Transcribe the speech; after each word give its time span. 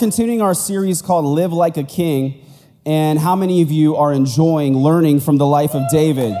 continuing 0.00 0.40
our 0.40 0.54
series 0.54 1.02
called 1.02 1.26
Live 1.26 1.52
Like 1.52 1.76
a 1.76 1.82
King. 1.84 2.42
And 2.86 3.18
how 3.18 3.36
many 3.36 3.60
of 3.60 3.70
you 3.70 3.96
are 3.96 4.14
enjoying 4.14 4.74
learning 4.78 5.20
from 5.20 5.36
the 5.36 5.44
life 5.44 5.74
of 5.74 5.82
David? 5.90 6.34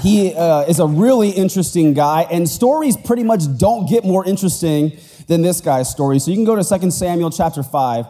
He 0.00 0.34
uh, 0.34 0.62
is 0.62 0.78
a 0.78 0.86
really 0.86 1.28
interesting 1.28 1.92
guy, 1.92 2.22
and 2.22 2.48
stories 2.48 2.96
pretty 2.96 3.24
much 3.24 3.42
don't 3.58 3.90
get 3.90 4.04
more 4.04 4.24
interesting 4.24 4.96
than 5.26 5.42
this 5.42 5.60
guy's 5.60 5.90
story. 5.90 6.18
So 6.18 6.30
you 6.30 6.38
can 6.38 6.46
go 6.46 6.56
to 6.56 6.78
2 6.78 6.90
Samuel 6.90 7.30
chapter 7.30 7.62
5, 7.62 8.06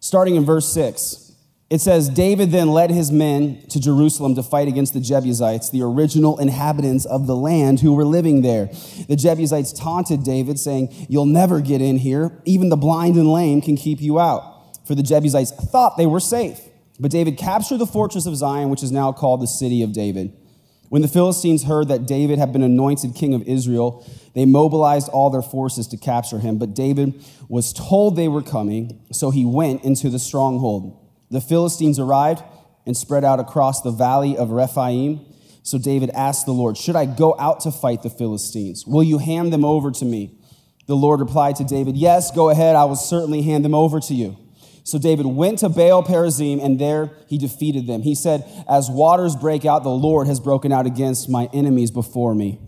starting 0.00 0.34
in 0.34 0.44
verse 0.44 0.68
6. 0.72 1.25
It 1.68 1.80
says, 1.80 2.08
David 2.08 2.52
then 2.52 2.68
led 2.68 2.92
his 2.92 3.10
men 3.10 3.60
to 3.70 3.80
Jerusalem 3.80 4.36
to 4.36 4.42
fight 4.44 4.68
against 4.68 4.94
the 4.94 5.00
Jebusites, 5.00 5.68
the 5.68 5.82
original 5.82 6.38
inhabitants 6.38 7.04
of 7.04 7.26
the 7.26 7.34
land 7.34 7.80
who 7.80 7.92
were 7.92 8.04
living 8.04 8.42
there. 8.42 8.66
The 9.08 9.16
Jebusites 9.16 9.72
taunted 9.72 10.22
David, 10.22 10.60
saying, 10.60 10.94
You'll 11.08 11.26
never 11.26 11.60
get 11.60 11.82
in 11.82 11.98
here. 11.98 12.40
Even 12.44 12.68
the 12.68 12.76
blind 12.76 13.16
and 13.16 13.32
lame 13.32 13.60
can 13.60 13.76
keep 13.76 14.00
you 14.00 14.20
out. 14.20 14.86
For 14.86 14.94
the 14.94 15.02
Jebusites 15.02 15.50
thought 15.50 15.96
they 15.96 16.06
were 16.06 16.20
safe. 16.20 16.60
But 17.00 17.10
David 17.10 17.36
captured 17.36 17.78
the 17.78 17.86
fortress 17.86 18.26
of 18.26 18.36
Zion, 18.36 18.70
which 18.70 18.84
is 18.84 18.92
now 18.92 19.10
called 19.10 19.42
the 19.42 19.48
city 19.48 19.82
of 19.82 19.92
David. 19.92 20.32
When 20.88 21.02
the 21.02 21.08
Philistines 21.08 21.64
heard 21.64 21.88
that 21.88 22.06
David 22.06 22.38
had 22.38 22.52
been 22.52 22.62
anointed 22.62 23.16
king 23.16 23.34
of 23.34 23.42
Israel, 23.42 24.08
they 24.34 24.44
mobilized 24.44 25.08
all 25.08 25.30
their 25.30 25.42
forces 25.42 25.88
to 25.88 25.96
capture 25.96 26.38
him. 26.38 26.58
But 26.58 26.74
David 26.74 27.24
was 27.48 27.72
told 27.72 28.14
they 28.14 28.28
were 28.28 28.40
coming, 28.40 29.04
so 29.10 29.30
he 29.30 29.44
went 29.44 29.82
into 29.82 30.10
the 30.10 30.20
stronghold. 30.20 31.02
The 31.30 31.40
Philistines 31.40 31.98
arrived 31.98 32.42
and 32.86 32.96
spread 32.96 33.24
out 33.24 33.40
across 33.40 33.82
the 33.82 33.90
valley 33.90 34.36
of 34.36 34.50
Rephaim. 34.50 35.26
So 35.62 35.78
David 35.78 36.10
asked 36.10 36.46
the 36.46 36.52
Lord, 36.52 36.76
Should 36.76 36.96
I 36.96 37.06
go 37.06 37.34
out 37.38 37.60
to 37.60 37.72
fight 37.72 38.02
the 38.02 38.10
Philistines? 38.10 38.86
Will 38.86 39.02
you 39.02 39.18
hand 39.18 39.52
them 39.52 39.64
over 39.64 39.90
to 39.90 40.04
me? 40.04 40.38
The 40.86 40.94
Lord 40.94 41.18
replied 41.20 41.56
to 41.56 41.64
David, 41.64 41.96
Yes, 41.96 42.30
go 42.30 42.50
ahead. 42.50 42.76
I 42.76 42.84
will 42.84 42.96
certainly 42.96 43.42
hand 43.42 43.64
them 43.64 43.74
over 43.74 43.98
to 44.00 44.14
you. 44.14 44.36
So 44.84 45.00
David 45.00 45.26
went 45.26 45.58
to 45.58 45.68
Baal 45.68 46.04
Perazim, 46.04 46.64
and 46.64 46.78
there 46.78 47.10
he 47.26 47.38
defeated 47.38 47.88
them. 47.88 48.02
He 48.02 48.14
said, 48.14 48.44
As 48.68 48.88
waters 48.88 49.34
break 49.34 49.64
out, 49.64 49.82
the 49.82 49.88
Lord 49.88 50.28
has 50.28 50.38
broken 50.38 50.70
out 50.70 50.86
against 50.86 51.28
my 51.28 51.50
enemies 51.52 51.90
before 51.90 52.36
me. 52.36 52.60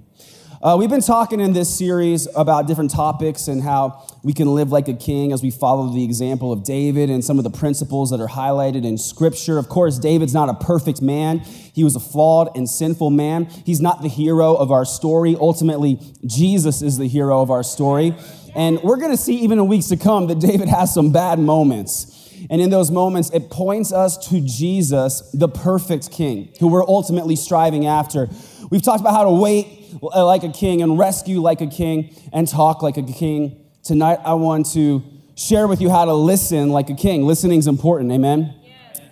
Uh, 0.61 0.77
we've 0.77 0.91
been 0.91 1.00
talking 1.00 1.39
in 1.39 1.53
this 1.53 1.72
series 1.78 2.27
about 2.34 2.67
different 2.67 2.91
topics 2.91 3.47
and 3.47 3.62
how 3.62 4.05
we 4.29 4.34
can 4.34 4.55
live 4.55 4.71
like 4.71 4.89
a 4.89 4.93
king 4.93 5.33
as 5.33 5.43
we 5.43 5.51
follow 5.51 5.91
the 5.91 6.05
example 6.05 6.53
of 6.53 6.62
David 6.62 7.09
and 7.09 7.25
some 7.25 7.39
of 7.39 7.45
the 7.45 7.51
principles 7.51 8.11
that 8.11 8.21
are 8.21 8.29
highlighted 8.29 8.84
in 8.84 8.98
Scripture. 8.98 9.57
Of 9.57 9.71
course, 9.71 9.98
David's 9.98 10.34
not 10.34 10.51
a 10.51 10.55
perfect 10.55 11.01
man, 11.01 11.39
he 11.39 11.83
was 11.83 11.97
a 11.97 12.01
flawed 12.01 12.55
and 12.55 12.69
sinful 12.69 13.09
man. 13.09 13.47
He's 13.47 13.81
not 13.81 14.03
the 14.03 14.09
hero 14.09 14.55
of 14.55 14.71
our 14.71 14.84
story. 14.84 15.34
Ultimately, 15.41 15.99
Jesus 16.27 16.83
is 16.83 16.99
the 16.99 17.09
hero 17.09 17.41
of 17.41 17.51
our 17.51 17.62
story. 17.62 18.15
And 18.55 18.79
we're 18.83 18.99
going 18.99 19.12
to 19.12 19.17
see, 19.17 19.37
even 19.37 19.59
in 19.59 19.67
weeks 19.67 19.87
to 19.87 19.97
come, 19.97 20.27
that 20.27 20.41
David 20.41 20.69
has 20.69 20.93
some 20.93 21.11
bad 21.11 21.39
moments. 21.39 22.31
And 22.51 22.61
in 22.61 22.69
those 22.69 22.91
moments, 22.91 23.31
it 23.31 23.49
points 23.49 23.95
us 23.95 24.29
to 24.29 24.43
Jesus, 24.43 25.23
the 25.33 25.49
perfect 25.49 26.11
king, 26.11 26.53
who 26.61 26.69
we're 26.69 26.87
ultimately 26.87 27.34
striving 27.34 27.87
after. 27.87 28.29
We've 28.69 28.83
talked 28.83 29.01
about 29.01 29.15
how 29.15 29.25
to 29.25 29.33
wait 29.33 29.95
uh, 30.03 30.27
like 30.27 30.43
a 30.43 30.53
king 30.53 30.83
and 30.83 30.99
rescue 30.99 31.41
like 31.41 31.62
a 31.62 31.67
king 31.67 32.15
and 32.31 32.47
talk 32.47 32.83
like 32.83 32.99
a 32.99 33.03
king. 33.03 33.65
Tonight, 33.89 34.20
I 34.22 34.34
want 34.34 34.70
to 34.75 35.03
share 35.34 35.67
with 35.67 35.81
you 35.81 35.89
how 35.89 36.05
to 36.05 36.12
listen 36.12 36.69
like 36.69 36.91
a 36.91 36.94
king. 36.94 37.25
Listening 37.25 37.58
is 37.58 37.67
important, 37.67 38.12
amen? 38.12 38.55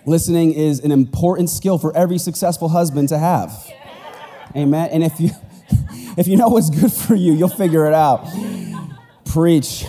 Listening 0.05 0.53
is 0.53 0.81
an 0.81 0.91
important 0.91 1.49
skill 1.49 1.79
for 1.79 1.97
every 1.97 2.19
successful 2.19 2.69
husband 2.69 3.09
to 3.09 3.17
have. 3.17 3.51
Amen. 4.55 4.89
And 4.91 5.03
if 5.03 5.19
you 5.19 5.31
if 6.15 6.27
you 6.27 6.37
know 6.37 6.49
what's 6.49 6.69
good 6.69 6.93
for 6.93 7.15
you, 7.15 7.33
you'll 7.33 7.49
figure 7.49 7.87
it 7.87 7.93
out. 7.95 8.27
Preach. 9.25 9.83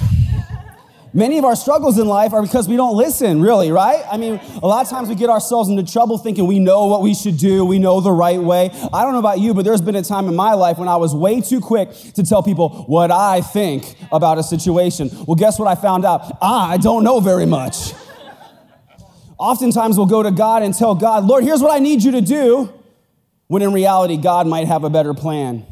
Many 1.15 1.39
of 1.39 1.45
our 1.45 1.57
struggles 1.57 1.99
in 1.99 2.07
life 2.07 2.35
are 2.35 2.43
because 2.43 2.69
we 2.69 2.77
don't 2.77 2.95
listen, 2.95 3.41
really, 3.41 3.73
right? 3.73 4.05
I 4.11 4.19
mean, 4.19 4.39
a 4.63 4.67
lot 4.67 4.85
of 4.85 4.91
times 4.91 5.09
we 5.09 5.15
get 5.15 5.31
ourselves 5.31 5.71
into 5.71 5.83
trouble 5.83 6.19
thinking 6.19 6.47
we 6.47 6.59
know 6.59 6.87
what 6.87 7.01
we 7.01 7.15
should 7.15 7.39
do, 7.39 7.65
we 7.65 7.79
know 7.79 8.01
the 8.01 8.13
right 8.13 8.39
way. 8.39 8.71
I 8.93 9.05
don't 9.05 9.13
know 9.13 9.19
about 9.19 9.41
you, 9.41 9.55
but 9.55 9.65
there's 9.65 9.81
been 9.81 9.97
a 9.97 10.03
time 10.03 10.29
in 10.29 10.37
my 10.37 10.53
life 10.53 10.77
when 10.77 10.89
I 10.89 10.97
was 10.97 11.15
way 11.15 11.41
too 11.41 11.61
quick 11.61 11.91
to 12.15 12.23
tell 12.23 12.43
people 12.43 12.85
what 12.85 13.11
I 13.11 13.41
think 13.41 13.97
about 14.13 14.37
a 14.37 14.43
situation. 14.43 15.09
Well, 15.27 15.35
guess 15.35 15.59
what 15.59 15.67
I 15.67 15.81
found 15.81 16.05
out? 16.05 16.37
Ah, 16.43 16.69
I 16.69 16.77
don't 16.77 17.05
know 17.05 17.21
very 17.21 17.47
much. 17.47 17.95
Oftentimes 19.39 19.97
we'll 19.97 20.07
go 20.07 20.23
to 20.23 20.31
God 20.31 20.63
and 20.63 20.75
tell 20.75 20.95
God, 20.95 21.25
Lord, 21.25 21.43
here's 21.43 21.63
what 21.63 21.73
I 21.75 21.79
need 21.79 22.03
you 22.03 22.13
to 22.13 22.21
do, 22.21 22.73
when 23.47 23.63
in 23.63 23.73
reality, 23.73 24.19
God 24.19 24.47
might 24.47 24.67
have 24.67 24.85
a 24.85 24.91
better 24.91 25.15
plan. 25.15 25.65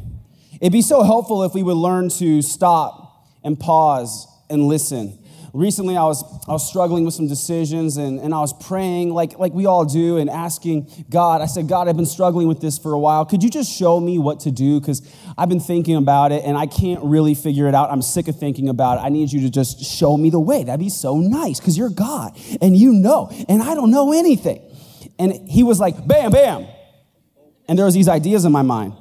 It'd 0.59 0.73
be 0.73 0.81
so 0.81 1.03
helpful 1.03 1.43
if 1.43 1.53
we 1.53 1.61
would 1.61 1.77
learn 1.77 2.09
to 2.09 2.41
stop 2.41 3.27
and 3.43 3.59
pause 3.59 4.25
and 4.49 4.67
listen 4.67 5.19
recently 5.57 5.97
I 5.97 6.03
was, 6.03 6.23
I 6.47 6.51
was 6.51 6.67
struggling 6.67 7.03
with 7.03 7.15
some 7.15 7.27
decisions 7.27 7.97
and, 7.97 8.19
and 8.19 8.33
I 8.33 8.39
was 8.39 8.53
praying 8.53 9.09
like, 9.09 9.39
like 9.39 9.53
we 9.53 9.65
all 9.65 9.85
do 9.85 10.17
and 10.17 10.29
asking 10.29 10.89
God, 11.09 11.41
I 11.41 11.47
said, 11.47 11.67
God, 11.67 11.87
I've 11.87 11.97
been 11.97 12.05
struggling 12.05 12.47
with 12.47 12.61
this 12.61 12.77
for 12.77 12.93
a 12.93 12.99
while. 12.99 13.25
Could 13.25 13.43
you 13.43 13.49
just 13.49 13.71
show 13.71 13.99
me 13.99 14.19
what 14.19 14.41
to 14.41 14.51
do? 14.51 14.79
Because 14.79 15.01
I've 15.37 15.49
been 15.49 15.59
thinking 15.59 15.95
about 15.95 16.31
it 16.31 16.43
and 16.45 16.55
I 16.55 16.67
can't 16.67 17.03
really 17.03 17.33
figure 17.33 17.67
it 17.67 17.73
out. 17.73 17.89
I'm 17.89 18.03
sick 18.03 18.27
of 18.27 18.39
thinking 18.39 18.69
about 18.69 18.99
it. 18.99 19.01
I 19.01 19.09
need 19.09 19.31
you 19.31 19.41
to 19.41 19.49
just 19.49 19.83
show 19.83 20.15
me 20.15 20.29
the 20.29 20.39
way. 20.39 20.63
That'd 20.63 20.79
be 20.79 20.89
so 20.89 21.17
nice 21.17 21.59
because 21.59 21.75
you're 21.75 21.89
God 21.89 22.37
and 22.61 22.77
you 22.77 22.93
know, 22.93 23.31
and 23.49 23.61
I 23.63 23.73
don't 23.73 23.89
know 23.89 24.13
anything. 24.13 24.61
And 25.17 25.49
he 25.49 25.63
was 25.63 25.79
like, 25.79 26.07
bam, 26.07 26.31
bam. 26.31 26.67
And 27.67 27.77
there 27.77 27.85
was 27.85 27.95
these 27.95 28.07
ideas 28.07 28.45
in 28.45 28.51
my 28.51 28.61
mind. 28.61 28.93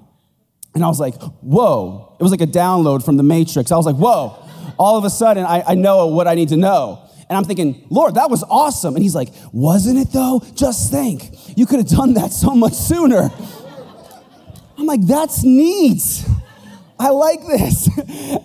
And 0.74 0.82
I 0.82 0.88
was 0.88 0.98
like, 0.98 1.14
whoa. 1.42 2.16
It 2.18 2.22
was 2.22 2.32
like 2.32 2.40
a 2.40 2.46
download 2.46 3.04
from 3.04 3.18
the 3.18 3.22
Matrix. 3.22 3.70
I 3.70 3.76
was 3.76 3.86
like, 3.86 3.96
whoa 3.96 4.45
all 4.78 4.96
of 4.96 5.04
a 5.04 5.10
sudden 5.10 5.44
I, 5.44 5.62
I 5.68 5.74
know 5.74 6.06
what 6.08 6.26
I 6.26 6.34
need 6.34 6.48
to 6.50 6.56
know. 6.56 7.02
And 7.28 7.36
I'm 7.36 7.44
thinking, 7.44 7.84
Lord, 7.90 8.14
that 8.14 8.30
was 8.30 8.44
awesome. 8.44 8.94
And 8.94 9.02
he's 9.02 9.14
like, 9.14 9.30
wasn't 9.52 9.98
it 9.98 10.12
though? 10.12 10.42
Just 10.54 10.92
think. 10.92 11.30
You 11.56 11.66
could 11.66 11.80
have 11.80 11.88
done 11.88 12.14
that 12.14 12.32
so 12.32 12.54
much 12.54 12.74
sooner. 12.74 13.30
I'm 14.78 14.86
like, 14.86 15.04
that's 15.06 15.42
neat. 15.42 16.24
I 16.98 17.10
like 17.10 17.40
this. 17.46 17.88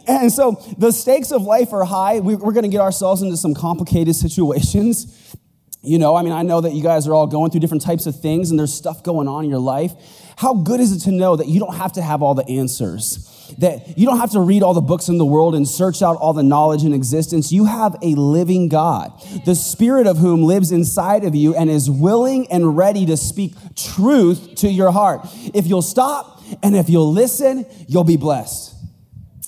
and 0.08 0.32
so 0.32 0.62
the 0.78 0.92
stakes 0.92 1.32
of 1.32 1.44
life 1.44 1.72
are 1.74 1.84
high. 1.84 2.20
We're 2.20 2.38
going 2.38 2.64
to 2.64 2.70
get 2.70 2.82
ourselves 2.82 3.22
into 3.22 3.38
some 3.38 3.54
complicated 3.54 4.16
situations. 4.16 5.36
You 5.84 5.98
know, 5.98 6.16
I 6.16 6.22
mean, 6.22 6.34
I 6.34 6.44
know 6.44 6.62
that 6.62 6.74
you 6.74 6.84
guys 6.84 7.08
are 7.08 7.14
all 7.14 7.26
going 7.26 7.50
through 7.50 7.62
different 7.62 7.84
types 7.84 8.06
of 8.06 8.20
things 8.20 8.52
and 8.52 8.60
there's 8.60 8.74
stuff 8.74 9.04
going 9.04 9.28
on 9.28 9.44
in 9.44 9.50
your 9.50 9.60
life. 9.60 9.94
How 10.38 10.54
good 10.54 10.80
is 10.80 10.92
it 10.92 11.00
to 11.06 11.12
know 11.12 11.36
that 11.36 11.48
you 11.48 11.60
don't 11.60 11.76
have 11.76 11.94
to 11.94 12.02
have 12.02 12.22
all 12.22 12.36
the 12.36 12.48
answers? 12.48 13.32
that 13.60 13.98
you 13.98 14.06
don't 14.06 14.20
have 14.20 14.32
to 14.32 14.40
read 14.40 14.64
all 14.64 14.74
the 14.74 14.82
books 14.82 15.10
in 15.10 15.18
the 15.18 15.26
world 15.26 15.56
and 15.56 15.68
search 15.68 16.02
out 16.02 16.18
all 16.18 16.34
the 16.34 16.44
knowledge 16.44 16.84
in 16.84 16.94
existence. 16.94 17.52
You 17.52 17.66
have 17.66 17.96
a 18.02 18.16
living 18.16 18.70
God, 18.70 19.12
the 19.46 19.56
spirit 19.56 20.08
of 20.08 20.18
whom 20.18 20.44
lives 20.44 20.72
inside 20.72 21.24
of 21.24 21.36
you 21.36 21.56
and 21.56 21.70
is 21.70 21.90
willing 21.90 22.52
and 22.52 22.78
ready 22.78 23.06
to 23.08 23.18
speak 23.18 23.54
truth 23.76 24.56
to 24.56 24.70
your 24.70 24.92
heart. 24.92 25.28
If 25.54 25.68
you'll 25.68 25.82
stop 25.82 26.42
and 26.64 26.76
if 26.76 26.90
you'll 26.90 27.12
listen, 27.12 27.66
you'll 27.88 28.04
be 28.04 28.18
blessed. 28.18 28.76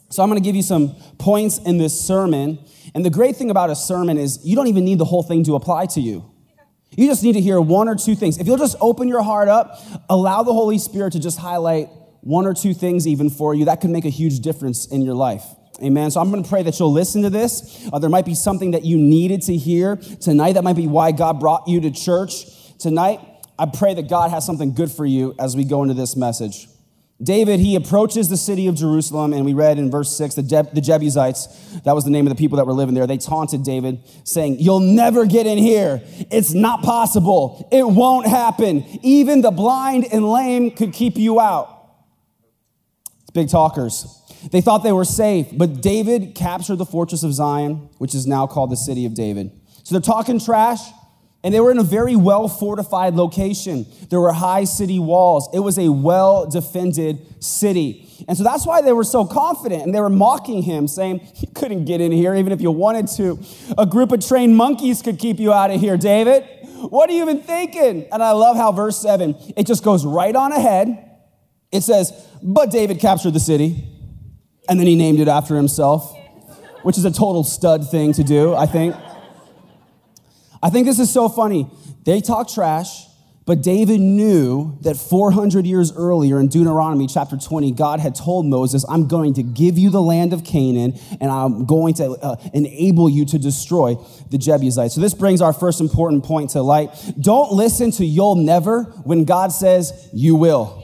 So 0.10 0.22
I'm 0.22 0.30
going 0.30 0.42
to 0.42 0.46
give 0.46 0.56
you 0.56 0.64
some 0.64 0.96
points 1.18 1.58
in 1.58 1.78
this 1.78 2.00
sermon. 2.00 2.60
And 2.96 3.04
the 3.04 3.10
great 3.10 3.36
thing 3.36 3.50
about 3.50 3.70
a 3.70 3.76
sermon 3.76 4.18
is 4.18 4.40
you 4.44 4.56
don't 4.56 4.68
even 4.68 4.86
need 4.86 5.00
the 5.00 5.06
whole 5.06 5.24
thing 5.24 5.44
to 5.46 5.56
apply 5.56 5.88
to 5.88 6.02
you. 6.02 6.30
You 6.92 7.08
just 7.08 7.24
need 7.24 7.34
to 7.34 7.42
hear 7.42 7.60
one 7.60 7.90
or 7.90 7.96
two 7.96 8.16
things. 8.16 8.38
If 8.38 8.46
you'll 8.46 8.58
just 8.58 8.76
open 8.80 9.08
your 9.08 9.24
heart 9.24 9.48
up, 9.48 9.80
allow 10.10 10.44
the 10.44 10.54
Holy 10.54 10.78
Spirit 10.78 11.14
to 11.14 11.20
just 11.20 11.40
highlight 11.40 11.90
one 12.22 12.46
or 12.46 12.54
two 12.54 12.74
things 12.74 13.08
even 13.08 13.30
for 13.30 13.56
you, 13.56 13.66
that 13.66 13.82
could 13.82 13.90
make 13.90 14.06
a 14.06 14.10
huge 14.10 14.40
difference 14.40 14.86
in 14.86 15.02
your 15.02 15.16
life. 15.16 15.44
Amen. 15.82 16.12
So 16.12 16.22
I'm 16.22 16.30
going 16.30 16.44
to 16.44 16.50
pray 16.50 16.62
that 16.64 16.80
you'll 16.80 16.92
listen 16.92 17.24
to 17.24 17.30
this. 17.30 17.90
Uh, 17.92 17.98
there 17.98 18.10
might 18.10 18.26
be 18.26 18.36
something 18.36 18.72
that 18.72 18.86
you 18.86 18.98
needed 18.98 19.42
to 19.44 19.58
hear 19.58 19.96
tonight. 19.96 20.54
That 20.54 20.64
might 20.64 20.76
be 20.76 20.88
why 20.88 21.12
God 21.12 21.40
brought 21.40 21.68
you 21.68 21.82
to 21.82 21.92
church 21.92 22.46
tonight. 22.78 23.20
I 23.58 23.66
pray 23.66 23.96
that 23.96 24.08
God 24.08 24.30
has 24.30 24.46
something 24.46 24.74
good 24.74 24.92
for 24.92 25.06
you 25.06 25.36
as 25.40 25.56
we 25.56 25.64
go 25.64 25.82
into 25.82 25.96
this 25.96 26.16
message. 26.16 26.68
David, 27.22 27.60
he 27.60 27.76
approaches 27.76 28.28
the 28.28 28.38
city 28.38 28.68
of 28.68 28.76
Jerusalem, 28.76 29.34
and 29.34 29.46
we 29.46 29.54
read 29.54 29.78
in 29.78 29.92
verse 29.92 30.18
6 30.18 30.36
the, 30.36 30.70
the 30.74 30.82
Jebusites, 30.82 31.48
that 31.86 31.94
was 31.94 32.04
the 32.04 32.10
name 32.10 32.26
of 32.28 32.32
the 32.32 32.40
people 32.40 32.58
that 32.58 32.66
were 32.66 32.74
living 32.74 32.96
there, 32.96 33.08
they 33.08 33.18
taunted 33.18 33.64
David, 33.64 34.02
saying, 34.24 34.58
You'll 34.60 34.80
never 34.80 35.26
get 35.26 35.46
in 35.46 35.58
here. 35.58 36.02
It's 36.32 36.54
not 36.54 36.82
possible. 36.82 37.68
It 37.72 37.88
won't 37.88 38.28
happen. 38.28 38.84
Even 39.04 39.42
the 39.42 39.52
blind 39.52 40.06
and 40.12 40.28
lame 40.28 40.72
could 40.72 40.94
keep 40.94 41.16
you 41.16 41.40
out 41.40 41.70
It's 43.22 43.32
big 43.32 43.50
talkers. 43.50 44.20
They 44.52 44.60
thought 44.60 44.84
they 44.84 44.92
were 44.92 45.06
safe, 45.06 45.48
but 45.54 45.82
David 45.82 46.36
captured 46.36 46.76
the 46.76 46.86
fortress 46.86 47.24
of 47.24 47.34
Zion, 47.34 47.90
which 48.00 48.14
is 48.14 48.28
now 48.28 48.48
called 48.48 48.72
the 48.72 48.78
city 48.78 49.06
of 49.06 49.14
David. 49.14 49.52
So 49.84 49.96
they're 49.96 50.02
talking 50.02 50.40
trash, 50.40 50.82
and 51.44 51.54
they 51.54 51.60
were 51.60 51.72
in 51.72 51.78
a 51.78 51.84
very 51.84 52.16
well 52.16 52.48
fortified 52.48 53.16
location. 53.16 53.86
There 54.10 54.20
were 54.20 54.32
high 54.32 54.64
city 54.64 55.00
walls, 55.00 55.50
it 55.54 55.60
was 55.60 55.78
a 55.78 55.90
well 55.90 56.50
defended 56.50 57.44
city. 57.44 58.10
And 58.28 58.38
so 58.38 58.44
that's 58.44 58.66
why 58.66 58.82
they 58.82 58.94
were 58.94 59.04
so 59.04 59.26
confident, 59.26 59.84
and 59.84 59.94
they 59.94 60.00
were 60.00 60.10
mocking 60.10 60.62
him, 60.62 60.88
saying, 60.88 61.22
You 61.36 61.50
couldn't 61.54 61.86
get 61.86 62.00
in 62.00 62.12
here 62.12 62.36
even 62.36 62.54
if 62.54 62.62
you 62.62 62.72
wanted 62.72 63.08
to. 63.18 63.40
A 63.78 63.86
group 63.86 64.12
of 64.12 64.26
trained 64.26 64.56
monkeys 64.56 65.02
could 65.02 65.20
keep 65.20 65.40
you 65.40 65.52
out 65.52 65.72
of 65.72 65.82
here, 65.82 65.98
David. 65.98 66.46
What 66.90 67.10
are 67.10 67.14
you 67.14 67.22
even 67.22 67.42
thinking? 67.42 68.08
And 68.12 68.24
I 68.24 68.32
love 68.32 68.56
how 68.56 68.72
verse 68.72 68.98
7, 69.00 69.36
it 69.56 69.68
just 69.68 69.84
goes 69.84 70.06
right 70.06 70.36
on 70.36 70.52
ahead 70.52 71.10
it 71.74 71.82
says, 71.82 72.14
But 72.42 72.70
David 72.70 73.00
captured 73.00 73.32
the 73.32 73.40
city, 73.40 73.84
and 74.70 74.80
then 74.80 74.88
he 74.88 74.96
named 74.96 75.20
it 75.20 75.28
after 75.28 75.58
himself. 75.58 76.16
which 76.84 76.98
is 76.98 77.06
a 77.06 77.12
total 77.12 77.46
stud 77.46 77.90
thing 77.90 78.12
to 78.12 78.26
do, 78.26 78.54
I 78.54 78.66
think. 78.66 78.94
I 80.64 80.70
think 80.70 80.88
this 80.88 80.98
is 80.98 81.12
so 81.12 81.28
funny. 81.28 81.70
They 82.06 82.22
talk 82.22 82.48
trash, 82.48 83.06
but 83.46 83.62
David 83.62 84.00
knew 84.00 84.78
that 84.84 84.96
400 84.96 85.66
years 85.66 85.92
earlier 85.92 86.40
in 86.40 86.48
Deuteronomy 86.48 87.06
chapter 87.06 87.36
20, 87.36 87.74
God 87.74 88.00
had 88.00 88.16
told 88.16 88.46
Moses, 88.46 88.86
I'm 88.88 89.10
going 89.10 89.34
to 89.34 89.44
give 89.44 89.78
you 89.78 89.90
the 89.90 90.02
land 90.02 90.32
of 90.32 90.46
Canaan 90.46 90.98
and 91.20 91.30
I'm 91.30 91.66
going 91.66 91.96
to 91.96 92.12
uh, 92.12 92.38
enable 92.54 93.10
you 93.10 93.26
to 93.26 93.38
destroy 93.38 93.96
the 94.32 94.38
Jebusites. 94.38 94.96
So 94.96 95.02
this 95.02 95.14
brings 95.14 95.42
our 95.42 95.52
first 95.52 95.82
important 95.82 96.24
point 96.24 96.52
to 96.52 96.62
light. 96.62 96.92
Don't 97.20 97.52
listen 97.52 97.92
to 97.92 98.06
you'll 98.06 98.36
never 98.36 98.84
when 99.04 99.26
God 99.26 99.52
says 99.52 100.10
you 100.14 100.36
will. 100.36 100.80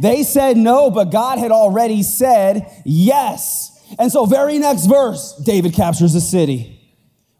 They 0.00 0.22
said 0.22 0.56
no, 0.56 0.90
but 0.90 1.12
God 1.12 1.38
had 1.38 1.50
already 1.50 2.02
said 2.02 2.66
yes. 2.86 3.68
And 3.98 4.10
so, 4.10 4.24
very 4.24 4.58
next 4.58 4.86
verse, 4.86 5.38
David 5.44 5.74
captures 5.74 6.14
the 6.14 6.20
city. 6.22 6.81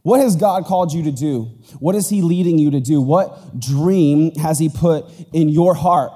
What 0.03 0.21
has 0.21 0.37
God 0.37 0.65
called 0.65 0.93
you 0.93 1.05
to 1.05 1.13
do? 1.13 1.45
What 1.79 1.95
is 1.95 2.09
He 2.09 2.23
leading 2.23 2.59
you 2.59 2.73
to 2.73 2.81
do? 2.81 3.01
What 3.01 3.59
dream 3.61 4.35
has 4.37 4.59
He 4.59 4.69
put 4.69 5.07
in 5.33 5.49
your 5.49 5.75
heart? 5.75 6.13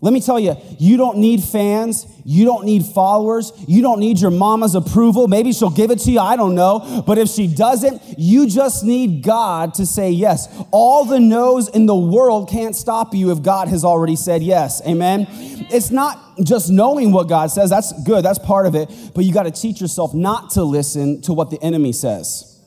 Let 0.00 0.12
me 0.12 0.20
tell 0.20 0.38
you, 0.38 0.56
you 0.78 0.96
don't 0.96 1.18
need 1.18 1.42
fans. 1.42 2.06
You 2.24 2.44
don't 2.44 2.64
need 2.64 2.84
followers. 2.84 3.52
You 3.66 3.82
don't 3.82 3.98
need 3.98 4.20
your 4.20 4.30
mama's 4.30 4.76
approval. 4.76 5.26
Maybe 5.26 5.52
she'll 5.52 5.70
give 5.70 5.90
it 5.90 5.98
to 6.00 6.12
you. 6.12 6.20
I 6.20 6.36
don't 6.36 6.54
know. 6.54 7.02
But 7.04 7.18
if 7.18 7.28
she 7.28 7.48
doesn't, 7.48 8.00
you 8.16 8.48
just 8.48 8.84
need 8.84 9.24
God 9.24 9.74
to 9.74 9.86
say 9.86 10.12
yes. 10.12 10.48
All 10.70 11.04
the 11.04 11.18
no's 11.18 11.68
in 11.68 11.86
the 11.86 11.96
world 11.96 12.48
can't 12.48 12.76
stop 12.76 13.12
you 13.12 13.32
if 13.32 13.42
God 13.42 13.66
has 13.66 13.84
already 13.84 14.14
said 14.14 14.40
yes. 14.40 14.80
Amen. 14.86 15.26
It's 15.70 15.90
not 15.90 16.16
just 16.44 16.70
knowing 16.70 17.10
what 17.10 17.28
God 17.28 17.50
says. 17.50 17.68
That's 17.68 17.92
good. 18.04 18.24
That's 18.24 18.38
part 18.38 18.66
of 18.66 18.76
it. 18.76 18.88
But 19.16 19.24
you 19.24 19.34
got 19.34 19.44
to 19.44 19.50
teach 19.50 19.80
yourself 19.80 20.14
not 20.14 20.50
to 20.50 20.62
listen 20.62 21.22
to 21.22 21.32
what 21.32 21.50
the 21.50 21.60
enemy 21.60 21.92
says. 21.92 22.57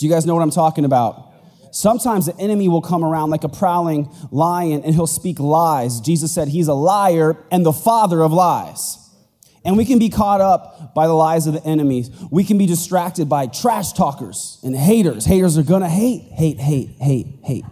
Do 0.00 0.06
you 0.06 0.12
guys 0.12 0.24
know 0.24 0.34
what 0.34 0.40
I'm 0.40 0.50
talking 0.50 0.86
about? 0.86 1.30
Sometimes 1.72 2.24
the 2.24 2.34
enemy 2.38 2.68
will 2.68 2.80
come 2.80 3.04
around 3.04 3.28
like 3.28 3.44
a 3.44 3.50
prowling 3.50 4.10
lion 4.30 4.82
and 4.82 4.94
he'll 4.94 5.06
speak 5.06 5.38
lies. 5.38 6.00
Jesus 6.00 6.32
said 6.32 6.48
he's 6.48 6.68
a 6.68 6.74
liar 6.74 7.36
and 7.52 7.66
the 7.66 7.72
father 7.72 8.22
of 8.22 8.32
lies. 8.32 8.96
And 9.62 9.76
we 9.76 9.84
can 9.84 9.98
be 9.98 10.08
caught 10.08 10.40
up 10.40 10.94
by 10.94 11.06
the 11.06 11.12
lies 11.12 11.46
of 11.46 11.52
the 11.52 11.62
enemies. 11.66 12.10
We 12.30 12.44
can 12.44 12.56
be 12.56 12.64
distracted 12.64 13.28
by 13.28 13.46
trash 13.48 13.92
talkers 13.92 14.58
and 14.62 14.74
haters. 14.74 15.26
Haters 15.26 15.58
are 15.58 15.62
gonna 15.62 15.86
hate, 15.86 16.22
hate, 16.32 16.58
hate, 16.58 16.96
hate, 16.98 17.26
hate. 17.42 17.66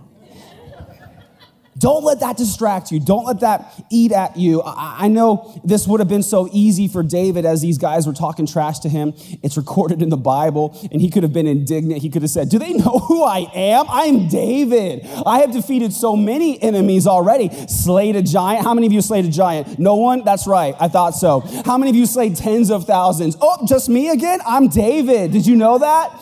Don't 1.78 2.04
let 2.04 2.20
that 2.20 2.36
distract 2.36 2.90
you. 2.90 2.98
Don't 2.98 3.24
let 3.24 3.40
that 3.40 3.72
eat 3.90 4.10
at 4.10 4.36
you. 4.36 4.62
I, 4.62 5.04
I, 5.04 5.08
know 5.08 5.60
this 5.64 5.86
would 5.86 6.00
have 6.00 6.08
been 6.08 6.22
so 6.22 6.48
easy 6.52 6.88
for 6.88 7.02
David 7.02 7.44
as 7.44 7.62
these 7.62 7.78
guys 7.78 8.06
were 8.06 8.12
talking 8.12 8.46
trash 8.46 8.80
to 8.80 8.88
him. 8.88 9.12
It's 9.42 9.56
recorded 9.56 10.02
in 10.02 10.08
the 10.08 10.16
Bible, 10.16 10.76
and 10.90 11.00
he 11.00 11.10
could 11.10 11.22
have 11.22 11.32
been 11.32 11.46
indignant. 11.46 12.02
He 12.02 12.10
could 12.10 12.22
have 12.22 12.30
said, 12.30 12.48
Do 12.48 12.58
they 12.58 12.72
know 12.72 12.98
who 12.98 13.22
I 13.22 13.50
am? 13.54 13.86
I'm 13.88 14.28
David. 14.28 15.06
I 15.24 15.40
have 15.40 15.52
defeated 15.52 15.92
so 15.92 16.16
many 16.16 16.60
enemies 16.62 17.06
already. 17.06 17.50
Slayed 17.68 18.16
a 18.16 18.22
giant. 18.22 18.64
How 18.64 18.74
many 18.74 18.86
of 18.86 18.92
you 18.92 19.02
slayed 19.02 19.26
a 19.26 19.30
giant? 19.30 19.78
No 19.78 19.96
one? 19.96 20.24
That's 20.24 20.46
right. 20.46 20.74
I 20.80 20.88
thought 20.88 21.14
so. 21.14 21.40
How 21.64 21.78
many 21.78 21.90
of 21.90 21.96
you 21.96 22.06
slayed 22.06 22.36
tens 22.36 22.70
of 22.70 22.86
thousands? 22.86 23.36
Oh, 23.40 23.64
just 23.66 23.88
me 23.88 24.08
again? 24.08 24.40
I'm 24.46 24.68
David. 24.68 25.32
Did 25.32 25.46
you 25.46 25.54
know 25.54 25.78
that? 25.78 26.12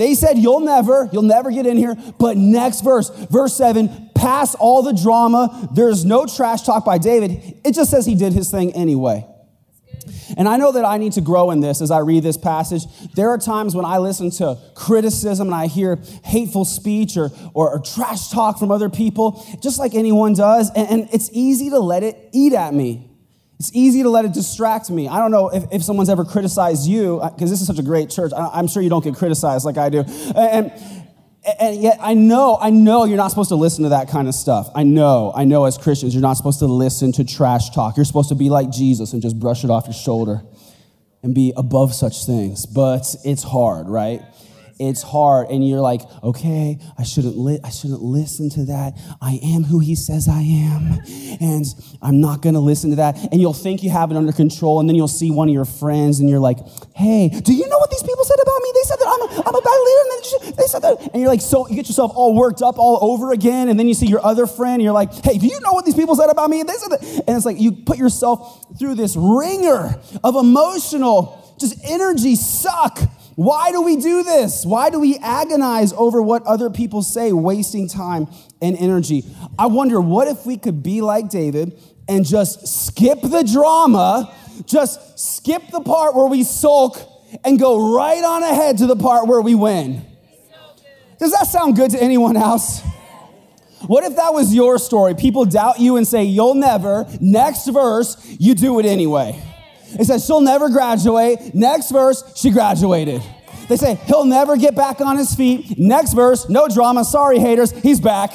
They 0.00 0.14
said, 0.14 0.38
You'll 0.38 0.60
never, 0.60 1.10
you'll 1.12 1.20
never 1.20 1.50
get 1.50 1.66
in 1.66 1.76
here. 1.76 1.94
But 2.18 2.38
next 2.38 2.80
verse, 2.80 3.10
verse 3.10 3.54
seven, 3.54 4.09
past 4.20 4.54
all 4.60 4.82
the 4.82 4.92
drama. 4.92 5.68
There's 5.72 6.04
no 6.04 6.26
trash 6.26 6.62
talk 6.62 6.84
by 6.84 6.98
David. 6.98 7.60
It 7.64 7.74
just 7.74 7.90
says 7.90 8.04
he 8.04 8.14
did 8.14 8.32
his 8.32 8.50
thing 8.50 8.72
anyway. 8.74 9.26
And 10.36 10.48
I 10.48 10.56
know 10.56 10.72
that 10.72 10.84
I 10.84 10.98
need 10.98 11.12
to 11.14 11.20
grow 11.20 11.50
in 11.50 11.60
this 11.60 11.80
as 11.80 11.90
I 11.90 11.98
read 11.98 12.22
this 12.22 12.36
passage. 12.36 12.84
There 13.14 13.30
are 13.30 13.38
times 13.38 13.74
when 13.74 13.84
I 13.84 13.98
listen 13.98 14.30
to 14.32 14.58
criticism 14.74 15.48
and 15.48 15.54
I 15.54 15.66
hear 15.66 15.98
hateful 16.24 16.64
speech 16.64 17.16
or, 17.16 17.30
or, 17.54 17.70
or 17.70 17.78
trash 17.80 18.28
talk 18.30 18.58
from 18.58 18.70
other 18.70 18.88
people, 18.88 19.44
just 19.62 19.78
like 19.78 19.94
anyone 19.94 20.34
does. 20.34 20.70
And, 20.70 20.88
and, 20.88 21.08
it's 21.12 21.30
easy 21.32 21.70
to 21.70 21.78
let 21.78 22.02
it 22.02 22.16
eat 22.32 22.52
at 22.52 22.72
me. 22.72 23.10
It's 23.58 23.74
easy 23.74 24.02
to 24.02 24.08
let 24.08 24.24
it 24.24 24.32
distract 24.32 24.88
me. 24.88 25.08
I 25.08 25.18
don't 25.18 25.30
know 25.30 25.48
if, 25.48 25.64
if 25.72 25.82
someone's 25.82 26.08
ever 26.08 26.24
criticized 26.24 26.88
you, 26.88 27.18
uh, 27.20 27.30
because 27.30 27.50
this 27.50 27.60
is 27.60 27.66
such 27.66 27.78
a 27.78 27.82
great 27.82 28.08
church. 28.08 28.32
I, 28.34 28.48
I'm 28.54 28.68
sure 28.68 28.82
you 28.82 28.88
don't 28.88 29.04
get 29.04 29.16
criticized 29.16 29.64
like 29.64 29.76
I 29.76 29.88
do. 29.90 30.00
And, 30.00 30.72
and 30.72 30.99
yet 31.44 31.98
I 32.00 32.14
know, 32.14 32.58
I 32.60 32.70
know 32.70 33.04
you're 33.04 33.16
not 33.16 33.28
supposed 33.28 33.48
to 33.48 33.56
listen 33.56 33.84
to 33.84 33.90
that 33.90 34.08
kind 34.08 34.28
of 34.28 34.34
stuff. 34.34 34.70
I 34.74 34.82
know, 34.82 35.32
I 35.34 35.44
know 35.44 35.64
as 35.64 35.78
Christians, 35.78 36.14
you're 36.14 36.22
not 36.22 36.36
supposed 36.36 36.58
to 36.60 36.66
listen 36.66 37.12
to 37.12 37.24
trash 37.24 37.70
talk. 37.70 37.96
You're 37.96 38.04
supposed 38.04 38.28
to 38.28 38.34
be 38.34 38.50
like 38.50 38.70
Jesus 38.70 39.12
and 39.12 39.22
just 39.22 39.38
brush 39.38 39.64
it 39.64 39.70
off 39.70 39.86
your 39.86 39.94
shoulder 39.94 40.42
and 41.22 41.34
be 41.34 41.52
above 41.56 41.94
such 41.94 42.26
things. 42.26 42.66
But 42.66 43.14
it's 43.24 43.42
hard, 43.42 43.88
right? 43.88 44.22
It's 44.80 45.02
hard 45.02 45.48
and 45.50 45.66
you're 45.66 45.80
like 45.80 46.00
okay 46.22 46.78
i 46.98 47.02
shouldn't 47.02 47.36
li- 47.36 47.60
i 47.62 47.68
shouldn't 47.68 48.00
listen 48.00 48.48
to 48.50 48.64
that. 48.66 48.94
I 49.20 49.38
am 49.42 49.62
who 49.64 49.78
he 49.78 49.94
says 49.94 50.26
i 50.26 50.40
am 50.40 50.98
and 51.40 51.66
i'm 52.00 52.20
not 52.22 52.40
going 52.40 52.54
to 52.54 52.60
listen 52.60 52.88
to 52.90 52.96
that. 52.96 53.16
And 53.30 53.40
you'll 53.42 53.52
think 53.52 53.82
you 53.82 53.90
have 53.90 54.10
it 54.10 54.16
under 54.16 54.32
control 54.32 54.80
and 54.80 54.88
then 54.88 54.96
you'll 54.96 55.06
see 55.08 55.30
one 55.30 55.48
of 55.48 55.54
your 55.54 55.66
friends 55.66 56.20
and 56.20 56.30
you're 56.30 56.40
like 56.40 56.58
hey 56.96 57.28
do 57.28 57.52
you 57.52 57.68
know 57.68 57.78
what 57.78 57.90
these 57.90 58.02
people 58.02 58.24
said 58.24 58.38
about 58.42 58.60
me? 58.62 58.72
They 58.74 58.82
said 58.84 58.96
that 59.00 59.08
i'm 59.08 59.22
a, 59.22 59.48
I'm 59.48 59.54
a 59.54 59.60
bad 59.60 59.80
leader 59.86 60.00
and 60.02 60.56
they 60.56 60.66
said 60.66 60.82
that 60.82 61.10
and 61.12 61.20
you're 61.20 61.30
like 61.30 61.42
so 61.42 61.68
you 61.68 61.76
get 61.76 61.86
yourself 61.88 62.12
all 62.14 62.34
worked 62.34 62.62
up 62.62 62.78
all 62.78 62.98
over 63.12 63.32
again 63.32 63.68
and 63.68 63.78
then 63.78 63.86
you 63.86 63.94
see 63.94 64.06
your 64.06 64.24
other 64.24 64.46
friend 64.46 64.74
and 64.74 64.82
you're 64.82 64.92
like 64.92 65.12
hey 65.24 65.36
do 65.36 65.46
you 65.46 65.60
know 65.60 65.72
what 65.72 65.84
these 65.84 65.94
people 65.94 66.16
said 66.16 66.30
about 66.30 66.48
me? 66.48 66.62
They 66.62 66.72
said 66.72 66.88
that 66.92 67.02
and 67.26 67.36
it's 67.36 67.44
like 67.44 67.60
you 67.60 67.72
put 67.72 67.98
yourself 67.98 68.78
through 68.78 68.94
this 68.94 69.14
wringer 69.14 70.00
of 70.24 70.36
emotional 70.36 71.36
just 71.60 71.78
energy 71.84 72.34
suck 72.36 72.98
why 73.36 73.70
do 73.72 73.82
we 73.82 73.96
do 73.96 74.22
this? 74.22 74.64
Why 74.64 74.90
do 74.90 75.00
we 75.00 75.16
agonize 75.18 75.92
over 75.92 76.20
what 76.20 76.42
other 76.44 76.70
people 76.70 77.02
say, 77.02 77.32
wasting 77.32 77.88
time 77.88 78.28
and 78.60 78.76
energy? 78.76 79.24
I 79.58 79.66
wonder, 79.66 80.00
what 80.00 80.28
if 80.28 80.44
we 80.44 80.56
could 80.56 80.82
be 80.82 81.00
like 81.00 81.28
David 81.28 81.78
and 82.08 82.26
just 82.26 82.66
skip 82.66 83.20
the 83.22 83.42
drama, 83.42 84.34
just 84.66 85.18
skip 85.18 85.62
the 85.70 85.80
part 85.80 86.14
where 86.14 86.26
we 86.26 86.42
sulk 86.42 86.98
and 87.44 87.58
go 87.58 87.94
right 87.94 88.22
on 88.22 88.42
ahead 88.42 88.78
to 88.78 88.86
the 88.86 88.96
part 88.96 89.28
where 89.28 89.40
we 89.40 89.54
win? 89.54 90.04
Does 91.18 91.32
that 91.32 91.46
sound 91.46 91.76
good 91.76 91.90
to 91.92 92.02
anyone 92.02 92.36
else? 92.36 92.80
What 93.86 94.04
if 94.04 94.16
that 94.16 94.34
was 94.34 94.54
your 94.54 94.78
story? 94.78 95.14
People 95.14 95.44
doubt 95.44 95.80
you 95.80 95.96
and 95.96 96.06
say, 96.06 96.24
You'll 96.24 96.54
never. 96.54 97.06
Next 97.20 97.66
verse, 97.68 98.16
you 98.38 98.54
do 98.54 98.78
it 98.78 98.86
anyway. 98.86 99.40
It 99.98 100.04
says 100.06 100.24
she'll 100.24 100.40
never 100.40 100.68
graduate. 100.68 101.54
Next 101.54 101.90
verse, 101.90 102.22
she 102.36 102.50
graduated. 102.50 103.22
They 103.68 103.76
say 103.76 103.94
he'll 104.06 104.24
never 104.24 104.56
get 104.56 104.74
back 104.74 105.00
on 105.00 105.16
his 105.16 105.34
feet. 105.34 105.78
Next 105.78 106.12
verse, 106.12 106.48
no 106.48 106.68
drama. 106.68 107.04
Sorry, 107.04 107.38
haters, 107.38 107.70
he's 107.70 108.00
back. 108.00 108.32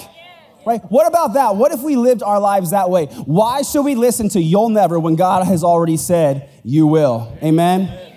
Right? 0.65 0.81
What 0.89 1.07
about 1.07 1.33
that? 1.33 1.57
What 1.57 1.71
if 1.71 1.81
we 1.81 1.95
lived 1.95 2.23
our 2.23 2.39
lives 2.39 2.71
that 2.71 2.89
way? 2.89 3.05
Why 3.05 3.61
should 3.61 3.83
we 3.83 3.93
listen 3.93 4.29
to 4.29 4.41
you'll 4.41 4.69
never 4.69 4.99
when 4.99 5.15
God 5.15 5.45
has 5.45 5.63
already 5.63 5.97
said 5.97 6.49
you 6.63 6.87
will? 6.87 7.37
Amen. 7.43 8.14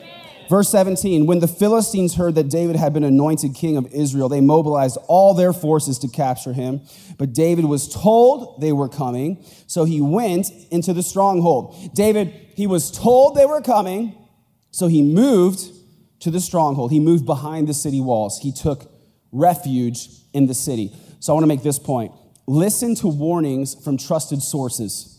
Verse 0.49 0.71
17 0.71 1.27
When 1.27 1.41
the 1.41 1.49
Philistines 1.49 2.15
heard 2.15 2.35
that 2.37 2.49
David 2.49 2.77
had 2.77 2.93
been 2.93 3.05
anointed 3.05 3.55
king 3.55 3.77
of 3.77 3.87
Israel, 3.93 4.29
they 4.29 4.41
mobilized 4.41 4.99
all 5.07 5.35
their 5.35 5.53
forces 5.53 5.99
to 6.01 6.09
capture 6.09 6.53
him. 6.53 6.81
But 7.19 7.33
David 7.33 7.67
was 7.67 7.93
told 7.93 8.61
they 8.61 8.73
were 8.73 8.89
coming, 8.89 9.45
so 9.67 9.85
he 9.85 10.01
went 10.01 10.51
into 10.71 10.93
the 10.93 11.03
stronghold. 11.03 11.95
David, 11.95 12.33
he 12.55 12.67
was 12.67 12.91
told 12.91 13.37
they 13.37 13.47
were 13.47 13.61
coming, 13.61 14.15
so 14.71 14.87
he 14.87 15.03
moved 15.03 15.61
to 16.21 16.31
the 16.31 16.41
stronghold. 16.41 16.91
He 16.91 17.01
moved 17.01 17.27
behind 17.27 17.69
the 17.69 17.75
city 17.75 18.01
walls. 18.01 18.41
He 18.41 18.53
took 18.53 18.91
refuge 19.31 20.09
in 20.33 20.47
the 20.47 20.55
city. 20.55 20.95
So 21.21 21.33
I 21.33 21.35
want 21.35 21.45
to 21.45 21.49
make 21.49 21.63
this 21.63 21.79
point 21.79 22.13
listen 22.47 22.95
to 22.95 23.09
warnings 23.09 23.75
from 23.85 23.99
trusted 23.99 24.43
sources. 24.43 25.15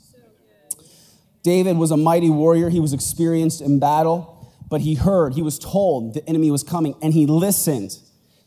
David 1.43 1.77
was 1.77 1.91
a 1.91 1.97
mighty 1.97 2.29
warrior, 2.29 2.69
he 2.69 2.79
was 2.79 2.91
experienced 2.91 3.61
in 3.61 3.79
battle 3.79 4.38
but 4.69 4.81
he 4.81 4.95
heard, 4.95 5.33
he 5.33 5.41
was 5.41 5.59
told 5.59 6.13
the 6.13 6.27
enemy 6.29 6.51
was 6.51 6.63
coming, 6.63 6.95
and 7.01 7.13
he 7.13 7.25
listened. 7.25 7.97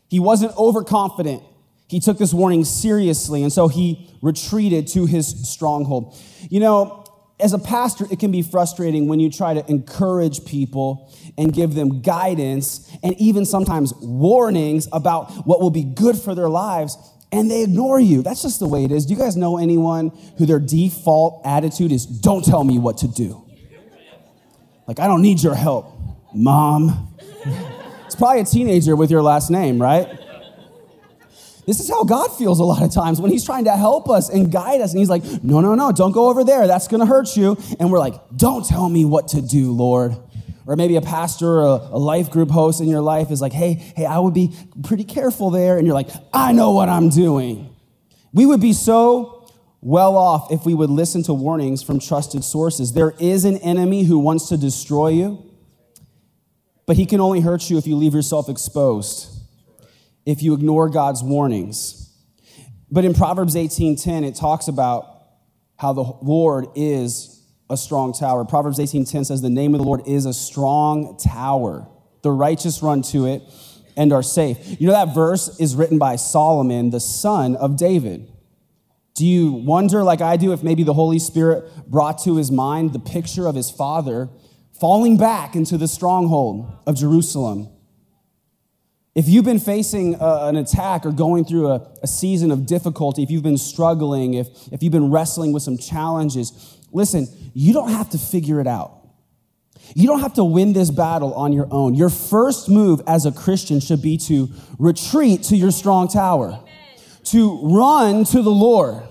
He 0.09 0.19
wasn't 0.19 0.55
overconfident. 0.57 1.43
He 1.89 1.99
took 1.99 2.17
this 2.17 2.33
warning 2.33 2.63
seriously, 2.65 3.43
and 3.43 3.51
so 3.51 3.67
he 3.67 4.09
retreated 4.21 4.87
to 4.89 5.05
his 5.05 5.49
stronghold. 5.49 6.15
You 6.49 6.59
know, 6.59 7.05
as 7.39 7.53
a 7.53 7.59
pastor, 7.59 8.05
it 8.09 8.19
can 8.19 8.31
be 8.31 8.41
frustrating 8.41 9.07
when 9.07 9.19
you 9.19 9.29
try 9.29 9.53
to 9.53 9.69
encourage 9.69 10.45
people 10.45 11.13
and 11.37 11.51
give 11.51 11.73
them 11.73 12.01
guidance 12.01 12.89
and 13.03 13.19
even 13.19 13.45
sometimes 13.45 13.93
warnings 14.01 14.87
about 14.93 15.45
what 15.45 15.59
will 15.59 15.71
be 15.71 15.83
good 15.83 16.17
for 16.17 16.33
their 16.33 16.49
lives, 16.49 16.97
and 17.31 17.51
they 17.51 17.63
ignore 17.63 17.99
you. 17.99 18.21
That's 18.21 18.43
just 18.43 18.59
the 18.59 18.67
way 18.67 18.85
it 18.85 18.91
is. 18.91 19.05
Do 19.05 19.13
you 19.13 19.19
guys 19.19 19.35
know 19.35 19.57
anyone 19.57 20.09
who 20.37 20.45
their 20.45 20.59
default 20.59 21.41
attitude 21.45 21.91
is, 21.91 22.05
don't 22.05 22.45
tell 22.45 22.63
me 22.63 22.79
what 22.79 22.99
to 22.99 23.07
do? 23.07 23.43
Like, 24.87 24.99
I 24.99 25.07
don't 25.07 25.21
need 25.21 25.41
your 25.41 25.55
help. 25.55 25.92
Mom. 26.33 27.15
it's 28.05 28.15
probably 28.15 28.41
a 28.41 28.45
teenager 28.45 28.95
with 28.95 29.11
your 29.11 29.21
last 29.21 29.49
name, 29.49 29.81
right? 29.81 30.07
This 31.65 31.79
is 31.79 31.89
how 31.89 32.03
God 32.03 32.27
feels 32.37 32.59
a 32.59 32.63
lot 32.63 32.83
of 32.83 32.91
times 32.91 33.21
when 33.21 33.31
He's 33.31 33.45
trying 33.45 33.65
to 33.65 33.71
help 33.71 34.09
us 34.09 34.29
and 34.29 34.51
guide 34.51 34.81
us. 34.81 34.91
And 34.91 34.99
He's 34.99 35.09
like, 35.09 35.23
no, 35.43 35.61
no, 35.61 35.75
no, 35.75 35.91
don't 35.91 36.11
go 36.11 36.29
over 36.29 36.43
there. 36.43 36.67
That's 36.67 36.87
going 36.87 36.99
to 36.99 37.05
hurt 37.05 37.37
you. 37.37 37.57
And 37.79 37.91
we're 37.91 37.99
like, 37.99 38.15
don't 38.35 38.65
tell 38.65 38.89
me 38.89 39.05
what 39.05 39.29
to 39.29 39.41
do, 39.41 39.71
Lord. 39.71 40.17
Or 40.65 40.75
maybe 40.75 40.95
a 40.95 41.01
pastor 41.01 41.59
or 41.59 41.61
a, 41.61 41.89
a 41.91 41.99
life 41.99 42.29
group 42.29 42.49
host 42.49 42.81
in 42.81 42.87
your 42.87 43.01
life 43.01 43.31
is 43.31 43.41
like, 43.41 43.53
hey, 43.53 43.73
hey, 43.73 44.05
I 44.05 44.19
would 44.19 44.33
be 44.33 44.53
pretty 44.83 45.03
careful 45.03 45.49
there. 45.49 45.77
And 45.77 45.85
you're 45.85 45.95
like, 45.95 46.09
I 46.33 46.51
know 46.53 46.71
what 46.71 46.89
I'm 46.89 47.09
doing. 47.09 47.73
We 48.33 48.45
would 48.45 48.61
be 48.61 48.73
so 48.73 49.49
well 49.81 50.15
off 50.15 50.51
if 50.51 50.65
we 50.65 50.73
would 50.73 50.89
listen 50.89 51.23
to 51.23 51.33
warnings 51.33 51.83
from 51.83 51.99
trusted 51.99 52.43
sources. 52.43 52.93
There 52.93 53.13
is 53.19 53.43
an 53.43 53.57
enemy 53.57 54.03
who 54.03 54.19
wants 54.19 54.47
to 54.49 54.57
destroy 54.57 55.09
you, 55.09 55.52
but 56.85 56.97
he 56.97 57.05
can 57.05 57.19
only 57.19 57.39
hurt 57.41 57.69
you 57.69 57.77
if 57.77 57.87
you 57.87 57.95
leave 57.95 58.13
yourself 58.13 58.49
exposed, 58.49 59.29
if 60.25 60.41
you 60.43 60.53
ignore 60.53 60.89
God's 60.89 61.23
warnings. 61.23 62.11
But 62.91 63.05
in 63.05 63.13
Proverbs 63.13 63.55
18:10, 63.55 64.23
it 64.23 64.35
talks 64.35 64.67
about 64.67 65.07
how 65.77 65.93
the 65.93 66.03
Lord 66.21 66.67
is 66.75 67.41
a 67.69 67.77
strong 67.77 68.13
tower. 68.13 68.45
Proverbs 68.45 68.79
18:10 68.79 69.25
says 69.25 69.41
the 69.41 69.49
name 69.49 69.73
of 69.73 69.79
the 69.79 69.85
Lord 69.85 70.07
is 70.07 70.25
a 70.25 70.33
strong 70.33 71.17
tower. 71.17 71.87
The 72.21 72.31
righteous 72.31 72.83
run 72.83 73.01
to 73.03 73.25
it 73.25 73.43
and 73.97 74.13
are 74.13 74.23
safe. 74.23 74.79
You 74.79 74.87
know 74.87 74.93
that 74.93 75.13
verse 75.13 75.59
is 75.59 75.75
written 75.75 75.97
by 75.97 76.15
Solomon, 76.15 76.89
the 76.89 76.99
son 76.99 77.55
of 77.55 77.77
David. 77.77 78.29
Do 79.15 79.25
you 79.25 79.51
wonder 79.51 80.03
like 80.03 80.21
I 80.21 80.37
do 80.37 80.53
if 80.53 80.63
maybe 80.63 80.83
the 80.83 80.93
Holy 80.93 81.19
Spirit 81.19 81.69
brought 81.87 82.23
to 82.23 82.37
his 82.37 82.51
mind 82.51 82.93
the 82.93 82.99
picture 82.99 83.47
of 83.47 83.55
his 83.55 83.69
father 83.69 84.29
falling 84.79 85.17
back 85.17 85.55
into 85.55 85.77
the 85.77 85.87
stronghold 85.87 86.71
of 86.85 86.95
Jerusalem? 86.95 87.69
If 89.15 89.29
you've 89.29 89.45
been 89.45 89.59
facing 89.59 90.15
a, 90.15 90.47
an 90.47 90.55
attack 90.55 91.05
or 91.05 91.11
going 91.11 91.45
through 91.45 91.67
a, 91.67 91.87
a 92.01 92.07
season 92.07 92.49
of 92.49 92.65
difficulty, 92.65 93.21
if 93.21 93.29
you've 93.29 93.43
been 93.43 93.59
struggling, 93.59 94.33
if, 94.33 94.47
if 94.71 94.81
you've 94.81 94.91
been 94.91 95.11
wrestling 95.11 95.53
with 95.53 95.61
some 95.61 95.77
challenges, 95.77 96.79
listen, 96.91 97.27
you 97.53 97.73
don't 97.73 97.91
have 97.91 98.09
to 98.09 98.17
figure 98.17 98.59
it 98.59 98.67
out. 98.67 99.03
You 99.95 100.07
don't 100.07 100.21
have 100.21 100.33
to 100.35 100.43
win 100.43 100.73
this 100.73 100.89
battle 100.89 101.33
on 101.35 101.53
your 101.53 101.67
own. 101.69 101.93
Your 101.93 102.09
first 102.09 102.69
move 102.69 103.01
as 103.05 103.25
a 103.25 103.31
Christian 103.31 103.79
should 103.79 104.01
be 104.01 104.17
to 104.17 104.49
retreat 104.79 105.43
to 105.43 105.55
your 105.55 105.71
strong 105.71 106.07
tower, 106.07 106.59
to 107.25 107.59
run 107.61 108.23
to 108.25 108.41
the 108.41 108.51
Lord, 108.51 109.03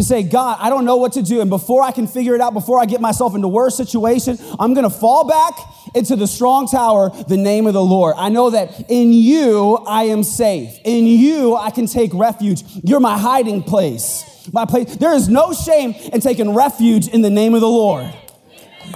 to 0.00 0.06
say, 0.06 0.22
God, 0.22 0.58
I 0.60 0.70
don't 0.70 0.84
know 0.84 0.96
what 0.96 1.12
to 1.12 1.22
do. 1.22 1.40
And 1.40 1.50
before 1.50 1.82
I 1.82 1.92
can 1.92 2.06
figure 2.06 2.34
it 2.34 2.40
out, 2.40 2.54
before 2.54 2.80
I 2.80 2.86
get 2.86 3.00
myself 3.00 3.34
into 3.34 3.48
worse 3.48 3.76
situation, 3.76 4.38
I'm 4.58 4.74
going 4.74 4.88
to 4.88 4.94
fall 4.94 5.28
back 5.28 5.54
into 5.94 6.16
the 6.16 6.26
strong 6.26 6.66
tower, 6.66 7.10
the 7.28 7.36
name 7.36 7.66
of 7.66 7.74
the 7.74 7.84
Lord. 7.84 8.14
I 8.16 8.28
know 8.28 8.50
that 8.50 8.90
in 8.90 9.12
you, 9.12 9.76
I 9.86 10.04
am 10.04 10.22
safe. 10.22 10.78
In 10.84 11.06
you, 11.06 11.56
I 11.56 11.70
can 11.70 11.86
take 11.86 12.12
refuge. 12.14 12.62
You're 12.82 13.00
my 13.00 13.18
hiding 13.18 13.62
place 13.62 14.24
my 14.52 14.64
place. 14.64 14.96
There 14.96 15.12
is 15.14 15.28
no 15.28 15.52
shame 15.52 15.92
in 16.12 16.20
taking 16.20 16.54
refuge 16.54 17.08
in 17.08 17.22
the 17.22 17.30
name 17.30 17.54
of 17.54 17.60
the 17.60 17.68
Lord. 17.68 18.12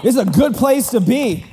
It's 0.03 0.17
a 0.17 0.25
good 0.25 0.55
place 0.55 0.91
to 0.91 1.01
be. 1.01 1.45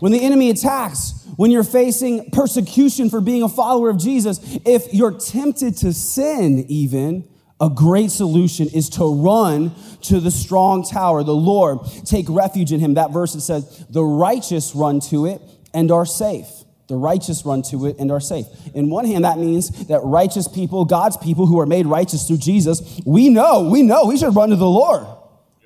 When 0.00 0.12
the 0.12 0.22
enemy 0.22 0.50
attacks, 0.50 1.26
when 1.36 1.50
you're 1.50 1.62
facing 1.62 2.30
persecution 2.30 3.08
for 3.08 3.20
being 3.20 3.42
a 3.42 3.48
follower 3.48 3.88
of 3.90 3.98
Jesus, 3.98 4.40
if 4.66 4.92
you're 4.92 5.18
tempted 5.18 5.76
to 5.78 5.92
sin, 5.92 6.64
even, 6.68 7.28
a 7.60 7.68
great 7.68 8.10
solution 8.10 8.68
is 8.68 8.88
to 8.90 9.14
run 9.14 9.74
to 10.02 10.18
the 10.18 10.30
strong 10.30 10.82
tower, 10.82 11.22
the 11.22 11.34
Lord. 11.34 11.80
Take 12.06 12.26
refuge 12.28 12.72
in 12.72 12.80
him. 12.80 12.94
That 12.94 13.10
verse 13.12 13.34
it 13.34 13.42
says, 13.42 13.84
the 13.90 14.02
righteous 14.02 14.74
run 14.74 15.00
to 15.10 15.26
it 15.26 15.42
and 15.74 15.90
are 15.90 16.06
safe. 16.06 16.46
The 16.88 16.96
righteous 16.96 17.44
run 17.44 17.62
to 17.64 17.86
it 17.86 17.98
and 17.98 18.10
are 18.10 18.20
safe. 18.20 18.46
In 18.74 18.88
one 18.90 19.04
hand, 19.04 19.24
that 19.24 19.38
means 19.38 19.86
that 19.86 20.00
righteous 20.02 20.48
people, 20.48 20.84
God's 20.86 21.18
people 21.18 21.46
who 21.46 21.60
are 21.60 21.66
made 21.66 21.86
righteous 21.86 22.26
through 22.26 22.38
Jesus, 22.38 23.00
we 23.04 23.28
know, 23.28 23.68
we 23.70 23.82
know 23.82 24.06
we 24.06 24.16
should 24.16 24.34
run 24.34 24.48
to 24.50 24.56
the 24.56 24.64
Lord. 24.64 25.06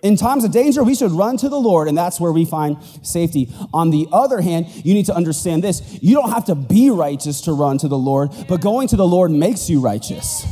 In 0.05 0.17
times 0.17 0.45
of 0.45 0.53
danger, 0.53 0.85
we 0.85 0.95
should 0.95 1.13
run 1.13 1.39
to 1.39 1.49
the 1.49 1.59
Lord, 1.59 1.89
and 1.89 1.97
that's 1.97 2.21
where 2.21 2.31
we 2.31 2.45
find 2.45 2.77
safety. 3.01 3.51
On 3.73 3.89
the 3.89 4.07
other 4.13 4.43
hand, 4.43 4.67
you 4.85 4.93
need 4.93 5.07
to 5.07 5.15
understand 5.15 5.65
this 5.65 5.99
you 6.03 6.15
don't 6.15 6.31
have 6.31 6.45
to 6.45 6.55
be 6.55 6.91
righteous 6.91 7.41
to 7.43 7.55
run 7.55 7.79
to 7.79 7.89
the 7.89 7.97
Lord, 7.97 8.31
but 8.47 8.61
going 8.61 8.87
to 8.89 8.97
the 8.97 9.07
Lord 9.07 9.31
makes 9.31 9.71
you 9.71 9.81
righteous. 9.81 10.45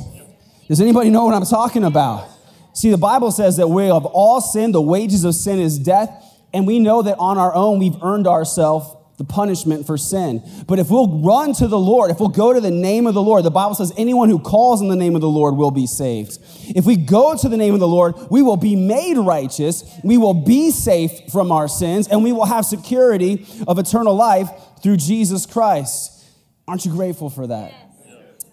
Does 0.69 0.81
anybody 0.81 1.11
know 1.11 1.27
what 1.27 1.35
I'm 1.35 1.45
talking 1.45 1.85
about? 1.85 2.29
See, 2.73 2.91
the 2.91 2.97
Bible 2.97 3.31
says 3.31 3.59
that 3.59 3.69
we 3.69 3.85
have 3.85 4.07
all 4.07 4.41
sinned, 4.41 4.75
the 4.75 4.81
wages 4.81 5.23
of 5.25 5.35
sin 5.35 5.59
is 5.59 5.79
death, 5.79 6.11
and 6.55 6.67
we 6.67 6.79
know 6.79 7.03
that 7.03 7.19
on 7.19 7.37
our 7.37 7.55
own 7.55 7.79
we've 7.79 8.03
earned 8.03 8.27
ourselves 8.27 8.87
the 9.23 9.33
punishment 9.33 9.87
for 9.87 9.97
sin. 9.97 10.43
But 10.67 10.81
if 10.81 10.91
we'll 10.91 11.23
run 11.23 11.55
to 11.55 11.69
the 11.69 11.79
Lord, 11.79 12.11
if 12.11 12.19
we'll 12.19 12.29
go 12.29 12.53
to 12.53 12.61
the 12.61 12.73
name 12.73 13.07
of 13.07 13.15
the 13.15 13.23
Lord, 13.23 13.45
the 13.45 13.53
Bible 13.53 13.77
says 13.77 13.93
anyone 13.97 14.29
who 14.29 14.41
calls 14.41 14.81
in 14.81 14.89
the 14.89 14.97
name 14.97 15.15
of 15.15 15.21
the 15.21 15.29
Lord 15.29 15.55
will 15.57 15.71
be 15.71 15.87
saved. 15.87 16.39
If 16.75 16.87
we 16.87 16.97
go 16.97 17.37
to 17.37 17.49
the 17.49 17.57
name 17.57 17.73
of 17.73 17.81
the 17.81 17.87
Lord, 17.87 18.15
we 18.31 18.43
will 18.43 18.57
be 18.57 18.75
made 18.75 19.17
righteous, 19.17 19.85
we 20.03 20.19
will 20.19 20.35
be 20.35 20.73
safe 20.73 21.13
from 21.31 21.53
our 21.53 21.69
sins, 21.69 22.09
and 22.09 22.25
we 22.25 22.33
will 22.33 22.47
have 22.47 22.65
security 22.67 23.47
of 23.69 23.79
eternal 23.79 24.15
life 24.15 24.51
through 24.83 24.97
Jesus 24.97 25.47
Christ. 25.47 26.25
Aren't 26.67 26.85
you 26.85 26.91
grateful 26.91 27.31
for 27.31 27.47
that? 27.47 27.73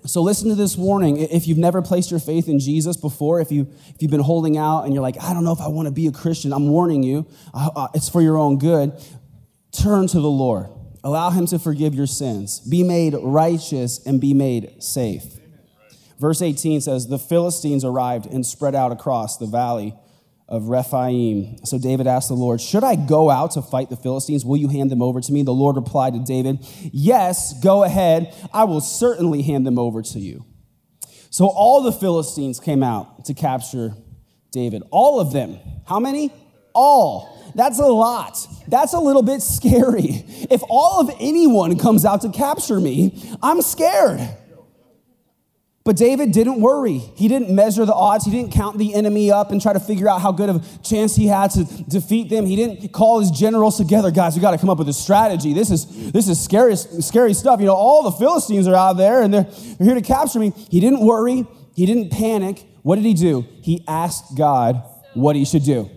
So 0.05 0.21
listen 0.21 0.49
to 0.49 0.55
this 0.55 0.77
warning. 0.77 1.17
If 1.17 1.47
you've 1.47 1.57
never 1.57 1.81
placed 1.81 2.11
your 2.11 2.19
faith 2.19 2.47
in 2.47 2.59
Jesus 2.59 2.95
before, 2.95 3.41
if 3.41 3.51
you 3.51 3.67
if 3.89 4.01
you've 4.01 4.11
been 4.11 4.21
holding 4.21 4.57
out 4.57 4.83
and 4.83 4.93
you're 4.93 5.03
like, 5.03 5.21
I 5.21 5.33
don't 5.33 5.43
know 5.43 5.51
if 5.51 5.59
I 5.59 5.67
want 5.67 5.88
to 5.88 5.91
be 5.91 6.07
a 6.07 6.11
Christian, 6.11 6.53
I'm 6.53 6.69
warning 6.69 7.03
you. 7.03 7.27
Uh, 7.53 7.69
uh, 7.75 7.88
it's 7.93 8.07
for 8.07 8.21
your 8.21 8.38
own 8.38 8.59
good. 8.59 8.93
Turn 9.71 10.07
to 10.07 10.19
the 10.19 10.29
Lord. 10.29 10.67
Allow 11.03 11.29
him 11.29 11.45
to 11.47 11.59
forgive 11.59 11.95
your 11.95 12.07
sins. 12.07 12.59
Be 12.59 12.83
made 12.83 13.15
righteous 13.21 14.05
and 14.05 14.19
be 14.19 14.33
made 14.33 14.83
safe. 14.83 15.23
Verse 16.19 16.41
18 16.41 16.81
says, 16.81 17.07
The 17.07 17.19
Philistines 17.19 17.85
arrived 17.85 18.25
and 18.25 18.45
spread 18.45 18.75
out 18.75 18.91
across 18.91 19.38
the 19.38 19.45
valley 19.45 19.95
of 20.49 20.67
Rephaim. 20.67 21.63
So 21.63 21.77
David 21.77 22.07
asked 22.07 22.27
the 22.27 22.33
Lord, 22.33 22.59
Should 22.59 22.83
I 22.83 22.95
go 22.95 23.29
out 23.29 23.51
to 23.51 23.61
fight 23.61 23.89
the 23.89 23.95
Philistines? 23.95 24.43
Will 24.43 24.57
you 24.57 24.67
hand 24.67 24.91
them 24.91 25.01
over 25.01 25.21
to 25.21 25.31
me? 25.31 25.43
The 25.43 25.53
Lord 25.53 25.77
replied 25.77 26.13
to 26.13 26.19
David, 26.19 26.59
Yes, 26.91 27.57
go 27.61 27.83
ahead. 27.83 28.35
I 28.51 28.65
will 28.65 28.81
certainly 28.81 29.43
hand 29.43 29.65
them 29.65 29.79
over 29.79 30.01
to 30.01 30.19
you. 30.19 30.45
So 31.29 31.47
all 31.47 31.81
the 31.83 31.91
Philistines 31.91 32.59
came 32.59 32.83
out 32.83 33.25
to 33.25 33.33
capture 33.33 33.93
David. 34.51 34.83
All 34.89 35.19
of 35.19 35.31
them. 35.31 35.59
How 35.85 35.99
many? 35.99 36.33
All. 36.73 37.51
That's 37.55 37.79
a 37.79 37.85
lot. 37.85 38.38
That's 38.67 38.93
a 38.93 38.99
little 38.99 39.23
bit 39.23 39.41
scary. 39.41 40.23
If 40.49 40.61
all 40.69 41.01
of 41.01 41.09
anyone 41.19 41.77
comes 41.77 42.05
out 42.05 42.21
to 42.21 42.29
capture 42.29 42.79
me, 42.79 43.35
I'm 43.41 43.61
scared. 43.61 44.19
But 45.83 45.95
David 45.95 46.33
didn't 46.33 46.61
worry. 46.61 46.99
He 46.99 47.27
didn't 47.27 47.49
measure 47.49 47.83
the 47.83 47.93
odds. 47.93 48.25
He 48.25 48.31
didn't 48.31 48.51
count 48.51 48.77
the 48.77 48.93
enemy 48.93 49.31
up 49.31 49.51
and 49.51 49.59
try 49.59 49.73
to 49.73 49.79
figure 49.79 50.07
out 50.07 50.21
how 50.21 50.31
good 50.31 50.49
of 50.49 50.57
a 50.57 50.77
chance 50.83 51.15
he 51.15 51.25
had 51.25 51.49
to 51.51 51.63
defeat 51.88 52.29
them. 52.29 52.45
He 52.45 52.55
didn't 52.55 52.91
call 52.91 53.19
his 53.19 53.31
generals 53.31 53.77
together. 53.77 54.11
Guys, 54.11 54.35
we 54.35 54.41
got 54.41 54.51
to 54.51 54.57
come 54.57 54.69
up 54.69 54.77
with 54.77 54.89
a 54.89 54.93
strategy. 54.93 55.53
This 55.53 55.71
is 55.71 56.11
this 56.11 56.27
is 56.27 56.39
scary, 56.39 56.75
scary 56.75 57.33
stuff. 57.33 57.59
You 57.59 57.67
know, 57.67 57.75
all 57.75 58.03
the 58.03 58.11
Philistines 58.11 58.67
are 58.67 58.75
out 58.75 58.97
there 58.97 59.23
and 59.23 59.33
they're, 59.33 59.47
they're 59.79 59.88
here 59.88 59.95
to 59.95 60.01
capture 60.01 60.38
me. 60.38 60.53
He 60.69 60.79
didn't 60.79 60.99
worry. 60.99 61.47
He 61.75 61.85
didn't 61.88 62.11
panic. 62.11 62.63
What 62.83 62.97
did 62.97 63.05
he 63.05 63.15
do? 63.15 63.47
He 63.61 63.83
asked 63.88 64.38
God 64.38 64.83
what 65.15 65.35
he 65.35 65.43
should 65.43 65.63
do 65.63 65.89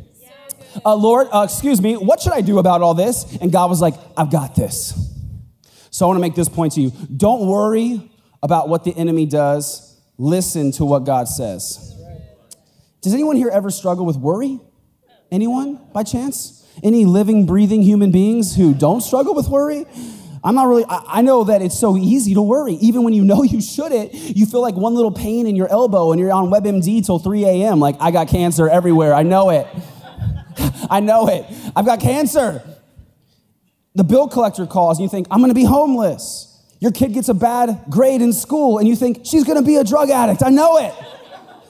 uh, 0.85 0.95
Lord, 0.95 1.29
uh, 1.33 1.43
excuse 1.45 1.81
me, 1.81 1.97
what 1.97 2.21
should 2.21 2.33
I 2.33 2.41
do 2.41 2.59
about 2.59 2.83
all 2.83 2.95
this? 2.95 3.37
And 3.41 3.53
God 3.53 3.71
was 3.71 3.81
like, 3.81 3.95
I've 4.17 4.31
got 4.31 4.55
this. 4.55 4.95
So 5.91 6.07
I 6.07 6.09
want 6.09 6.17
to 6.17 6.21
make 6.21 6.35
this 6.35 6.49
point 6.49 6.75
to 6.75 6.81
you. 6.81 6.91
Don't 7.15 7.47
worry 7.47 8.11
about 8.43 8.69
what 8.69 8.85
the 8.85 8.97
enemy 8.97 9.27
does. 9.27 10.01
Listen 10.19 10.73
to 10.73 10.85
what 10.85 11.05
God 11.05 11.29
says. 11.29 11.95
Does 13.01 13.15
anyone 13.15 13.37
here 13.37 13.51
ever 13.53 13.71
struggle 13.71 14.07
with 14.07 14.17
worry? 14.17 14.61
Anyone 15.31 15.81
by 15.93 16.03
chance? 16.03 16.67
Any 16.83 17.05
living, 17.05 17.47
breathing 17.47 17.83
human 17.83 18.11
beings 18.11 18.57
who 18.57 18.75
don't 18.75 19.01
struggle 19.01 19.35
with 19.35 19.49
worry? 19.49 19.85
I'm 20.45 20.55
not 20.57 20.67
really, 20.67 20.85
I, 20.89 21.23
know 21.23 21.45
that 21.45 21.63
it's 21.63 21.79
so 21.79 21.97
easy 21.97 22.35
to 22.35 22.43
worry. 22.43 22.75
Even 22.75 23.05
when 23.05 23.13
you 23.13 23.23
know 23.23 23.43
you 23.45 23.61
shouldn't, 23.61 24.13
you 24.13 24.45
feel 24.45 24.61
like 24.61 24.75
one 24.75 24.95
little 24.95 25.13
pain 25.13 25.47
in 25.47 25.55
your 25.55 25.69
elbow 25.69 26.11
and 26.11 26.21
you're 26.21 26.33
on 26.33 26.51
WebMD 26.51 27.05
till 27.07 27.19
3 27.21 27.45
a.m. 27.45 27.79
Like, 27.79 27.97
I 28.01 28.11
got 28.11 28.29
cancer 28.29 28.69
everywhere. 28.69 29.15
I 29.15 29.23
know 29.23 29.51
it. 29.51 29.69
I 30.91 31.01
know 31.01 31.29
it. 31.29 31.47
I've 31.75 31.87
got 31.87 32.01
cancer. 32.01 32.63
The 33.95 34.05
bill 34.05 34.29
collector 34.29 34.67
calls 34.67 34.99
and 34.99 35.05
you 35.05 35.09
think, 35.09 35.27
I'm 35.31 35.41
gonna 35.41 35.55
be 35.55 35.65
homeless. 35.65 36.49
Your 36.81 36.93
kid 36.93 37.13
gets 37.13 37.29
a 37.29 37.35
bad 37.35 37.85
grade 37.89 38.23
in 38.23 38.33
school 38.33 38.79
and 38.79 38.89
you 38.89 38.97
think, 38.97 39.21
she's 39.25 39.45
gonna 39.45 39.63
be 39.63 39.77
a 39.77 39.85
drug 39.85 40.11
addict. 40.11 40.43
I 40.43 40.51
know 40.51 40.79
it. 40.79 40.95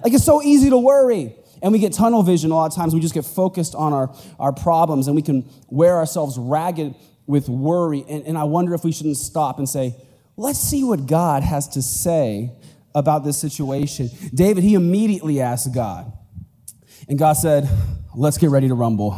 Like 0.02 0.12
it's 0.12 0.24
so 0.24 0.42
easy 0.42 0.70
to 0.70 0.78
worry. 0.78 1.34
And 1.62 1.72
we 1.72 1.78
get 1.78 1.92
tunnel 1.92 2.22
vision 2.22 2.50
a 2.50 2.54
lot 2.54 2.66
of 2.66 2.74
times. 2.74 2.92
We 2.92 3.00
just 3.00 3.14
get 3.14 3.24
focused 3.24 3.74
on 3.74 3.92
our, 3.92 4.14
our 4.38 4.52
problems 4.52 5.06
and 5.06 5.14
we 5.14 5.22
can 5.22 5.48
wear 5.68 5.96
ourselves 5.96 6.36
ragged 6.36 6.94
with 7.26 7.48
worry. 7.48 8.04
And, 8.08 8.26
and 8.26 8.36
I 8.36 8.44
wonder 8.44 8.74
if 8.74 8.82
we 8.84 8.90
shouldn't 8.90 9.16
stop 9.16 9.58
and 9.58 9.68
say, 9.68 9.94
let's 10.36 10.58
see 10.58 10.82
what 10.82 11.06
God 11.06 11.42
has 11.44 11.68
to 11.68 11.82
say 11.82 12.50
about 12.94 13.24
this 13.24 13.38
situation. 13.38 14.10
David, 14.34 14.64
he 14.64 14.74
immediately 14.74 15.40
asked 15.40 15.72
God. 15.72 16.12
And 17.08 17.18
God 17.18 17.34
said, 17.34 17.68
let's 18.14 18.38
get 18.38 18.50
ready 18.50 18.68
to 18.68 18.74
rumble. 18.74 19.16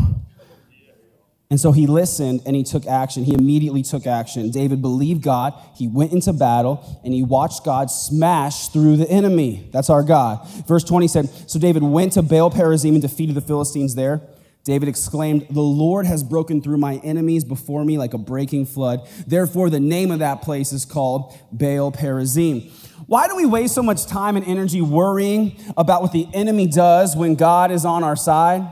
And 1.50 1.60
so 1.60 1.72
he 1.72 1.86
listened 1.86 2.42
and 2.46 2.56
he 2.56 2.64
took 2.64 2.86
action. 2.86 3.22
He 3.22 3.34
immediately 3.34 3.82
took 3.82 4.06
action. 4.06 4.50
David 4.50 4.82
believed 4.82 5.22
God. 5.22 5.54
He 5.76 5.86
went 5.86 6.12
into 6.12 6.32
battle 6.32 7.00
and 7.04 7.12
he 7.12 7.22
watched 7.22 7.64
God 7.64 7.90
smash 7.90 8.68
through 8.68 8.96
the 8.96 9.08
enemy. 9.08 9.68
That's 9.72 9.90
our 9.90 10.02
God. 10.02 10.48
Verse 10.66 10.82
20 10.82 11.06
said 11.06 11.28
So 11.48 11.58
David 11.58 11.82
went 11.82 12.14
to 12.14 12.22
Baal 12.22 12.50
Perazim 12.50 12.94
and 12.94 13.02
defeated 13.02 13.36
the 13.36 13.40
Philistines 13.40 13.94
there. 13.94 14.22
David 14.64 14.88
exclaimed, 14.88 15.46
The 15.50 15.60
Lord 15.60 16.06
has 16.06 16.22
broken 16.22 16.62
through 16.62 16.78
my 16.78 16.96
enemies 17.04 17.44
before 17.44 17.84
me 17.84 17.98
like 17.98 18.14
a 18.14 18.18
breaking 18.18 18.64
flood. 18.64 19.06
Therefore, 19.26 19.68
the 19.68 19.78
name 19.78 20.10
of 20.10 20.20
that 20.20 20.40
place 20.40 20.72
is 20.72 20.86
called 20.86 21.38
Baal 21.52 21.92
Perazim. 21.92 22.72
Why 23.06 23.28
do 23.28 23.36
we 23.36 23.44
waste 23.44 23.74
so 23.74 23.82
much 23.82 24.06
time 24.06 24.36
and 24.36 24.46
energy 24.46 24.80
worrying 24.80 25.56
about 25.76 26.00
what 26.00 26.12
the 26.12 26.26
enemy 26.32 26.66
does 26.66 27.14
when 27.14 27.34
God 27.34 27.70
is 27.70 27.84
on 27.84 28.02
our 28.02 28.16
side? 28.16 28.66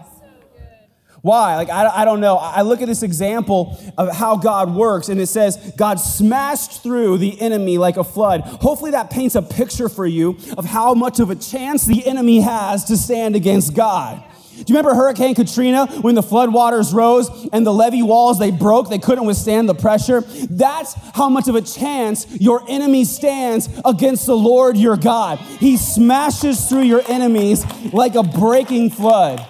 Why? 1.22 1.54
Like, 1.54 1.70
I, 1.70 2.02
I 2.02 2.04
don't 2.04 2.20
know. 2.20 2.36
I 2.36 2.62
look 2.62 2.82
at 2.82 2.88
this 2.88 3.04
example 3.04 3.78
of 3.96 4.12
how 4.12 4.36
God 4.36 4.74
works, 4.74 5.08
and 5.08 5.20
it 5.20 5.28
says 5.28 5.72
God 5.76 6.00
smashed 6.00 6.82
through 6.82 7.18
the 7.18 7.40
enemy 7.40 7.78
like 7.78 7.96
a 7.96 8.02
flood. 8.04 8.40
Hopefully, 8.40 8.90
that 8.90 9.10
paints 9.10 9.36
a 9.36 9.42
picture 9.42 9.88
for 9.88 10.04
you 10.04 10.36
of 10.58 10.64
how 10.64 10.94
much 10.94 11.20
of 11.20 11.30
a 11.30 11.36
chance 11.36 11.84
the 11.84 12.04
enemy 12.06 12.40
has 12.40 12.84
to 12.86 12.96
stand 12.96 13.36
against 13.36 13.74
God. 13.74 14.22
Do 14.52 14.58
you 14.58 14.76
remember 14.76 14.94
Hurricane 14.94 15.34
Katrina 15.34 15.86
when 16.02 16.14
the 16.14 16.22
floodwaters 16.22 16.92
rose 16.92 17.30
and 17.52 17.64
the 17.64 17.72
levee 17.72 18.02
walls 18.02 18.38
they 18.38 18.50
broke, 18.50 18.90
they 18.90 18.98
couldn't 18.98 19.24
withstand 19.24 19.68
the 19.68 19.74
pressure? 19.74 20.20
That's 20.50 20.94
how 21.14 21.28
much 21.28 21.48
of 21.48 21.54
a 21.54 21.62
chance 21.62 22.26
your 22.38 22.62
enemy 22.68 23.04
stands 23.04 23.68
against 23.84 24.26
the 24.26 24.36
Lord 24.36 24.76
your 24.76 24.96
God. 24.96 25.38
He 25.38 25.76
smashes 25.76 26.68
through 26.68 26.82
your 26.82 27.02
enemies 27.08 27.64
like 27.92 28.14
a 28.14 28.22
breaking 28.22 28.90
flood. 28.90 29.46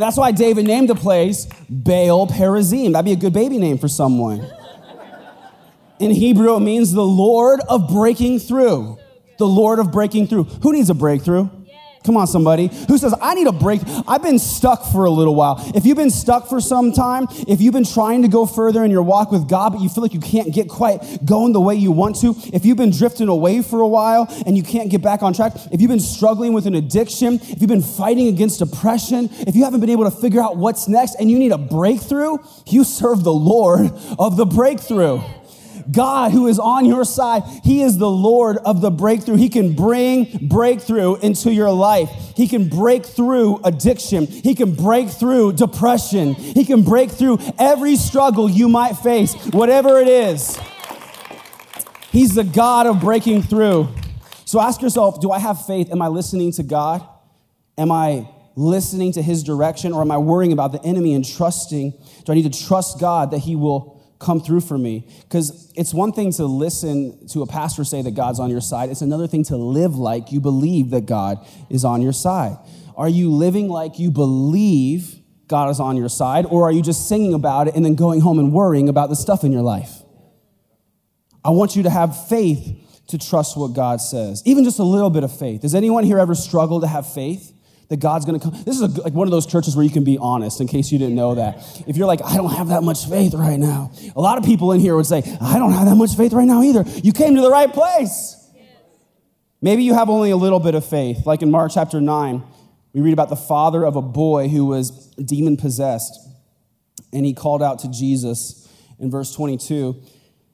That's 0.00 0.16
why 0.16 0.32
David 0.32 0.66
named 0.66 0.88
the 0.88 0.94
place 0.94 1.46
Baal 1.68 2.26
Perazim. 2.26 2.92
That'd 2.92 3.04
be 3.04 3.12
a 3.12 3.16
good 3.16 3.32
baby 3.32 3.58
name 3.58 3.78
for 3.78 3.88
someone. 3.88 4.46
In 5.98 6.10
Hebrew, 6.10 6.56
it 6.56 6.60
means 6.60 6.92
the 6.92 7.04
Lord 7.04 7.60
of 7.68 7.88
breaking 7.88 8.38
through. 8.38 8.98
The 9.38 9.46
Lord 9.46 9.78
of 9.78 9.92
breaking 9.92 10.26
through. 10.28 10.44
Who 10.44 10.72
needs 10.72 10.90
a 10.90 10.94
breakthrough? 10.94 11.48
Come 12.02 12.16
on, 12.16 12.26
somebody 12.26 12.68
who 12.88 12.96
says, 12.96 13.14
I 13.20 13.34
need 13.34 13.46
a 13.46 13.52
break. 13.52 13.82
I've 14.08 14.22
been 14.22 14.38
stuck 14.38 14.86
for 14.86 15.04
a 15.04 15.10
little 15.10 15.34
while. 15.34 15.62
If 15.74 15.84
you've 15.84 15.98
been 15.98 16.10
stuck 16.10 16.48
for 16.48 16.58
some 16.58 16.92
time, 16.92 17.26
if 17.46 17.60
you've 17.60 17.74
been 17.74 17.84
trying 17.84 18.22
to 18.22 18.28
go 18.28 18.46
further 18.46 18.82
in 18.84 18.90
your 18.90 19.02
walk 19.02 19.30
with 19.30 19.48
God, 19.48 19.72
but 19.72 19.82
you 19.82 19.90
feel 19.90 20.02
like 20.02 20.14
you 20.14 20.20
can't 20.20 20.50
get 20.52 20.68
quite 20.68 21.24
going 21.26 21.52
the 21.52 21.60
way 21.60 21.74
you 21.74 21.92
want 21.92 22.16
to, 22.20 22.34
if 22.54 22.64
you've 22.64 22.78
been 22.78 22.90
drifting 22.90 23.28
away 23.28 23.60
for 23.60 23.80
a 23.80 23.86
while 23.86 24.26
and 24.46 24.56
you 24.56 24.62
can't 24.62 24.90
get 24.90 25.02
back 25.02 25.22
on 25.22 25.34
track, 25.34 25.52
if 25.70 25.82
you've 25.82 25.90
been 25.90 26.00
struggling 26.00 26.54
with 26.54 26.66
an 26.66 26.74
addiction, 26.74 27.34
if 27.34 27.60
you've 27.60 27.68
been 27.68 27.82
fighting 27.82 28.28
against 28.28 28.60
depression, 28.60 29.28
if 29.46 29.54
you 29.54 29.64
haven't 29.64 29.80
been 29.80 29.90
able 29.90 30.10
to 30.10 30.10
figure 30.10 30.40
out 30.40 30.56
what's 30.56 30.88
next 30.88 31.16
and 31.16 31.30
you 31.30 31.38
need 31.38 31.52
a 31.52 31.58
breakthrough, 31.58 32.38
you 32.66 32.82
serve 32.82 33.24
the 33.24 33.32
Lord 33.32 33.92
of 34.18 34.38
the 34.38 34.46
breakthrough. 34.46 35.20
God 35.92 36.32
who 36.32 36.46
is 36.46 36.58
on 36.58 36.84
your 36.84 37.04
side, 37.04 37.42
He 37.64 37.82
is 37.82 37.98
the 37.98 38.10
Lord 38.10 38.58
of 38.58 38.80
the 38.80 38.90
breakthrough. 38.90 39.36
He 39.36 39.48
can 39.48 39.74
bring 39.74 40.48
breakthrough 40.48 41.16
into 41.16 41.52
your 41.52 41.70
life. 41.70 42.10
He 42.36 42.48
can 42.48 42.68
break 42.68 43.04
through 43.04 43.60
addiction. 43.64 44.26
He 44.26 44.54
can 44.54 44.74
break 44.74 45.08
through 45.08 45.54
depression. 45.54 46.34
He 46.34 46.64
can 46.64 46.82
break 46.82 47.10
through 47.10 47.38
every 47.58 47.96
struggle 47.96 48.48
you 48.48 48.68
might 48.68 48.94
face, 48.94 49.34
whatever 49.52 49.98
it 49.98 50.08
is. 50.08 50.58
He's 52.10 52.34
the 52.34 52.44
God 52.44 52.86
of 52.86 53.00
breaking 53.00 53.42
through. 53.42 53.88
So 54.44 54.60
ask 54.60 54.82
yourself 54.82 55.20
do 55.20 55.30
I 55.30 55.38
have 55.38 55.64
faith? 55.64 55.92
Am 55.92 56.02
I 56.02 56.08
listening 56.08 56.52
to 56.52 56.62
God? 56.62 57.06
Am 57.78 57.92
I 57.92 58.28
listening 58.56 59.12
to 59.12 59.22
His 59.22 59.42
direction? 59.42 59.92
Or 59.92 60.02
am 60.02 60.10
I 60.10 60.18
worrying 60.18 60.52
about 60.52 60.72
the 60.72 60.82
enemy 60.84 61.14
and 61.14 61.24
trusting? 61.24 61.92
Do 62.24 62.32
I 62.32 62.34
need 62.34 62.52
to 62.52 62.66
trust 62.66 62.98
God 63.00 63.30
that 63.30 63.38
He 63.38 63.56
will? 63.56 63.99
Come 64.20 64.40
through 64.40 64.60
for 64.60 64.78
me. 64.78 65.08
Because 65.22 65.72
it's 65.74 65.92
one 65.92 66.12
thing 66.12 66.30
to 66.34 66.44
listen 66.44 67.26
to 67.28 67.42
a 67.42 67.46
pastor 67.46 67.82
say 67.82 68.02
that 68.02 68.12
God's 68.12 68.38
on 68.38 68.50
your 68.50 68.60
side, 68.60 68.90
it's 68.90 69.02
another 69.02 69.26
thing 69.26 69.42
to 69.44 69.56
live 69.56 69.96
like 69.96 70.30
you 70.30 70.40
believe 70.40 70.90
that 70.90 71.06
God 71.06 71.44
is 71.68 71.84
on 71.84 72.02
your 72.02 72.12
side. 72.12 72.56
Are 72.96 73.08
you 73.08 73.32
living 73.32 73.68
like 73.68 73.98
you 73.98 74.10
believe 74.10 75.16
God 75.48 75.70
is 75.70 75.80
on 75.80 75.96
your 75.96 76.08
side, 76.08 76.46
or 76.46 76.68
are 76.68 76.70
you 76.70 76.80
just 76.80 77.08
singing 77.08 77.34
about 77.34 77.66
it 77.66 77.74
and 77.74 77.84
then 77.84 77.96
going 77.96 78.20
home 78.20 78.38
and 78.38 78.52
worrying 78.52 78.88
about 78.88 79.08
the 79.08 79.16
stuff 79.16 79.42
in 79.42 79.50
your 79.50 79.62
life? 79.62 80.02
I 81.44 81.50
want 81.50 81.74
you 81.74 81.82
to 81.84 81.90
have 81.90 82.28
faith 82.28 82.76
to 83.08 83.18
trust 83.18 83.56
what 83.56 83.72
God 83.72 84.00
says, 84.00 84.42
even 84.44 84.62
just 84.62 84.78
a 84.78 84.84
little 84.84 85.10
bit 85.10 85.24
of 85.24 85.36
faith. 85.36 85.62
Does 85.62 85.74
anyone 85.74 86.04
here 86.04 86.18
ever 86.18 86.34
struggle 86.34 86.82
to 86.82 86.86
have 86.86 87.12
faith? 87.12 87.52
That 87.90 87.98
God's 87.98 88.24
going 88.24 88.38
to 88.38 88.50
come. 88.50 88.62
This 88.64 88.76
is 88.76 88.82
a, 88.82 89.02
like 89.02 89.12
one 89.12 89.26
of 89.26 89.32
those 89.32 89.46
churches 89.46 89.74
where 89.74 89.84
you 89.84 89.90
can 89.90 90.04
be 90.04 90.16
honest 90.16 90.60
in 90.60 90.68
case 90.68 90.92
you 90.92 90.98
didn't 90.98 91.16
know 91.16 91.34
that. 91.34 91.56
If 91.88 91.96
you're 91.96 92.06
like, 92.06 92.22
I 92.24 92.36
don't 92.36 92.52
have 92.52 92.68
that 92.68 92.84
much 92.84 93.06
faith 93.06 93.34
right 93.34 93.58
now, 93.58 93.90
a 94.14 94.20
lot 94.20 94.38
of 94.38 94.44
people 94.44 94.70
in 94.72 94.80
here 94.80 94.94
would 94.94 95.06
say, 95.06 95.18
I 95.40 95.58
don't 95.58 95.72
have 95.72 95.86
that 95.86 95.96
much 95.96 96.14
faith 96.16 96.32
right 96.32 96.46
now 96.46 96.62
either. 96.62 96.84
You 97.02 97.12
came 97.12 97.34
to 97.34 97.42
the 97.42 97.50
right 97.50 97.70
place. 97.70 98.36
Maybe 99.60 99.82
you 99.82 99.92
have 99.92 100.08
only 100.08 100.30
a 100.30 100.36
little 100.36 100.60
bit 100.60 100.76
of 100.76 100.86
faith. 100.86 101.26
Like 101.26 101.42
in 101.42 101.50
Mark 101.50 101.72
chapter 101.74 102.00
9, 102.00 102.42
we 102.92 103.00
read 103.00 103.12
about 103.12 103.28
the 103.28 103.36
father 103.36 103.84
of 103.84 103.96
a 103.96 104.02
boy 104.02 104.48
who 104.48 104.66
was 104.66 104.90
demon 105.16 105.56
possessed. 105.56 106.16
And 107.12 107.26
he 107.26 107.34
called 107.34 107.62
out 107.62 107.80
to 107.80 107.90
Jesus 107.90 108.72
in 109.00 109.10
verse 109.10 109.34
22 109.34 110.00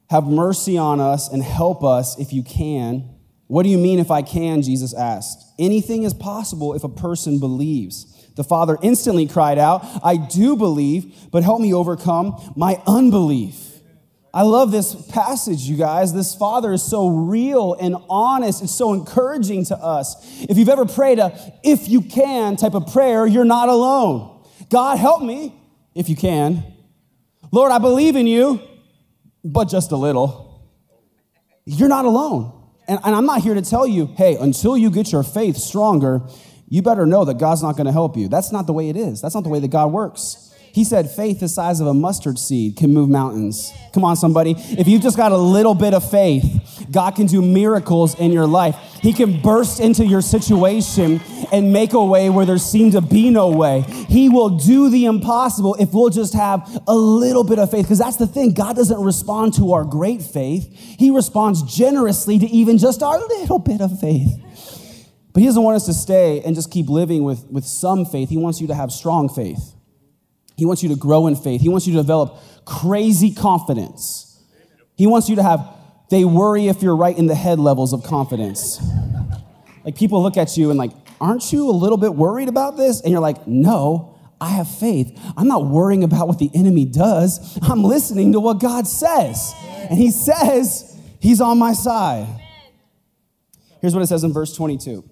Have 0.09 0.25
mercy 0.25 0.75
on 0.75 0.99
us 0.99 1.31
and 1.31 1.43
help 1.43 1.83
us 1.83 2.19
if 2.19 2.33
you 2.33 2.41
can. 2.41 3.07
What 3.47 3.63
do 3.63 3.69
you 3.69 3.77
mean 3.77 3.99
if 3.99 4.11
I 4.11 4.21
can? 4.21 4.61
Jesus 4.61 4.93
asked. 4.93 5.43
Anything 5.57 6.03
is 6.03 6.13
possible 6.13 6.73
if 6.73 6.83
a 6.83 6.89
person 6.89 7.39
believes. 7.39 8.13
The 8.35 8.43
father 8.43 8.77
instantly 8.83 9.27
cried 9.27 9.57
out, 9.57 9.83
I 10.03 10.15
do 10.17 10.55
believe, 10.55 11.15
but 11.31 11.43
help 11.43 11.59
me 11.59 11.73
overcome 11.73 12.53
my 12.55 12.81
unbelief. 12.85 13.67
I 14.33 14.43
love 14.43 14.71
this 14.71 14.93
passage, 15.07 15.61
you 15.61 15.77
guys. 15.77 16.13
This 16.13 16.35
father 16.35 16.71
is 16.71 16.83
so 16.83 17.07
real 17.07 17.73
and 17.73 17.95
honest. 18.07 18.61
It's 18.61 18.75
so 18.75 18.93
encouraging 18.93 19.65
to 19.65 19.77
us. 19.77 20.15
If 20.47 20.57
you've 20.59 20.69
ever 20.69 20.85
prayed 20.85 21.17
a 21.17 21.35
if 21.63 21.89
you 21.89 22.01
can 22.03 22.55
type 22.55 22.75
of 22.75 22.93
prayer, 22.93 23.25
you're 23.25 23.45
not 23.45 23.69
alone. 23.69 24.45
God, 24.69 24.99
help 24.99 25.23
me 25.23 25.55
if 25.95 26.07
you 26.07 26.15
can. 26.15 26.63
Lord, 27.51 27.71
I 27.71 27.79
believe 27.79 28.15
in 28.15 28.27
you, 28.27 28.61
but 29.43 29.65
just 29.65 29.91
a 29.91 29.97
little. 29.97 30.69
You're 31.65 31.89
not 31.89 32.05
alone. 32.05 32.53
And, 32.87 32.99
and 33.03 33.15
I'm 33.15 33.25
not 33.25 33.41
here 33.41 33.53
to 33.53 33.61
tell 33.61 33.85
you, 33.85 34.07
hey, 34.17 34.37
until 34.37 34.77
you 34.77 34.89
get 34.89 35.11
your 35.11 35.23
faith 35.23 35.57
stronger, 35.57 36.21
you 36.69 36.81
better 36.81 37.05
know 37.05 37.25
that 37.25 37.37
God's 37.37 37.63
not 37.63 37.75
going 37.75 37.85
to 37.85 37.91
help 37.91 38.17
you. 38.17 38.27
That's 38.27 38.51
not 38.51 38.67
the 38.67 38.73
way 38.73 38.89
it 38.89 38.97
is. 38.97 39.21
That's 39.21 39.35
not 39.35 39.43
the 39.43 39.49
way 39.49 39.59
that 39.59 39.69
God 39.69 39.91
works. 39.91 40.55
He 40.73 40.83
said 40.83 41.09
faith 41.09 41.39
the 41.39 41.47
size 41.47 41.79
of 41.79 41.87
a 41.87 41.93
mustard 41.93 42.37
seed 42.37 42.77
can 42.77 42.93
move 42.93 43.09
mountains. 43.09 43.71
Come 43.93 44.03
on, 44.03 44.15
somebody. 44.15 44.55
If 44.57 44.87
you've 44.87 45.01
just 45.01 45.17
got 45.17 45.31
a 45.31 45.37
little 45.37 45.73
bit 45.73 45.93
of 45.93 46.09
faith, 46.09 46.85
God 46.91 47.15
can 47.15 47.25
do 47.25 47.41
miracles 47.41 48.19
in 48.19 48.31
your 48.31 48.45
life. 48.45 48.75
He 49.01 49.13
can 49.13 49.41
burst 49.41 49.79
into 49.79 50.05
your 50.05 50.21
situation 50.21 51.21
and 51.51 51.73
make 51.73 51.93
a 51.93 52.03
way 52.03 52.29
where 52.29 52.45
there 52.45 52.57
seemed 52.57 52.93
to 52.93 53.01
be 53.01 53.29
no 53.29 53.49
way. 53.49 53.81
He 54.07 54.29
will 54.29 54.57
do 54.57 54.89
the 54.89 55.05
impossible 55.05 55.75
if 55.75 55.93
we'll 55.93 56.09
just 56.09 56.33
have 56.33 56.81
a 56.87 56.95
little 56.95 57.43
bit 57.43 57.59
of 57.59 57.71
faith. 57.71 57.85
Because 57.85 57.99
that's 57.99 58.17
the 58.17 58.27
thing 58.27 58.53
God 58.53 58.75
doesn't 58.75 59.01
respond 59.01 59.55
to 59.55 59.73
our 59.73 59.83
great 59.83 60.21
faith, 60.21 60.71
He 60.73 61.11
responds 61.11 61.63
generously 61.63 62.39
to 62.39 62.45
even 62.47 62.77
just 62.77 63.01
our 63.01 63.19
little 63.19 63.59
bit 63.59 63.81
of 63.81 63.99
faith. 63.99 64.29
But 65.33 65.41
He 65.41 65.45
doesn't 65.45 65.61
want 65.61 65.75
us 65.75 65.85
to 65.85 65.93
stay 65.93 66.41
and 66.41 66.55
just 66.55 66.71
keep 66.71 66.89
living 66.89 67.23
with, 67.23 67.45
with 67.45 67.65
some 67.65 68.05
faith. 68.05 68.29
He 68.29 68.37
wants 68.37 68.61
you 68.61 68.67
to 68.67 68.75
have 68.75 68.91
strong 68.91 69.29
faith. 69.29 69.73
He 70.57 70.65
wants 70.65 70.83
you 70.83 70.89
to 70.89 70.95
grow 70.95 71.27
in 71.27 71.35
faith. 71.35 71.61
He 71.61 71.69
wants 71.69 71.87
you 71.87 71.93
to 71.93 71.99
develop 71.99 72.39
crazy 72.65 73.33
confidence. 73.33 74.43
He 74.95 75.05
wants 75.05 75.29
you 75.29 75.35
to 75.35 75.43
have, 75.43 75.65
they 76.09 76.25
worry 76.25 76.67
if 76.67 76.81
you're 76.81 76.95
right 76.95 77.17
in 77.17 77.27
the 77.27 77.35
head 77.35 77.59
levels 77.59 77.93
of 77.93 78.03
confidence. 78.03 78.81
Like 79.85 79.95
people 79.95 80.21
look 80.21 80.35
at 80.35 80.57
you 80.57 80.69
and, 80.71 80.79
like, 80.79 80.91
aren't 81.21 81.53
you 81.53 81.69
a 81.69 81.71
little 81.71 81.97
bit 81.97 82.13
worried 82.13 82.49
about 82.49 82.75
this? 82.75 83.01
And 83.01 83.11
you're 83.11 83.21
like, 83.21 83.47
no, 83.47 84.17
I 84.41 84.49
have 84.49 84.67
faith. 84.67 85.17
I'm 85.37 85.47
not 85.47 85.65
worrying 85.65 86.03
about 86.03 86.27
what 86.27 86.39
the 86.39 86.49
enemy 86.53 86.85
does. 86.85 87.57
I'm 87.61 87.83
listening 87.83 88.33
to 88.33 88.39
what 88.39 88.59
God 88.59 88.87
says. 88.87 89.53
And 89.89 89.97
He 89.97 90.11
says 90.11 90.95
He's 91.19 91.41
on 91.41 91.57
my 91.57 91.73
side. 91.73 92.27
Here's 93.81 93.93
what 93.93 94.01
it 94.01 94.07
says 94.07 94.23
in 94.23 94.33
verse 94.33 94.55
22. 94.55 95.07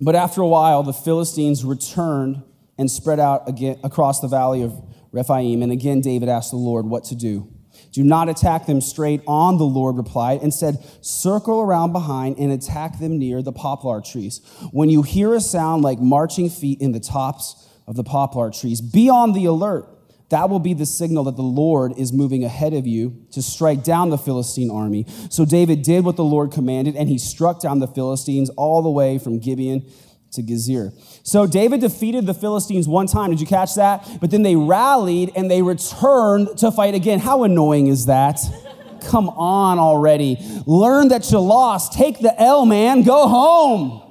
But 0.00 0.16
after 0.16 0.40
a 0.40 0.48
while, 0.48 0.82
the 0.82 0.92
Philistines 0.92 1.64
returned 1.64 2.42
and 2.82 2.90
spread 2.90 3.18
out 3.18 3.48
again 3.48 3.78
across 3.82 4.20
the 4.20 4.28
valley 4.28 4.60
of 4.62 4.74
Rephaim. 5.12 5.62
And 5.62 5.72
again, 5.72 6.00
David 6.02 6.28
asked 6.28 6.50
the 6.50 6.56
Lord 6.56 6.84
what 6.84 7.04
to 7.04 7.14
do. 7.14 7.48
Do 7.92 8.02
not 8.02 8.28
attack 8.28 8.66
them 8.66 8.80
straight 8.80 9.22
on, 9.26 9.56
the 9.56 9.64
Lord 9.64 9.96
replied, 9.96 10.42
and 10.42 10.52
said, 10.52 10.84
Circle 11.00 11.60
around 11.60 11.92
behind 11.92 12.38
and 12.38 12.52
attack 12.52 12.98
them 12.98 13.18
near 13.18 13.40
the 13.40 13.52
poplar 13.52 14.00
trees. 14.00 14.40
When 14.72 14.90
you 14.90 15.02
hear 15.02 15.34
a 15.34 15.40
sound 15.40 15.82
like 15.82 16.00
marching 16.00 16.50
feet 16.50 16.80
in 16.80 16.92
the 16.92 17.00
tops 17.00 17.68
of 17.86 17.96
the 17.96 18.04
poplar 18.04 18.50
trees, 18.50 18.80
be 18.80 19.08
on 19.08 19.32
the 19.32 19.44
alert. 19.44 19.86
That 20.30 20.48
will 20.48 20.58
be 20.58 20.74
the 20.74 20.86
signal 20.86 21.24
that 21.24 21.36
the 21.36 21.42
Lord 21.42 21.92
is 21.98 22.12
moving 22.12 22.42
ahead 22.42 22.72
of 22.72 22.86
you 22.86 23.26
to 23.32 23.42
strike 23.42 23.84
down 23.84 24.08
the 24.08 24.18
Philistine 24.18 24.70
army. 24.70 25.06
So 25.30 25.44
David 25.44 25.82
did 25.82 26.04
what 26.04 26.16
the 26.16 26.24
Lord 26.24 26.50
commanded, 26.50 26.96
and 26.96 27.08
he 27.08 27.18
struck 27.18 27.60
down 27.60 27.80
the 27.80 27.86
Philistines 27.86 28.48
all 28.56 28.82
the 28.82 28.90
way 28.90 29.18
from 29.18 29.38
Gibeon 29.38 29.84
to 30.32 30.42
Gezer. 30.42 30.92
So 31.22 31.46
David 31.46 31.80
defeated 31.80 32.26
the 32.26 32.34
Philistines 32.34 32.88
one 32.88 33.06
time. 33.06 33.30
Did 33.30 33.40
you 33.40 33.46
catch 33.46 33.74
that? 33.76 34.06
But 34.20 34.30
then 34.30 34.42
they 34.42 34.56
rallied 34.56 35.32
and 35.36 35.50
they 35.50 35.62
returned 35.62 36.58
to 36.58 36.70
fight 36.70 36.94
again. 36.94 37.18
How 37.18 37.44
annoying 37.44 37.86
is 37.86 38.06
that? 38.06 38.38
Come 39.02 39.28
on 39.30 39.78
already. 39.78 40.38
Learn 40.66 41.08
that 41.08 41.30
you 41.30 41.38
lost. 41.40 41.92
Take 41.92 42.20
the 42.20 42.40
L, 42.40 42.64
man. 42.64 43.02
Go 43.02 43.26
home. 43.26 44.02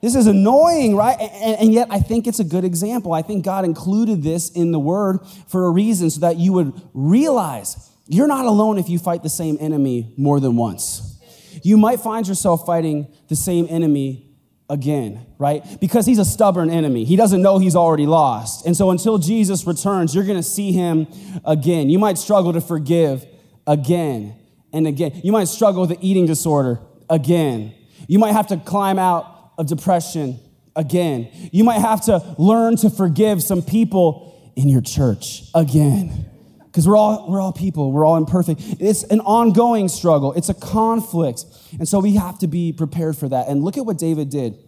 This 0.00 0.14
is 0.14 0.26
annoying, 0.26 0.96
right? 0.96 1.18
And, 1.18 1.60
and, 1.60 1.72
yet, 1.72 1.88
I 1.90 1.98
think 1.98 2.26
it's 2.26 2.38
a 2.38 2.44
good 2.44 2.64
example. 2.64 3.14
I 3.14 3.22
think 3.22 3.42
God 3.42 3.64
included 3.64 4.22
this 4.22 4.50
in 4.50 4.70
the 4.70 4.78
word 4.78 5.20
for 5.48 5.64
a 5.64 5.70
reason 5.70 6.10
so 6.10 6.20
that 6.20 6.36
you 6.36 6.52
would 6.52 6.78
realize 6.92 7.90
you're 8.06 8.26
not 8.26 8.44
alone 8.44 8.76
if 8.78 8.90
you 8.90 8.98
fight 8.98 9.22
the 9.22 9.30
same 9.30 9.56
enemy 9.60 10.12
more 10.18 10.40
than 10.40 10.56
once. 10.56 11.18
You 11.62 11.78
might 11.78 12.00
find 12.00 12.28
yourself 12.28 12.66
fighting 12.66 13.08
the 13.28 13.36
same 13.36 13.66
enemy 13.70 14.33
again, 14.70 15.26
right? 15.38 15.62
Because 15.80 16.06
he's 16.06 16.18
a 16.18 16.24
stubborn 16.24 16.70
enemy. 16.70 17.04
He 17.04 17.16
doesn't 17.16 17.42
know 17.42 17.58
he's 17.58 17.76
already 17.76 18.06
lost. 18.06 18.66
And 18.66 18.76
so 18.76 18.90
until 18.90 19.18
Jesus 19.18 19.66
returns, 19.66 20.14
you're 20.14 20.24
going 20.24 20.38
to 20.38 20.42
see 20.42 20.72
him 20.72 21.06
again. 21.44 21.90
You 21.90 21.98
might 21.98 22.18
struggle 22.18 22.52
to 22.52 22.60
forgive 22.60 23.26
again 23.66 24.34
and 24.72 24.86
again. 24.86 25.20
You 25.22 25.32
might 25.32 25.48
struggle 25.48 25.82
with 25.82 25.92
an 25.92 26.02
eating 26.02 26.26
disorder 26.26 26.80
again. 27.10 27.74
You 28.08 28.18
might 28.18 28.32
have 28.32 28.48
to 28.48 28.56
climb 28.56 28.98
out 28.98 29.52
of 29.58 29.66
depression 29.66 30.40
again. 30.74 31.28
You 31.52 31.64
might 31.64 31.80
have 31.80 32.02
to 32.06 32.34
learn 32.38 32.76
to 32.78 32.90
forgive 32.90 33.42
some 33.42 33.62
people 33.62 34.52
in 34.56 34.68
your 34.68 34.80
church 34.80 35.44
again 35.54 36.30
because 36.74 36.88
we're 36.88 36.96
all 36.96 37.30
we're 37.30 37.40
all 37.40 37.52
people. 37.52 37.92
We're 37.92 38.04
all 38.04 38.16
imperfect. 38.16 38.60
It's 38.80 39.04
an 39.04 39.20
ongoing 39.20 39.86
struggle. 39.86 40.32
It's 40.32 40.48
a 40.48 40.54
conflict. 40.54 41.44
And 41.78 41.86
so 41.86 42.00
we 42.00 42.16
have 42.16 42.40
to 42.40 42.48
be 42.48 42.72
prepared 42.72 43.16
for 43.16 43.28
that. 43.28 43.46
And 43.46 43.62
look 43.62 43.78
at 43.78 43.86
what 43.86 43.96
david 43.96 44.28
did 44.28 44.58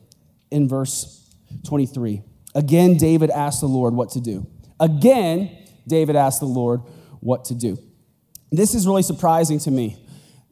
in 0.53 0.69
verse 0.69 1.29
23 1.65 2.23
again 2.55 2.97
david 2.97 3.31
asked 3.31 3.61
the 3.61 3.67
lord 3.67 3.93
what 3.95 4.11
to 4.11 4.21
do. 4.21 4.47
Again 4.79 5.51
david 5.89 6.15
asked 6.15 6.39
the 6.39 6.47
lord 6.47 6.83
what 7.19 7.47
to 7.47 7.57
do. 7.57 7.77
This 8.53 8.77
is 8.77 8.87
really 8.87 9.03
surprising 9.03 9.59
to 9.61 9.73
me. 9.73 9.97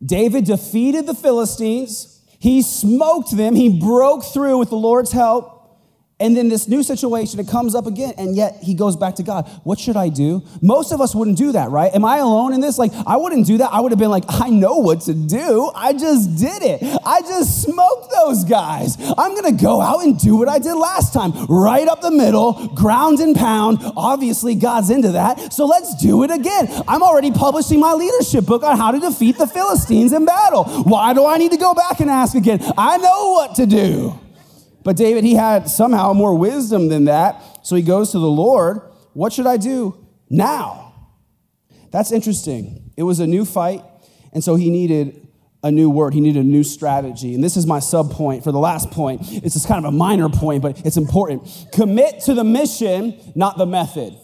David 0.04 0.46
defeated 0.46 1.06
the 1.06 1.14
philistines. 1.14 2.20
He 2.40 2.62
smoked 2.62 3.30
them. 3.36 3.54
He 3.54 3.78
broke 3.78 4.24
through 4.24 4.58
with 4.58 4.70
the 4.70 4.76
lord's 4.76 5.12
help 5.12 5.53
and 6.20 6.36
then 6.36 6.48
this 6.48 6.68
new 6.68 6.84
situation, 6.84 7.40
it 7.40 7.48
comes 7.48 7.74
up 7.74 7.86
again, 7.86 8.14
and 8.16 8.36
yet 8.36 8.58
he 8.62 8.74
goes 8.74 8.96
back 8.96 9.16
to 9.16 9.24
God. 9.24 9.48
What 9.64 9.80
should 9.80 9.96
I 9.96 10.08
do? 10.08 10.42
Most 10.62 10.92
of 10.92 11.00
us 11.00 11.12
wouldn't 11.12 11.36
do 11.36 11.50
that, 11.52 11.70
right? 11.70 11.92
Am 11.92 12.04
I 12.04 12.18
alone 12.18 12.52
in 12.52 12.60
this? 12.60 12.78
Like, 12.78 12.92
I 13.04 13.16
wouldn't 13.16 13.46
do 13.46 13.58
that. 13.58 13.72
I 13.72 13.80
would 13.80 13.90
have 13.90 13.98
been 13.98 14.10
like, 14.10 14.24
I 14.28 14.48
know 14.48 14.78
what 14.78 15.00
to 15.02 15.14
do. 15.14 15.72
I 15.74 15.92
just 15.92 16.38
did 16.38 16.62
it. 16.62 16.82
I 17.04 17.20
just 17.22 17.62
smoked 17.62 18.12
those 18.12 18.44
guys. 18.44 18.96
I'm 19.18 19.34
gonna 19.34 19.52
go 19.52 19.80
out 19.80 20.04
and 20.04 20.18
do 20.18 20.36
what 20.36 20.48
I 20.48 20.60
did 20.60 20.74
last 20.74 21.12
time, 21.12 21.32
right 21.46 21.88
up 21.88 22.00
the 22.00 22.12
middle, 22.12 22.68
ground 22.68 23.18
and 23.18 23.34
pound. 23.34 23.78
Obviously, 23.96 24.54
God's 24.54 24.90
into 24.90 25.12
that. 25.12 25.52
So 25.52 25.66
let's 25.66 25.96
do 25.96 26.22
it 26.22 26.30
again. 26.30 26.68
I'm 26.86 27.02
already 27.02 27.32
publishing 27.32 27.80
my 27.80 27.92
leadership 27.92 28.46
book 28.46 28.62
on 28.62 28.76
how 28.76 28.92
to 28.92 29.00
defeat 29.00 29.36
the 29.36 29.48
Philistines 29.48 30.12
in 30.12 30.24
battle. 30.24 30.64
Why 30.84 31.12
do 31.12 31.26
I 31.26 31.38
need 31.38 31.50
to 31.50 31.58
go 31.58 31.74
back 31.74 31.98
and 31.98 32.08
ask 32.08 32.36
again? 32.36 32.60
I 32.78 32.98
know 32.98 33.32
what 33.32 33.56
to 33.56 33.66
do. 33.66 34.20
But 34.84 34.96
David, 34.96 35.24
he 35.24 35.34
had 35.34 35.68
somehow 35.68 36.12
more 36.12 36.36
wisdom 36.36 36.88
than 36.88 37.06
that. 37.06 37.42
So 37.62 37.74
he 37.74 37.82
goes 37.82 38.12
to 38.12 38.18
the 38.18 38.30
Lord, 38.30 38.80
What 39.14 39.32
should 39.32 39.46
I 39.46 39.56
do 39.56 40.06
now? 40.30 40.94
That's 41.90 42.12
interesting. 42.12 42.92
It 42.96 43.02
was 43.04 43.20
a 43.20 43.26
new 43.26 43.44
fight, 43.44 43.82
and 44.32 44.44
so 44.44 44.56
he 44.56 44.70
needed 44.70 45.26
a 45.62 45.70
new 45.70 45.88
word. 45.88 46.12
He 46.12 46.20
needed 46.20 46.44
a 46.44 46.46
new 46.46 46.62
strategy. 46.62 47.34
And 47.34 47.42
this 47.42 47.56
is 47.56 47.66
my 47.66 47.78
sub 47.78 48.12
point 48.12 48.44
for 48.44 48.52
the 48.52 48.58
last 48.58 48.90
point. 48.90 49.22
It's 49.22 49.54
just 49.54 49.66
kind 49.66 49.84
of 49.84 49.92
a 49.92 49.96
minor 49.96 50.28
point, 50.28 50.62
but 50.62 50.84
it's 50.84 50.98
important. 50.98 51.48
Commit 51.72 52.20
to 52.22 52.34
the 52.34 52.44
mission, 52.44 53.18
not 53.34 53.56
the 53.56 53.64
method. 53.64 54.14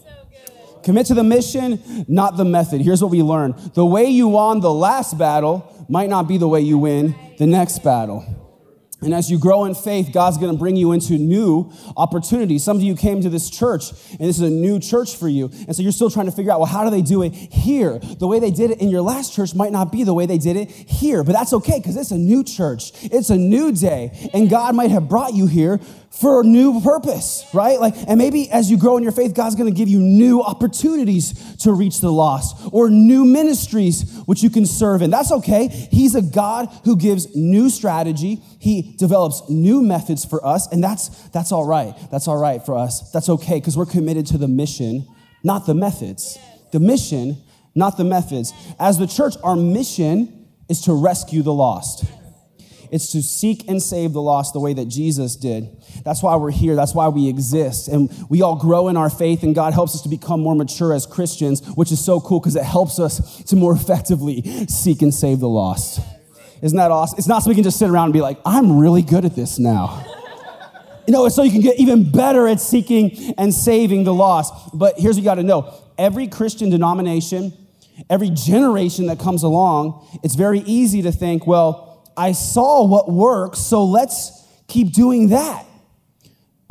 Commit 0.83 1.07
to 1.07 1.13
the 1.13 1.23
mission, 1.23 2.05
not 2.07 2.37
the 2.37 2.45
method. 2.45 2.81
Here's 2.81 3.01
what 3.01 3.11
we 3.11 3.21
learn 3.21 3.55
the 3.73 3.85
way 3.85 4.05
you 4.05 4.27
won 4.27 4.59
the 4.59 4.73
last 4.73 5.17
battle 5.17 5.85
might 5.89 6.09
not 6.09 6.27
be 6.27 6.37
the 6.37 6.47
way 6.47 6.61
you 6.61 6.77
win 6.77 7.15
the 7.37 7.47
next 7.47 7.83
battle. 7.83 8.40
And 9.01 9.15
as 9.15 9.31
you 9.31 9.39
grow 9.39 9.65
in 9.65 9.73
faith, 9.73 10.11
God's 10.13 10.37
going 10.37 10.51
to 10.51 10.57
bring 10.57 10.75
you 10.75 10.91
into 10.91 11.13
new 11.13 11.71
opportunities. 11.97 12.63
Some 12.63 12.77
of 12.77 12.83
you 12.83 12.95
came 12.95 13.21
to 13.21 13.29
this 13.29 13.49
church, 13.49 13.89
and 14.11 14.19
this 14.19 14.37
is 14.37 14.41
a 14.41 14.49
new 14.49 14.79
church 14.79 15.15
for 15.15 15.27
you. 15.27 15.49
And 15.67 15.75
so 15.75 15.81
you're 15.81 15.91
still 15.91 16.11
trying 16.11 16.27
to 16.27 16.31
figure 16.31 16.51
out, 16.51 16.59
well, 16.59 16.69
how 16.69 16.83
do 16.83 16.91
they 16.91 17.01
do 17.01 17.23
it 17.23 17.33
here? 17.33 17.97
The 17.97 18.27
way 18.27 18.39
they 18.39 18.51
did 18.51 18.69
it 18.69 18.79
in 18.79 18.89
your 18.89 19.01
last 19.01 19.33
church 19.33 19.55
might 19.55 19.71
not 19.71 19.91
be 19.91 20.03
the 20.03 20.13
way 20.13 20.27
they 20.27 20.37
did 20.37 20.55
it 20.55 20.69
here, 20.69 21.23
but 21.23 21.33
that's 21.33 21.51
okay 21.53 21.79
because 21.79 21.97
it's 21.97 22.11
a 22.11 22.17
new 22.17 22.43
church. 22.43 22.91
It's 23.03 23.31
a 23.31 23.37
new 23.37 23.71
day. 23.71 24.29
And 24.33 24.49
God 24.49 24.75
might 24.75 24.91
have 24.91 25.09
brought 25.09 25.33
you 25.33 25.47
here 25.47 25.79
for 26.11 26.41
a 26.41 26.43
new 26.43 26.81
purpose, 26.81 27.45
right? 27.53 27.79
Like, 27.79 27.95
and 28.07 28.17
maybe 28.17 28.49
as 28.51 28.69
you 28.69 28.77
grow 28.77 28.97
in 28.97 29.03
your 29.03 29.13
faith, 29.13 29.33
God's 29.33 29.55
gonna 29.55 29.71
give 29.71 29.87
you 29.87 29.99
new 29.99 30.41
opportunities 30.41 31.55
to 31.57 31.71
reach 31.71 32.01
the 32.01 32.11
lost 32.11 32.57
or 32.73 32.89
new 32.89 33.23
ministries 33.23 34.19
which 34.25 34.43
you 34.43 34.49
can 34.49 34.65
serve 34.65 35.01
in. 35.01 35.09
That's 35.09 35.31
okay. 35.31 35.67
He's 35.67 36.13
a 36.13 36.21
God 36.21 36.67
who 36.83 36.97
gives 36.97 37.33
new 37.35 37.69
strategy. 37.69 38.41
He 38.59 38.93
develops 38.97 39.49
new 39.49 39.81
methods 39.81 40.25
for 40.25 40.45
us, 40.45 40.71
and 40.71 40.83
that's 40.83 41.07
that's 41.29 41.51
all 41.51 41.65
right. 41.65 41.95
That's 42.11 42.27
all 42.27 42.37
right 42.37 42.63
for 42.63 42.75
us. 42.75 43.09
That's 43.11 43.29
okay, 43.29 43.59
because 43.59 43.77
we're 43.77 43.85
committed 43.85 44.25
to 44.27 44.37
the 44.37 44.49
mission, 44.49 45.07
not 45.43 45.65
the 45.65 45.73
methods. 45.73 46.37
The 46.71 46.79
mission, 46.79 47.37
not 47.73 47.97
the 47.97 48.03
methods. 48.03 48.53
As 48.79 48.97
the 48.97 49.07
church, 49.07 49.35
our 49.43 49.55
mission 49.55 50.47
is 50.69 50.81
to 50.81 50.93
rescue 50.93 51.41
the 51.41 51.53
lost. 51.53 52.05
It's 52.91 53.09
to 53.13 53.23
seek 53.23 53.69
and 53.69 53.81
save 53.81 54.11
the 54.11 54.21
lost 54.21 54.53
the 54.53 54.59
way 54.59 54.73
that 54.73 54.89
Jesus 54.89 55.37
did. 55.37 55.69
That's 56.03 56.21
why 56.21 56.35
we're 56.35 56.51
here. 56.51 56.75
That's 56.75 56.93
why 56.93 57.07
we 57.07 57.29
exist. 57.29 57.87
And 57.87 58.11
we 58.29 58.41
all 58.41 58.57
grow 58.57 58.89
in 58.89 58.97
our 58.97 59.09
faith, 59.09 59.43
and 59.43 59.55
God 59.55 59.73
helps 59.73 59.95
us 59.95 60.01
to 60.01 60.09
become 60.09 60.41
more 60.41 60.55
mature 60.55 60.93
as 60.93 61.05
Christians, 61.05 61.65
which 61.75 61.93
is 61.93 62.03
so 62.03 62.19
cool 62.19 62.41
because 62.41 62.57
it 62.57 62.65
helps 62.65 62.99
us 62.99 63.41
to 63.45 63.55
more 63.55 63.73
effectively 63.75 64.41
seek 64.67 65.01
and 65.01 65.13
save 65.13 65.39
the 65.39 65.47
lost. 65.47 66.01
Isn't 66.61 66.77
that 66.77 66.91
awesome? 66.91 67.17
It's 67.17 67.29
not 67.29 67.39
so 67.39 67.49
we 67.49 67.55
can 67.55 67.63
just 67.63 67.79
sit 67.79 67.89
around 67.89 68.05
and 68.05 68.13
be 68.13 68.21
like, 68.21 68.37
I'm 68.45 68.77
really 68.77 69.01
good 69.01 69.25
at 69.25 69.35
this 69.35 69.57
now. 69.57 70.05
You 71.07 71.13
know, 71.13 71.25
it's 71.25 71.35
so 71.35 71.41
you 71.41 71.51
can 71.51 71.61
get 71.61 71.79
even 71.79 72.09
better 72.09 72.47
at 72.47 72.61
seeking 72.61 73.33
and 73.37 73.51
saving 73.51 74.03
the 74.03 74.13
lost. 74.13 74.53
But 74.71 74.99
here's 74.99 75.15
what 75.15 75.21
you 75.21 75.25
got 75.25 75.35
to 75.35 75.43
know 75.43 75.73
every 75.97 76.27
Christian 76.27 76.69
denomination, 76.69 77.51
every 78.09 78.29
generation 78.29 79.07
that 79.07 79.19
comes 79.19 79.41
along, 79.43 80.07
it's 80.23 80.35
very 80.35 80.59
easy 80.59 81.01
to 81.01 81.11
think, 81.11 81.47
well, 81.47 81.90
I 82.17 82.33
saw 82.33 82.85
what 82.85 83.11
works, 83.11 83.59
so 83.59 83.85
let's 83.85 84.31
keep 84.67 84.93
doing 84.93 85.29
that. 85.29 85.65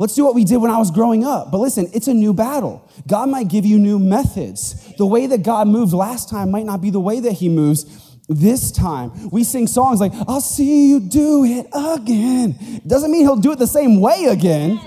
Let's 0.01 0.15
do 0.15 0.25
what 0.25 0.33
we 0.33 0.45
did 0.45 0.57
when 0.57 0.71
I 0.71 0.79
was 0.79 0.89
growing 0.89 1.23
up. 1.23 1.51
But 1.51 1.59
listen, 1.59 1.87
it's 1.93 2.07
a 2.07 2.13
new 2.13 2.33
battle. 2.33 2.89
God 3.07 3.29
might 3.29 3.49
give 3.49 3.67
you 3.67 3.77
new 3.77 3.99
methods. 3.99 4.95
The 4.97 5.05
way 5.05 5.27
that 5.27 5.43
God 5.43 5.67
moved 5.67 5.93
last 5.93 6.27
time 6.27 6.49
might 6.49 6.65
not 6.65 6.81
be 6.81 6.89
the 6.89 6.99
way 6.99 7.19
that 7.19 7.33
He 7.33 7.49
moves 7.49 7.85
this 8.27 8.71
time. 8.71 9.29
We 9.29 9.43
sing 9.43 9.67
songs 9.67 9.99
like, 9.99 10.11
I'll 10.27 10.41
see 10.41 10.89
you 10.89 10.99
do 10.99 11.45
it 11.45 11.67
again. 11.71 12.81
Doesn't 12.87 13.11
mean 13.11 13.21
He'll 13.21 13.35
do 13.35 13.51
it 13.51 13.59
the 13.59 13.67
same 13.67 14.01
way 14.01 14.25
again, 14.25 14.81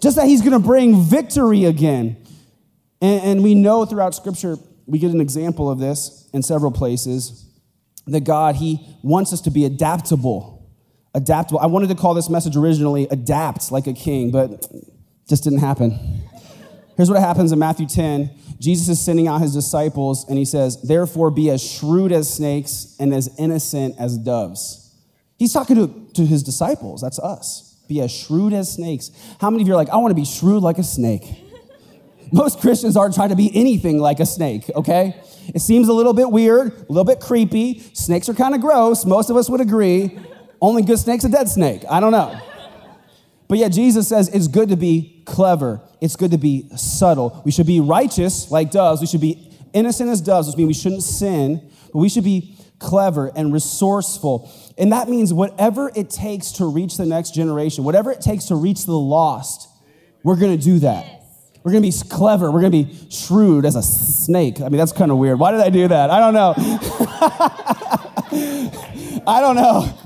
just 0.00 0.14
that 0.14 0.26
He's 0.28 0.40
gonna 0.40 0.60
bring 0.60 1.02
victory 1.02 1.64
again. 1.64 2.16
And, 3.00 3.22
and 3.22 3.42
we 3.42 3.56
know 3.56 3.86
throughout 3.86 4.14
Scripture, 4.14 4.56
we 4.86 5.00
get 5.00 5.10
an 5.10 5.20
example 5.20 5.68
of 5.68 5.80
this 5.80 6.28
in 6.32 6.44
several 6.44 6.70
places 6.70 7.47
that 8.12 8.24
God, 8.24 8.56
He 8.56 8.80
wants 9.02 9.32
us 9.32 9.40
to 9.42 9.50
be 9.50 9.64
adaptable. 9.64 10.54
Adaptable. 11.14 11.60
I 11.60 11.66
wanted 11.66 11.88
to 11.88 11.94
call 11.94 12.14
this 12.14 12.28
message 12.28 12.56
originally 12.56 13.08
Adapt 13.10 13.72
Like 13.72 13.86
a 13.86 13.92
King, 13.92 14.30
but 14.30 14.66
just 15.28 15.44
didn't 15.44 15.60
happen. 15.60 15.98
Here's 16.96 17.10
what 17.10 17.20
happens 17.20 17.52
in 17.52 17.58
Matthew 17.58 17.86
10. 17.86 18.30
Jesus 18.58 18.88
is 18.88 19.00
sending 19.00 19.28
out 19.28 19.40
his 19.40 19.54
disciples, 19.54 20.28
and 20.28 20.36
he 20.36 20.44
says, 20.44 20.82
Therefore, 20.82 21.30
be 21.30 21.48
as 21.50 21.62
shrewd 21.62 22.10
as 22.10 22.32
snakes 22.32 22.96
and 22.98 23.14
as 23.14 23.30
innocent 23.38 23.94
as 23.98 24.18
doves. 24.18 24.92
He's 25.38 25.52
talking 25.52 25.76
to, 25.76 26.12
to 26.14 26.26
his 26.26 26.42
disciples. 26.42 27.00
That's 27.00 27.20
us. 27.20 27.76
Be 27.88 28.00
as 28.00 28.10
shrewd 28.10 28.52
as 28.52 28.72
snakes. 28.72 29.10
How 29.40 29.50
many 29.50 29.62
of 29.62 29.68
you 29.68 29.74
are 29.74 29.76
like, 29.76 29.90
I 29.90 29.96
want 29.98 30.10
to 30.10 30.16
be 30.16 30.24
shrewd 30.24 30.62
like 30.62 30.78
a 30.78 30.82
snake? 30.82 31.22
Most 32.32 32.60
Christians 32.60 32.96
aren't 32.96 33.14
trying 33.14 33.30
to 33.30 33.36
be 33.36 33.50
anything 33.54 33.98
like 33.98 34.20
a 34.20 34.26
snake, 34.26 34.70
okay? 34.74 35.20
It 35.54 35.60
seems 35.60 35.88
a 35.88 35.92
little 35.92 36.12
bit 36.12 36.30
weird, 36.30 36.72
a 36.72 36.92
little 36.92 37.04
bit 37.04 37.20
creepy. 37.20 37.80
Snakes 37.94 38.28
are 38.28 38.34
kind 38.34 38.54
of 38.54 38.60
gross. 38.60 39.04
Most 39.04 39.30
of 39.30 39.36
us 39.36 39.48
would 39.48 39.60
agree. 39.60 40.18
Only 40.60 40.82
good 40.82 40.98
snake's 40.98 41.24
a 41.24 41.28
dead 41.28 41.48
snake. 41.48 41.84
I 41.88 42.00
don't 42.00 42.12
know. 42.12 42.38
But 43.48 43.58
yet, 43.58 43.72
Jesus 43.72 44.06
says 44.06 44.28
it's 44.28 44.46
good 44.46 44.68
to 44.68 44.76
be 44.76 45.22
clever, 45.24 45.80
it's 46.00 46.16
good 46.16 46.32
to 46.32 46.38
be 46.38 46.68
subtle. 46.76 47.40
We 47.44 47.50
should 47.50 47.66
be 47.66 47.80
righteous 47.80 48.50
like 48.50 48.70
doves, 48.70 49.00
we 49.00 49.06
should 49.06 49.22
be 49.22 49.50
innocent 49.72 50.10
as 50.10 50.20
doves, 50.20 50.48
which 50.48 50.56
means 50.56 50.68
we 50.68 50.74
shouldn't 50.74 51.02
sin, 51.02 51.70
but 51.92 51.98
we 51.98 52.08
should 52.10 52.24
be 52.24 52.56
clever 52.78 53.32
and 53.34 53.52
resourceful. 53.52 54.50
And 54.76 54.92
that 54.92 55.08
means 55.08 55.32
whatever 55.32 55.90
it 55.96 56.10
takes 56.10 56.52
to 56.52 56.66
reach 56.66 56.96
the 56.96 57.06
next 57.06 57.34
generation, 57.34 57.84
whatever 57.84 58.12
it 58.12 58.20
takes 58.20 58.46
to 58.46 58.54
reach 58.54 58.84
the 58.84 58.92
lost, 58.92 59.68
we're 60.22 60.36
gonna 60.36 60.58
do 60.58 60.78
that. 60.80 61.17
We're 61.68 61.72
gonna 61.72 61.82
be 61.82 61.92
clever. 62.08 62.50
We're 62.50 62.62
gonna 62.62 62.70
be 62.70 62.88
shrewd 63.10 63.66
as 63.66 63.76
a 63.76 63.82
snake. 63.82 64.62
I 64.62 64.70
mean, 64.70 64.78
that's 64.78 64.92
kind 64.92 65.10
of 65.10 65.18
weird. 65.18 65.38
Why 65.38 65.50
did 65.50 65.60
I 65.60 65.68
do 65.68 65.86
that? 65.86 66.08
I 66.08 66.18
don't 66.18 66.32
know. 66.32 66.54
I 69.26 69.40
don't 69.42 69.56
know. 69.56 69.98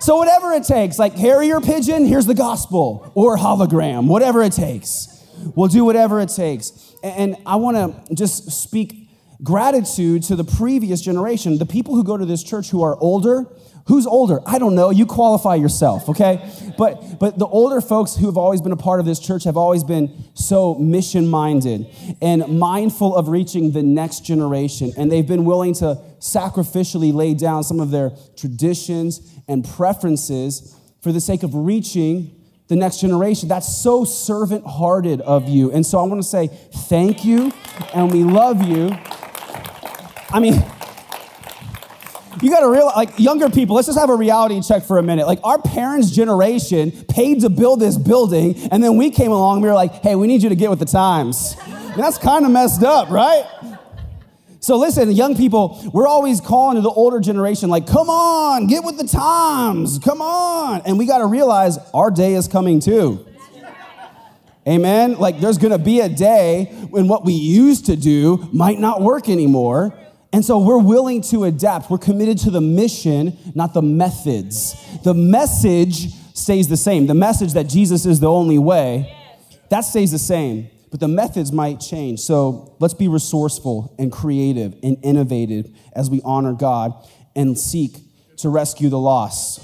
So, 0.00 0.16
whatever 0.16 0.52
it 0.52 0.64
takes, 0.64 0.98
like 0.98 1.14
harrier 1.14 1.62
pigeon, 1.62 2.04
here's 2.04 2.26
the 2.26 2.34
gospel, 2.34 3.10
or 3.14 3.38
hologram, 3.38 4.06
whatever 4.06 4.42
it 4.42 4.52
takes. 4.52 5.08
We'll 5.54 5.68
do 5.68 5.86
whatever 5.86 6.20
it 6.20 6.28
takes. 6.28 6.94
And 7.02 7.36
I 7.46 7.56
wanna 7.56 8.04
just 8.12 8.50
speak 8.50 9.08
gratitude 9.42 10.24
to 10.24 10.36
the 10.36 10.44
previous 10.44 11.00
generation, 11.00 11.56
the 11.56 11.64
people 11.64 11.94
who 11.94 12.04
go 12.04 12.18
to 12.18 12.26
this 12.26 12.42
church 12.42 12.68
who 12.68 12.82
are 12.82 12.98
older. 12.98 13.46
Who's 13.88 14.06
older? 14.06 14.40
I 14.46 14.58
don't 14.58 14.74
know. 14.74 14.90
You 14.90 15.06
qualify 15.06 15.54
yourself, 15.54 16.10
okay? 16.10 16.46
But 16.76 17.18
but 17.18 17.38
the 17.38 17.46
older 17.46 17.80
folks 17.80 18.14
who 18.14 18.26
have 18.26 18.36
always 18.36 18.60
been 18.60 18.72
a 18.72 18.76
part 18.76 19.00
of 19.00 19.06
this 19.06 19.18
church 19.18 19.44
have 19.44 19.56
always 19.56 19.82
been 19.82 20.12
so 20.34 20.74
mission 20.74 21.26
minded 21.26 21.86
and 22.20 22.58
mindful 22.58 23.16
of 23.16 23.28
reaching 23.28 23.72
the 23.72 23.82
next 23.82 24.26
generation, 24.26 24.92
and 24.98 25.10
they've 25.10 25.26
been 25.26 25.46
willing 25.46 25.72
to 25.76 25.98
sacrificially 26.20 27.14
lay 27.14 27.32
down 27.32 27.64
some 27.64 27.80
of 27.80 27.90
their 27.90 28.12
traditions 28.36 29.22
and 29.48 29.66
preferences 29.66 30.76
for 31.00 31.10
the 31.10 31.20
sake 31.20 31.42
of 31.42 31.54
reaching 31.54 32.34
the 32.66 32.76
next 32.76 33.00
generation. 33.00 33.48
That's 33.48 33.74
so 33.74 34.04
servant 34.04 34.66
hearted 34.66 35.22
of 35.22 35.48
you. 35.48 35.72
And 35.72 35.86
so 35.86 35.98
I 35.98 36.02
want 36.02 36.22
to 36.22 36.28
say 36.28 36.48
thank 36.48 37.24
you 37.24 37.52
and 37.94 38.12
we 38.12 38.22
love 38.22 38.62
you. 38.62 38.90
I 40.30 40.40
mean, 40.40 40.62
you 42.42 42.50
got 42.50 42.60
to 42.60 42.68
realize, 42.68 42.96
like 42.96 43.18
younger 43.18 43.48
people, 43.50 43.76
let's 43.76 43.86
just 43.86 43.98
have 43.98 44.10
a 44.10 44.14
reality 44.14 44.60
check 44.60 44.84
for 44.84 44.98
a 44.98 45.02
minute. 45.02 45.26
Like 45.26 45.40
our 45.44 45.60
parents' 45.60 46.10
generation 46.10 46.90
paid 47.08 47.40
to 47.40 47.50
build 47.50 47.80
this 47.80 47.96
building, 47.96 48.56
and 48.70 48.82
then 48.82 48.96
we 48.96 49.10
came 49.10 49.32
along 49.32 49.60
we 49.60 49.68
were 49.68 49.74
like, 49.74 49.92
hey, 50.02 50.14
we 50.14 50.26
need 50.26 50.42
you 50.42 50.48
to 50.48 50.56
get 50.56 50.70
with 50.70 50.78
the 50.78 50.86
times. 50.86 51.56
And 51.66 52.02
that's 52.02 52.18
kind 52.18 52.44
of 52.44 52.50
messed 52.50 52.82
up, 52.82 53.10
right? 53.10 53.44
So 54.60 54.76
listen, 54.76 55.10
young 55.12 55.36
people, 55.36 55.80
we're 55.92 56.08
always 56.08 56.40
calling 56.40 56.76
to 56.76 56.82
the 56.82 56.90
older 56.90 57.20
generation, 57.20 57.70
like, 57.70 57.86
come 57.86 58.10
on, 58.10 58.66
get 58.66 58.84
with 58.84 58.98
the 58.98 59.06
times, 59.06 59.98
come 59.98 60.20
on. 60.20 60.82
And 60.84 60.98
we 60.98 61.06
got 61.06 61.18
to 61.18 61.26
realize 61.26 61.78
our 61.94 62.10
day 62.10 62.34
is 62.34 62.48
coming 62.48 62.80
too. 62.80 63.24
Amen? 64.66 65.14
Like, 65.14 65.40
there's 65.40 65.56
gonna 65.56 65.78
be 65.78 66.00
a 66.00 66.10
day 66.10 66.66
when 66.90 67.08
what 67.08 67.24
we 67.24 67.32
used 67.32 67.86
to 67.86 67.96
do 67.96 68.46
might 68.52 68.78
not 68.78 69.00
work 69.00 69.30
anymore. 69.30 69.94
And 70.32 70.44
so 70.44 70.58
we're 70.58 70.78
willing 70.78 71.22
to 71.22 71.44
adapt. 71.44 71.90
We're 71.90 71.98
committed 71.98 72.38
to 72.38 72.50
the 72.50 72.60
mission, 72.60 73.36
not 73.54 73.74
the 73.74 73.82
methods. 73.82 74.76
The 75.02 75.14
message 75.14 76.12
stays 76.34 76.68
the 76.68 76.76
same. 76.76 77.06
The 77.06 77.14
message 77.14 77.54
that 77.54 77.68
Jesus 77.68 78.04
is 78.04 78.20
the 78.20 78.30
only 78.30 78.58
way, 78.58 79.14
that 79.70 79.80
stays 79.80 80.12
the 80.12 80.18
same 80.18 80.70
but 80.90 81.00
the 81.00 81.08
methods 81.08 81.52
might 81.52 81.80
change. 81.80 82.20
So 82.20 82.76
let's 82.78 82.94
be 82.94 83.08
resourceful 83.08 83.94
and 83.98 84.10
creative 84.10 84.76
and 84.82 84.96
innovative 85.02 85.70
as 85.92 86.10
we 86.10 86.20
honor 86.24 86.54
God 86.54 86.94
and 87.36 87.58
seek 87.58 87.98
to 88.38 88.48
rescue 88.48 88.88
the 88.88 88.98
lost. 88.98 89.60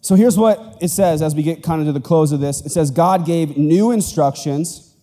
So 0.00 0.14
here's 0.14 0.38
what 0.38 0.78
it 0.80 0.88
says 0.88 1.20
as 1.20 1.34
we 1.34 1.42
get 1.42 1.62
kind 1.62 1.80
of 1.80 1.88
to 1.88 1.92
the 1.92 2.00
close 2.00 2.32
of 2.32 2.40
this 2.40 2.64
it 2.64 2.70
says, 2.70 2.90
God 2.90 3.26
gave 3.26 3.56
new 3.56 3.90
instructions, 3.90 4.94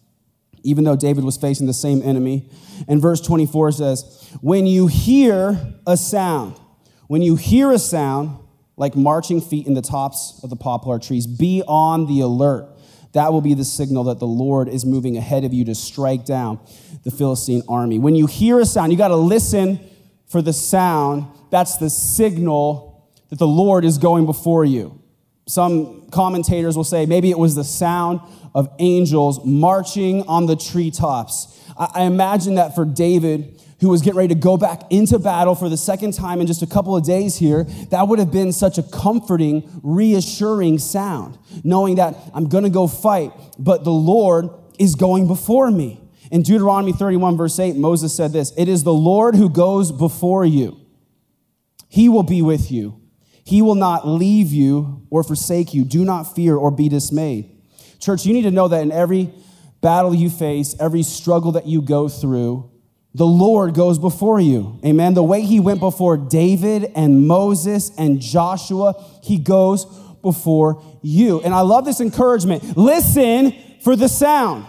even 0.63 0.83
though 0.83 0.95
David 0.95 1.23
was 1.23 1.37
facing 1.37 1.67
the 1.67 1.73
same 1.73 2.01
enemy. 2.01 2.49
And 2.87 3.01
verse 3.01 3.21
24 3.21 3.73
says, 3.73 4.22
When 4.41 4.65
you 4.65 4.87
hear 4.87 5.75
a 5.85 5.97
sound, 5.97 6.59
when 7.07 7.21
you 7.21 7.35
hear 7.35 7.71
a 7.71 7.79
sound, 7.79 8.37
like 8.75 8.95
marching 8.95 9.39
feet 9.39 9.67
in 9.67 9.75
the 9.75 9.81
tops 9.81 10.39
of 10.43 10.49
the 10.49 10.55
poplar 10.55 10.97
trees, 10.99 11.27
be 11.27 11.63
on 11.67 12.07
the 12.07 12.21
alert 12.21 12.73
that 13.13 13.31
will 13.31 13.41
be 13.41 13.53
the 13.53 13.63
signal 13.63 14.05
that 14.05 14.19
the 14.19 14.27
Lord 14.27 14.67
is 14.67 14.85
moving 14.85 15.17
ahead 15.17 15.43
of 15.43 15.53
you 15.53 15.65
to 15.65 15.75
strike 15.75 16.25
down 16.25 16.59
the 17.03 17.11
Philistine 17.11 17.61
army. 17.69 17.99
When 17.99 18.15
you 18.15 18.25
hear 18.25 18.59
a 18.59 18.65
sound, 18.65 18.91
you 18.91 18.97
got 18.97 19.09
to 19.09 19.15
listen 19.15 19.79
for 20.27 20.41
the 20.41 20.53
sound. 20.53 21.27
That's 21.51 21.77
the 21.77 21.89
signal 21.91 23.07
that 23.29 23.37
the 23.37 23.47
Lord 23.47 23.85
is 23.85 23.99
going 23.99 24.25
before 24.25 24.65
you. 24.65 24.99
Some 25.47 26.09
commentators 26.09 26.75
will 26.75 26.83
say 26.83 27.05
maybe 27.05 27.29
it 27.29 27.37
was 27.37 27.53
the 27.53 27.63
sound 27.63 28.19
of 28.55 28.67
angels 28.79 29.45
marching 29.45 30.23
on 30.23 30.47
the 30.47 30.55
treetops. 30.55 31.59
I 31.77 32.03
imagine 32.03 32.55
that 32.55 32.73
for 32.73 32.85
David, 32.85 33.61
who 33.83 33.89
was 33.89 34.01
getting 34.01 34.17
ready 34.17 34.33
to 34.33 34.39
go 34.39 34.55
back 34.55 34.81
into 34.89 35.19
battle 35.19 35.55
for 35.55 35.67
the 35.67 35.75
second 35.75 36.13
time 36.13 36.39
in 36.39 36.47
just 36.47 36.61
a 36.61 36.67
couple 36.67 36.95
of 36.95 37.03
days 37.03 37.35
here, 37.35 37.65
that 37.91 38.07
would 38.07 38.17
have 38.17 38.31
been 38.31 38.53
such 38.53 38.77
a 38.77 38.83
comforting, 38.83 39.69
reassuring 39.83 40.79
sound, 40.79 41.37
knowing 41.65 41.95
that 41.95 42.15
I'm 42.33 42.47
going 42.47 42.63
to 42.63 42.69
go 42.69 42.87
fight, 42.87 43.33
but 43.59 43.83
the 43.83 43.91
Lord 43.91 44.49
is 44.79 44.95
going 44.95 45.27
before 45.27 45.69
me. 45.69 45.99
In 46.31 46.43
Deuteronomy 46.43 46.93
31, 46.93 47.35
verse 47.35 47.59
8, 47.59 47.75
Moses 47.75 48.15
said 48.15 48.31
this 48.31 48.53
It 48.57 48.69
is 48.69 48.83
the 48.83 48.93
Lord 48.93 49.35
who 49.35 49.49
goes 49.49 49.91
before 49.91 50.45
you, 50.45 50.79
He 51.89 52.07
will 52.07 52.23
be 52.23 52.41
with 52.41 52.71
you. 52.71 53.01
He 53.45 53.61
will 53.61 53.75
not 53.75 54.07
leave 54.07 54.53
you 54.53 55.05
or 55.09 55.21
forsake 55.21 55.73
you. 55.73 55.83
Do 55.83 56.05
not 56.05 56.33
fear 56.33 56.55
or 56.55 56.71
be 56.71 56.87
dismayed. 56.87 57.51
Church, 57.99 58.25
you 58.25 58.33
need 58.33 58.43
to 58.43 58.51
know 58.51 58.69
that 58.69 58.81
in 58.81 58.93
every 58.93 59.33
battle 59.81 60.15
you 60.15 60.29
face, 60.29 60.73
every 60.79 61.03
struggle 61.03 61.51
that 61.51 61.67
you 61.67 61.81
go 61.81 62.07
through, 62.07 62.71
the 63.15 63.25
Lord 63.25 63.75
goes 63.75 63.99
before 63.99 64.39
you. 64.39 64.79
Amen. 64.83 65.13
The 65.13 65.23
way 65.23 65.41
he 65.41 65.59
went 65.59 65.79
before 65.79 66.17
David 66.17 66.91
and 66.95 67.27
Moses 67.27 67.91
and 67.97 68.19
Joshua, 68.19 68.95
he 69.21 69.37
goes 69.37 69.85
before 70.21 70.83
you. 71.03 71.41
And 71.41 71.53
I 71.53 71.61
love 71.61 71.85
this 71.85 71.99
encouragement. 71.99 72.75
Listen 72.75 73.53
for 73.81 73.95
the 73.95 74.07
sound. 74.07 74.65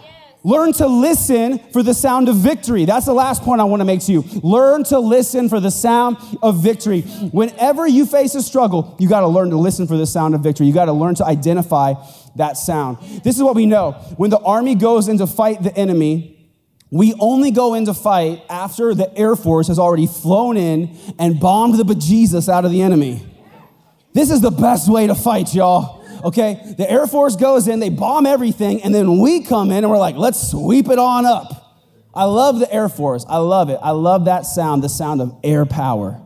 Learn 0.47 0.75
to 0.75 0.87
listen 0.87 1.59
for 1.73 1.83
the 1.83 1.95
sound 1.95 2.29
of 2.29 2.37
victory. 2.37 2.85
That's 2.85 3.07
the 3.07 3.15
last 3.15 3.43
point 3.43 3.63
I 3.63 3.65
want 3.65 3.81
to 3.81 3.87
make 3.87 4.01
to 4.01 4.13
you. 4.13 4.25
Learn 4.43 4.85
to 4.85 4.99
listen 4.99 5.49
for 5.49 5.59
the 5.59 5.71
sound 5.71 6.19
of 6.43 6.63
victory. 6.63 7.01
Whenever 7.01 7.87
you 7.87 8.05
face 8.05 8.35
a 8.35 8.43
struggle, 8.43 8.95
you 9.01 9.09
got 9.09 9.21
to 9.21 9.27
learn 9.27 9.49
to 9.51 9.57
listen 9.57 9.87
for 9.87 9.97
the 9.97 10.07
sound 10.07 10.35
of 10.35 10.43
victory. 10.43 10.67
You 10.67 10.75
got 10.75 10.85
to 10.85 10.93
learn 10.93 11.15
to 11.15 11.25
identify 11.25 11.95
that 12.37 12.59
sound. 12.59 12.99
This 13.23 13.37
is 13.37 13.43
what 13.43 13.55
we 13.55 13.65
know. 13.65 13.93
When 14.19 14.29
the 14.29 14.41
army 14.41 14.75
goes 14.75 15.09
in 15.09 15.17
to 15.17 15.27
fight 15.27 15.63
the 15.63 15.75
enemy, 15.75 16.34
we 16.95 17.13
only 17.19 17.51
go 17.51 17.75
into 17.75 17.93
fight 17.93 18.45
after 18.49 18.95
the 18.95 19.13
Air 19.19 19.35
Force 19.35 19.67
has 19.67 19.81
already 19.81 20.07
flown 20.07 20.57
in 20.57 20.97
and 21.19 21.41
bombed 21.41 21.77
the 21.77 21.83
bejesus 21.83 22.49
out 22.49 22.65
of 22.65 22.71
the 22.71 22.83
enemy. 22.83 23.27
This 24.13 24.31
is 24.31 24.41
the 24.41 24.53
best 24.53 24.89
way 24.89 25.09
to 25.09 25.17
fight, 25.17 25.53
y'all. 25.53 26.07
Okay? 26.25 26.75
The 26.79 26.89
Air 26.89 27.09
Force 27.09 27.35
goes 27.35 27.67
in, 27.67 27.81
they 27.81 27.89
bomb 27.89 28.27
everything, 28.27 28.81
and 28.85 28.95
then 28.95 29.19
we 29.19 29.43
come 29.43 29.73
in 29.73 29.79
and 29.83 29.91
we're 29.91 29.99
like, 29.99 30.15
let's 30.15 30.53
sweep 30.53 30.89
it 30.89 31.01
on 31.01 31.27
up. 31.27 31.83
I 32.15 32.27
love 32.27 32.61
the 32.61 32.73
Air 32.73 32.89
Force. 32.89 33.27
I 33.29 33.39
love 33.39 33.71
it. 33.71 33.81
I 33.83 33.91
love 33.91 34.27
that 34.27 34.47
sound, 34.47 34.85
the 34.85 34.89
sound 34.89 35.21
of 35.21 35.37
air 35.43 35.67
power. 35.67 36.23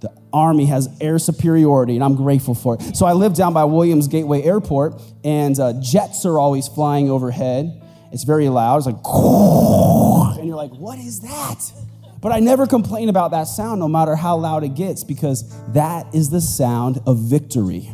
The 0.00 0.10
Army 0.32 0.64
has 0.64 0.88
air 0.98 1.18
superiority, 1.18 1.94
and 1.94 2.02
I'm 2.02 2.16
grateful 2.16 2.54
for 2.54 2.76
it. 2.80 2.96
So 2.96 3.04
I 3.04 3.12
live 3.12 3.34
down 3.34 3.52
by 3.52 3.64
Williams 3.64 4.08
Gateway 4.08 4.40
Airport, 4.40 4.98
and 5.24 5.60
uh, 5.60 5.74
jets 5.82 6.24
are 6.24 6.38
always 6.38 6.68
flying 6.68 7.10
overhead. 7.10 7.82
It's 8.12 8.24
very 8.24 8.48
loud. 8.48 8.78
It's 8.78 8.86
like, 8.86 9.02
and 10.36 10.46
you're 10.46 10.56
like, 10.56 10.72
what 10.72 10.98
is 10.98 11.20
that? 11.20 11.72
But 12.20 12.32
I 12.32 12.40
never 12.40 12.66
complain 12.66 13.08
about 13.08 13.30
that 13.32 13.44
sound 13.44 13.80
no 13.80 13.88
matter 13.88 14.16
how 14.16 14.36
loud 14.36 14.64
it 14.64 14.74
gets 14.74 15.04
because 15.04 15.44
that 15.72 16.14
is 16.14 16.30
the 16.30 16.40
sound 16.40 17.00
of 17.06 17.18
victory. 17.18 17.92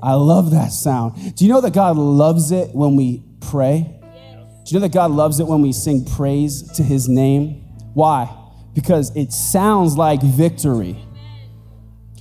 I 0.00 0.14
love 0.14 0.50
that 0.52 0.72
sound. 0.72 1.36
Do 1.36 1.44
you 1.44 1.52
know 1.52 1.60
that 1.60 1.74
God 1.74 1.96
loves 1.96 2.50
it 2.50 2.74
when 2.74 2.96
we 2.96 3.22
pray? 3.40 3.98
Do 4.64 4.74
you 4.74 4.74
know 4.74 4.86
that 4.86 4.92
God 4.92 5.10
loves 5.10 5.40
it 5.40 5.46
when 5.46 5.60
we 5.60 5.72
sing 5.72 6.04
praise 6.04 6.62
to 6.72 6.82
his 6.82 7.08
name? 7.08 7.62
Why? 7.94 8.34
Because 8.74 9.14
it 9.16 9.32
sounds 9.32 9.96
like 9.96 10.22
victory. 10.22 10.96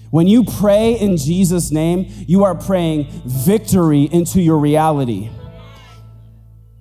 When 0.10 0.28
you 0.28 0.44
pray 0.44 1.00
in 1.00 1.18
Jesus' 1.18 1.72
name, 1.72 2.08
you 2.28 2.44
are 2.44 2.56
praying 2.56 3.08
victory 3.26 4.04
into 4.04 4.42
your 4.42 4.58
reality. 4.58 5.30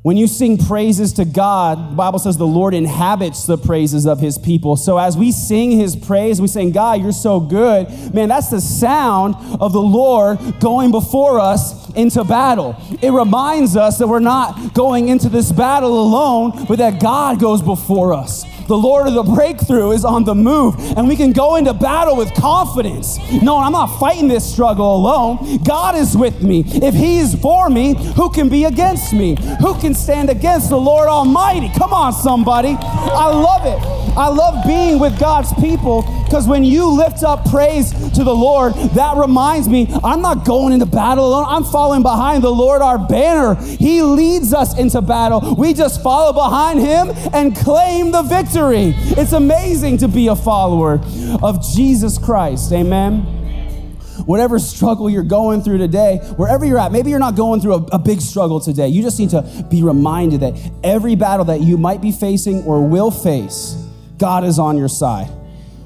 When 0.02 0.16
you 0.16 0.26
sing 0.28 0.56
praises 0.56 1.12
to 1.14 1.26
God, 1.26 1.90
the 1.90 1.94
Bible 1.94 2.18
says 2.18 2.38
the 2.38 2.46
Lord 2.46 2.72
inhabits 2.72 3.44
the 3.44 3.58
praises 3.58 4.06
of 4.06 4.18
his 4.18 4.38
people. 4.38 4.76
So 4.76 4.96
as 4.96 5.14
we 5.14 5.30
sing 5.30 5.72
his 5.72 5.94
praise, 5.94 6.40
we 6.40 6.48
sing, 6.48 6.72
God, 6.72 7.02
you're 7.02 7.12
so 7.12 7.38
good. 7.38 8.14
Man, 8.14 8.30
that's 8.30 8.48
the 8.48 8.62
sound 8.62 9.34
of 9.60 9.74
the 9.74 9.82
Lord 9.82 10.38
going 10.58 10.90
before 10.90 11.38
us 11.38 11.92
into 11.92 12.24
battle. 12.24 12.76
It 13.02 13.10
reminds 13.10 13.76
us 13.76 13.98
that 13.98 14.08
we're 14.08 14.20
not 14.20 14.72
going 14.72 15.10
into 15.10 15.28
this 15.28 15.52
battle 15.52 16.00
alone, 16.00 16.64
but 16.66 16.78
that 16.78 16.98
God 16.98 17.38
goes 17.38 17.60
before 17.60 18.14
us. 18.14 18.44
The 18.70 18.78
Lord 18.78 19.08
of 19.08 19.14
the 19.14 19.24
breakthrough 19.24 19.90
is 19.90 20.04
on 20.04 20.22
the 20.22 20.32
move, 20.32 20.76
and 20.96 21.08
we 21.08 21.16
can 21.16 21.32
go 21.32 21.56
into 21.56 21.74
battle 21.74 22.14
with 22.14 22.32
confidence. 22.34 23.18
No, 23.42 23.56
I'm 23.58 23.72
not 23.72 23.98
fighting 23.98 24.28
this 24.28 24.48
struggle 24.48 24.94
alone. 24.94 25.58
God 25.64 25.96
is 25.96 26.16
with 26.16 26.40
me. 26.40 26.62
If 26.64 26.94
He 26.94 27.18
is 27.18 27.34
for 27.34 27.68
me, 27.68 27.94
who 28.14 28.30
can 28.30 28.48
be 28.48 28.66
against 28.66 29.12
me? 29.12 29.36
Who 29.60 29.74
can 29.80 29.92
stand 29.92 30.30
against 30.30 30.68
the 30.68 30.78
Lord 30.78 31.08
Almighty? 31.08 31.68
Come 31.76 31.92
on, 31.92 32.12
somebody. 32.12 32.76
I 32.78 33.26
love 33.26 33.66
it. 33.66 34.00
I 34.16 34.28
love 34.28 34.66
being 34.66 34.98
with 34.98 35.18
God's 35.18 35.52
people 35.54 36.02
because 36.24 36.46
when 36.46 36.64
you 36.64 36.86
lift 36.86 37.22
up 37.22 37.48
praise 37.48 37.90
to 38.12 38.24
the 38.24 38.34
Lord, 38.34 38.74
that 38.74 39.16
reminds 39.16 39.68
me 39.68 39.88
I'm 40.04 40.20
not 40.20 40.44
going 40.44 40.72
into 40.72 40.86
battle 40.86 41.26
alone. 41.26 41.46
I'm 41.48 41.64
following 41.64 42.02
behind 42.02 42.42
the 42.44 42.50
Lord, 42.50 42.82
our 42.82 42.98
banner. 42.98 43.54
He 43.54 44.02
leads 44.02 44.52
us 44.52 44.78
into 44.78 45.00
battle. 45.00 45.54
We 45.56 45.74
just 45.74 46.02
follow 46.02 46.32
behind 46.32 46.80
Him 46.80 47.10
and 47.32 47.56
claim 47.56 48.10
the 48.10 48.22
victory 48.22 48.59
victory. 48.60 48.94
It's 49.20 49.32
amazing 49.32 49.98
to 49.98 50.08
be 50.08 50.28
a 50.28 50.36
follower 50.36 51.00
of 51.42 51.64
Jesus 51.74 52.18
Christ. 52.18 52.72
Amen. 52.72 53.20
Whatever 54.26 54.58
struggle 54.58 55.08
you're 55.08 55.22
going 55.22 55.62
through 55.62 55.78
today, 55.78 56.18
wherever 56.36 56.64
you're 56.64 56.78
at, 56.78 56.92
maybe 56.92 57.10
you're 57.10 57.18
not 57.18 57.36
going 57.36 57.60
through 57.60 57.74
a, 57.74 57.84
a, 57.92 57.98
big 57.98 58.20
struggle 58.20 58.60
today. 58.60 58.88
You 58.88 59.02
just 59.02 59.18
need 59.18 59.30
to 59.30 59.66
be 59.70 59.82
reminded 59.82 60.40
that 60.40 60.72
every 60.84 61.14
battle 61.14 61.46
that 61.46 61.62
you 61.62 61.78
might 61.78 62.02
be 62.02 62.12
facing 62.12 62.62
or 62.64 62.86
will 62.86 63.10
face, 63.10 63.74
God 64.18 64.44
is 64.44 64.58
on 64.58 64.76
your 64.76 64.88
side. 64.88 65.30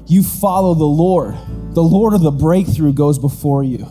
You 0.05 0.21
follow 0.21 0.73
the 0.73 0.83
Lord. 0.83 1.35
The 1.73 1.81
Lord 1.81 2.13
of 2.13 2.21
the 2.21 2.31
breakthrough 2.31 2.93
goes 2.93 3.17
before 3.17 3.63
you. 3.63 3.87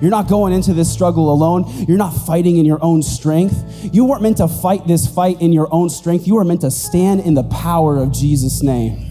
You're 0.00 0.10
not 0.10 0.28
going 0.28 0.52
into 0.52 0.74
this 0.74 0.92
struggle 0.92 1.32
alone. 1.32 1.64
You're 1.88 1.98
not 1.98 2.10
fighting 2.10 2.56
in 2.56 2.66
your 2.66 2.82
own 2.82 3.02
strength. 3.02 3.90
You 3.92 4.04
weren't 4.04 4.22
meant 4.22 4.38
to 4.38 4.48
fight 4.48 4.86
this 4.86 5.06
fight 5.06 5.40
in 5.40 5.52
your 5.52 5.68
own 5.72 5.90
strength. 5.90 6.26
You 6.26 6.36
were 6.36 6.44
meant 6.44 6.62
to 6.62 6.70
stand 6.70 7.20
in 7.20 7.34
the 7.34 7.44
power 7.44 7.96
of 7.98 8.12
Jesus' 8.12 8.62
name. 8.62 9.02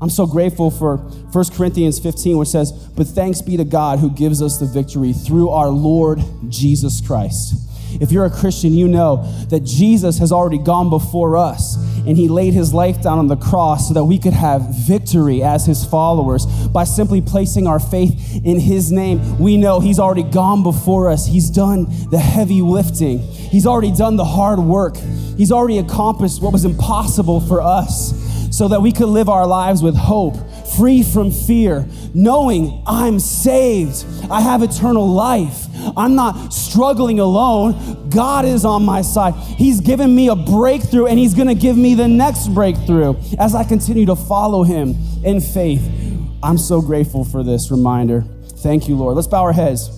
I'm 0.00 0.10
so 0.10 0.26
grateful 0.26 0.70
for 0.70 0.96
1 0.96 1.44
Corinthians 1.54 2.00
15, 2.00 2.36
which 2.36 2.48
says, 2.48 2.72
But 2.72 3.06
thanks 3.06 3.40
be 3.40 3.56
to 3.56 3.64
God 3.64 4.00
who 4.00 4.10
gives 4.10 4.42
us 4.42 4.58
the 4.58 4.66
victory 4.66 5.12
through 5.12 5.50
our 5.50 5.68
Lord 5.68 6.20
Jesus 6.48 7.00
Christ. 7.00 7.54
If 8.00 8.12
you're 8.12 8.24
a 8.24 8.30
Christian, 8.30 8.74
you 8.74 8.88
know 8.88 9.24
that 9.48 9.64
Jesus 9.64 10.18
has 10.18 10.32
already 10.32 10.58
gone 10.58 10.90
before 10.90 11.36
us 11.36 11.76
and 12.06 12.16
he 12.16 12.28
laid 12.28 12.52
his 12.52 12.74
life 12.74 13.00
down 13.02 13.18
on 13.18 13.28
the 13.28 13.36
cross 13.36 13.88
so 13.88 13.94
that 13.94 14.04
we 14.04 14.18
could 14.18 14.32
have 14.32 14.74
victory 14.86 15.42
as 15.42 15.66
his 15.66 15.84
followers. 15.84 16.46
By 16.68 16.84
simply 16.84 17.20
placing 17.20 17.66
our 17.66 17.78
faith 17.78 18.40
in 18.44 18.58
his 18.58 18.90
name, 18.90 19.38
we 19.38 19.56
know 19.56 19.80
he's 19.80 19.98
already 19.98 20.24
gone 20.24 20.62
before 20.62 21.10
us. 21.10 21.26
He's 21.26 21.50
done 21.50 21.86
the 22.10 22.18
heavy 22.18 22.62
lifting, 22.62 23.18
he's 23.20 23.66
already 23.66 23.92
done 23.92 24.16
the 24.16 24.24
hard 24.24 24.58
work, 24.58 24.96
he's 25.36 25.52
already 25.52 25.78
accomplished 25.78 26.42
what 26.42 26.52
was 26.52 26.64
impossible 26.64 27.40
for 27.40 27.60
us 27.60 28.31
so 28.52 28.68
that 28.68 28.80
we 28.80 28.92
could 28.92 29.08
live 29.08 29.28
our 29.28 29.46
lives 29.46 29.82
with 29.82 29.96
hope 29.96 30.36
free 30.76 31.02
from 31.02 31.30
fear, 31.30 31.86
knowing 32.14 32.82
I'm 32.86 33.18
saved. 33.18 34.04
I 34.30 34.40
have 34.40 34.62
eternal 34.62 35.08
life. 35.08 35.66
I'm 35.96 36.14
not 36.14 36.52
struggling 36.52 37.20
alone. 37.20 38.08
God 38.10 38.44
is 38.44 38.64
on 38.64 38.84
my 38.84 39.02
side. 39.02 39.34
He's 39.34 39.80
given 39.80 40.14
me 40.14 40.28
a 40.28 40.36
breakthrough 40.36 41.06
and 41.06 41.18
He's 41.18 41.34
gonna 41.34 41.54
give 41.54 41.76
me 41.76 41.94
the 41.94 42.08
next 42.08 42.48
breakthrough 42.48 43.14
as 43.38 43.54
I 43.54 43.64
continue 43.64 44.06
to 44.06 44.16
follow 44.16 44.62
Him 44.62 44.94
in 45.24 45.40
faith. 45.40 45.82
I'm 46.42 46.58
so 46.58 46.80
grateful 46.80 47.24
for 47.24 47.42
this 47.42 47.70
reminder. 47.70 48.24
Thank 48.58 48.88
you, 48.88 48.96
Lord. 48.96 49.16
Let's 49.16 49.28
bow 49.28 49.42
our 49.42 49.52
heads. 49.52 49.90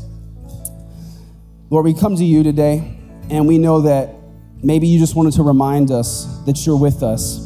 Lord, 1.70 1.84
we 1.84 1.94
come 1.94 2.16
to 2.16 2.24
you 2.24 2.42
today 2.42 2.98
and 3.30 3.48
we 3.48 3.58
know 3.58 3.82
that 3.82 4.14
maybe 4.62 4.86
you 4.86 4.98
just 4.98 5.14
wanted 5.14 5.34
to 5.34 5.42
remind 5.42 5.90
us 5.90 6.26
that 6.46 6.64
you're 6.66 6.78
with 6.78 7.02
us. 7.02 7.43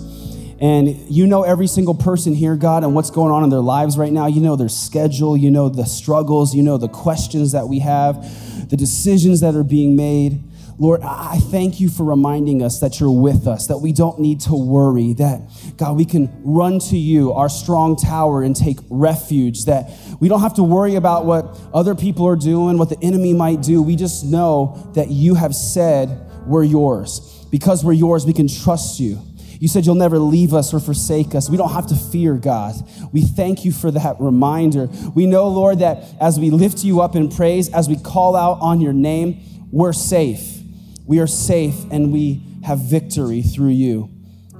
And 0.60 0.88
you 1.08 1.26
know 1.26 1.42
every 1.42 1.68
single 1.68 1.94
person 1.94 2.34
here, 2.34 2.56
God, 2.56 2.82
and 2.82 2.94
what's 2.94 3.10
going 3.10 3.32
on 3.32 3.44
in 3.44 3.50
their 3.50 3.60
lives 3.60 3.96
right 3.96 4.12
now. 4.12 4.26
You 4.26 4.40
know 4.40 4.56
their 4.56 4.68
schedule, 4.68 5.36
you 5.36 5.50
know 5.50 5.68
the 5.68 5.86
struggles, 5.86 6.54
you 6.54 6.62
know 6.62 6.78
the 6.78 6.88
questions 6.88 7.52
that 7.52 7.68
we 7.68 7.78
have, 7.78 8.68
the 8.68 8.76
decisions 8.76 9.40
that 9.40 9.54
are 9.54 9.64
being 9.64 9.94
made. 9.94 10.42
Lord, 10.80 11.00
I 11.02 11.38
thank 11.50 11.80
you 11.80 11.88
for 11.88 12.04
reminding 12.04 12.62
us 12.62 12.78
that 12.80 13.00
you're 13.00 13.10
with 13.10 13.48
us, 13.48 13.66
that 13.66 13.78
we 13.78 13.92
don't 13.92 14.20
need 14.20 14.40
to 14.42 14.54
worry, 14.54 15.12
that, 15.14 15.42
God, 15.76 15.96
we 15.96 16.04
can 16.04 16.30
run 16.44 16.78
to 16.90 16.96
you, 16.96 17.32
our 17.32 17.48
strong 17.48 17.96
tower, 17.96 18.44
and 18.44 18.54
take 18.54 18.78
refuge, 18.88 19.64
that 19.64 19.90
we 20.20 20.28
don't 20.28 20.40
have 20.40 20.54
to 20.54 20.62
worry 20.62 20.94
about 20.94 21.24
what 21.24 21.58
other 21.74 21.96
people 21.96 22.26
are 22.28 22.36
doing, 22.36 22.78
what 22.78 22.90
the 22.90 22.98
enemy 23.02 23.32
might 23.32 23.60
do. 23.60 23.82
We 23.82 23.96
just 23.96 24.24
know 24.24 24.90
that 24.94 25.08
you 25.08 25.34
have 25.34 25.52
said 25.52 26.08
we're 26.46 26.62
yours. 26.62 27.44
Because 27.50 27.84
we're 27.84 27.94
yours, 27.94 28.24
we 28.24 28.32
can 28.32 28.46
trust 28.46 29.00
you. 29.00 29.20
You 29.58 29.68
said 29.68 29.86
you'll 29.86 29.94
never 29.94 30.18
leave 30.18 30.54
us 30.54 30.72
or 30.72 30.80
forsake 30.80 31.34
us. 31.34 31.50
We 31.50 31.56
don't 31.56 31.72
have 31.72 31.86
to 31.88 31.96
fear 31.96 32.34
God. 32.34 32.74
We 33.12 33.22
thank 33.22 33.64
you 33.64 33.72
for 33.72 33.90
that 33.90 34.16
reminder. 34.20 34.88
We 35.14 35.26
know, 35.26 35.48
Lord, 35.48 35.80
that 35.80 36.04
as 36.20 36.38
we 36.38 36.50
lift 36.50 36.84
you 36.84 37.00
up 37.00 37.16
in 37.16 37.28
praise, 37.28 37.72
as 37.72 37.88
we 37.88 37.96
call 37.96 38.36
out 38.36 38.58
on 38.60 38.80
your 38.80 38.92
name, 38.92 39.40
we're 39.72 39.92
safe. 39.92 40.60
We 41.06 41.18
are 41.20 41.26
safe 41.26 41.74
and 41.90 42.12
we 42.12 42.42
have 42.64 42.78
victory 42.80 43.42
through 43.42 43.70
you. 43.70 44.10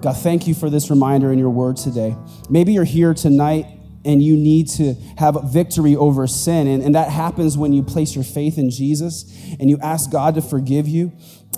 God, 0.01 0.17
thank 0.17 0.47
you 0.47 0.55
for 0.55 0.71
this 0.71 0.91
reminder 0.91 1.33
in 1.33 1.39
your 1.39 1.51
word 1.51 1.77
today. 1.77 2.17
Maybe 2.49 2.73
you're 2.73 2.85
here 2.85 3.15
tonight 3.15 3.67
and 4.05 4.23
you 4.23 4.37
need 4.37 4.69
to 4.69 4.95
have 5.19 5.37
victory 5.53 5.97
over 5.97 6.27
sin. 6.27 6.67
And, 6.67 6.83
and, 6.83 6.95
that 6.95 7.11
happens 7.11 7.59
when 7.59 7.73
you 7.73 7.83
place 7.83 8.15
your 8.15 8.25
faith 8.25 8.57
in 8.57 8.71
Jesus 8.71 9.25
and 9.59 9.69
you 9.69 9.77
ask 9.83 10.11
God 10.11 10.37
to 10.37 10.41
forgive 10.41 10.87
you, 10.87 11.13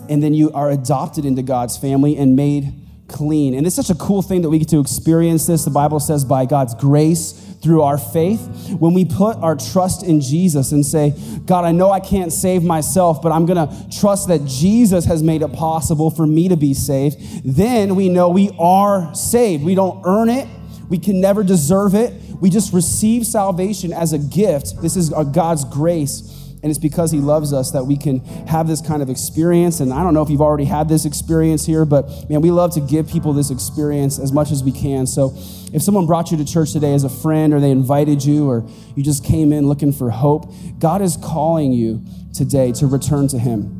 and 0.08 0.22
then 0.22 0.32
you 0.32 0.50
are 0.52 0.70
adopted 0.70 1.24
into 1.26 1.42
God's 1.42 1.76
family 1.76 2.16
and 2.16 2.34
made 2.34 2.72
clean. 3.10 3.54
And 3.54 3.66
it's 3.66 3.76
such 3.76 3.90
a 3.90 3.94
cool 3.94 4.22
thing 4.22 4.42
that 4.42 4.50
we 4.50 4.58
get 4.58 4.68
to 4.68 4.80
experience 4.80 5.46
this. 5.46 5.64
The 5.64 5.70
Bible 5.70 6.00
says 6.00 6.24
by 6.24 6.46
God's 6.46 6.74
grace 6.74 7.32
through 7.62 7.82
our 7.82 7.98
faith. 7.98 8.40
When 8.78 8.94
we 8.94 9.04
put 9.04 9.36
our 9.36 9.54
trust 9.54 10.02
in 10.02 10.20
Jesus 10.20 10.72
and 10.72 10.84
say, 10.84 11.14
God, 11.44 11.64
I 11.64 11.72
know 11.72 11.90
I 11.90 12.00
can't 12.00 12.32
save 12.32 12.62
myself, 12.62 13.20
but 13.20 13.32
I'm 13.32 13.44
going 13.44 13.68
to 13.68 13.98
trust 13.98 14.28
that 14.28 14.46
Jesus 14.46 15.04
has 15.04 15.22
made 15.22 15.42
it 15.42 15.52
possible 15.52 16.10
for 16.10 16.26
me 16.26 16.48
to 16.48 16.56
be 16.56 16.72
saved, 16.72 17.18
then 17.44 17.96
we 17.96 18.08
know 18.08 18.30
we 18.30 18.50
are 18.58 19.14
saved. 19.14 19.62
We 19.62 19.74
don't 19.74 20.02
earn 20.06 20.30
it, 20.30 20.48
we 20.88 20.98
can 20.98 21.20
never 21.20 21.42
deserve 21.42 21.94
it. 21.94 22.14
We 22.40 22.48
just 22.48 22.72
receive 22.72 23.26
salvation 23.26 23.92
as 23.92 24.14
a 24.14 24.18
gift. 24.18 24.80
This 24.80 24.96
is 24.96 25.10
God's 25.10 25.64
grace 25.66 26.39
and 26.62 26.70
it's 26.70 26.78
because 26.78 27.10
he 27.10 27.18
loves 27.18 27.52
us 27.52 27.70
that 27.70 27.86
we 27.86 27.96
can 27.96 28.20
have 28.46 28.66
this 28.66 28.82
kind 28.82 29.02
of 29.02 29.08
experience. 29.08 29.80
And 29.80 29.92
I 29.92 30.02
don't 30.02 30.12
know 30.12 30.22
if 30.22 30.28
you've 30.28 30.42
already 30.42 30.66
had 30.66 30.88
this 30.88 31.06
experience 31.06 31.64
here, 31.64 31.86
but 31.86 32.28
man, 32.28 32.42
we 32.42 32.50
love 32.50 32.74
to 32.74 32.80
give 32.80 33.08
people 33.08 33.32
this 33.32 33.50
experience 33.50 34.18
as 34.18 34.30
much 34.30 34.50
as 34.50 34.62
we 34.62 34.70
can. 34.70 35.06
So 35.06 35.32
if 35.72 35.80
someone 35.80 36.06
brought 36.06 36.30
you 36.30 36.36
to 36.36 36.44
church 36.44 36.72
today 36.72 36.92
as 36.92 37.04
a 37.04 37.08
friend, 37.08 37.54
or 37.54 37.60
they 37.60 37.70
invited 37.70 38.22
you, 38.22 38.48
or 38.48 38.68
you 38.94 39.02
just 39.02 39.24
came 39.24 39.52
in 39.52 39.68
looking 39.68 39.92
for 39.92 40.10
hope, 40.10 40.52
God 40.78 41.00
is 41.00 41.16
calling 41.16 41.72
you 41.72 42.04
today 42.34 42.72
to 42.72 42.86
return 42.86 43.26
to 43.28 43.38
him. 43.38 43.76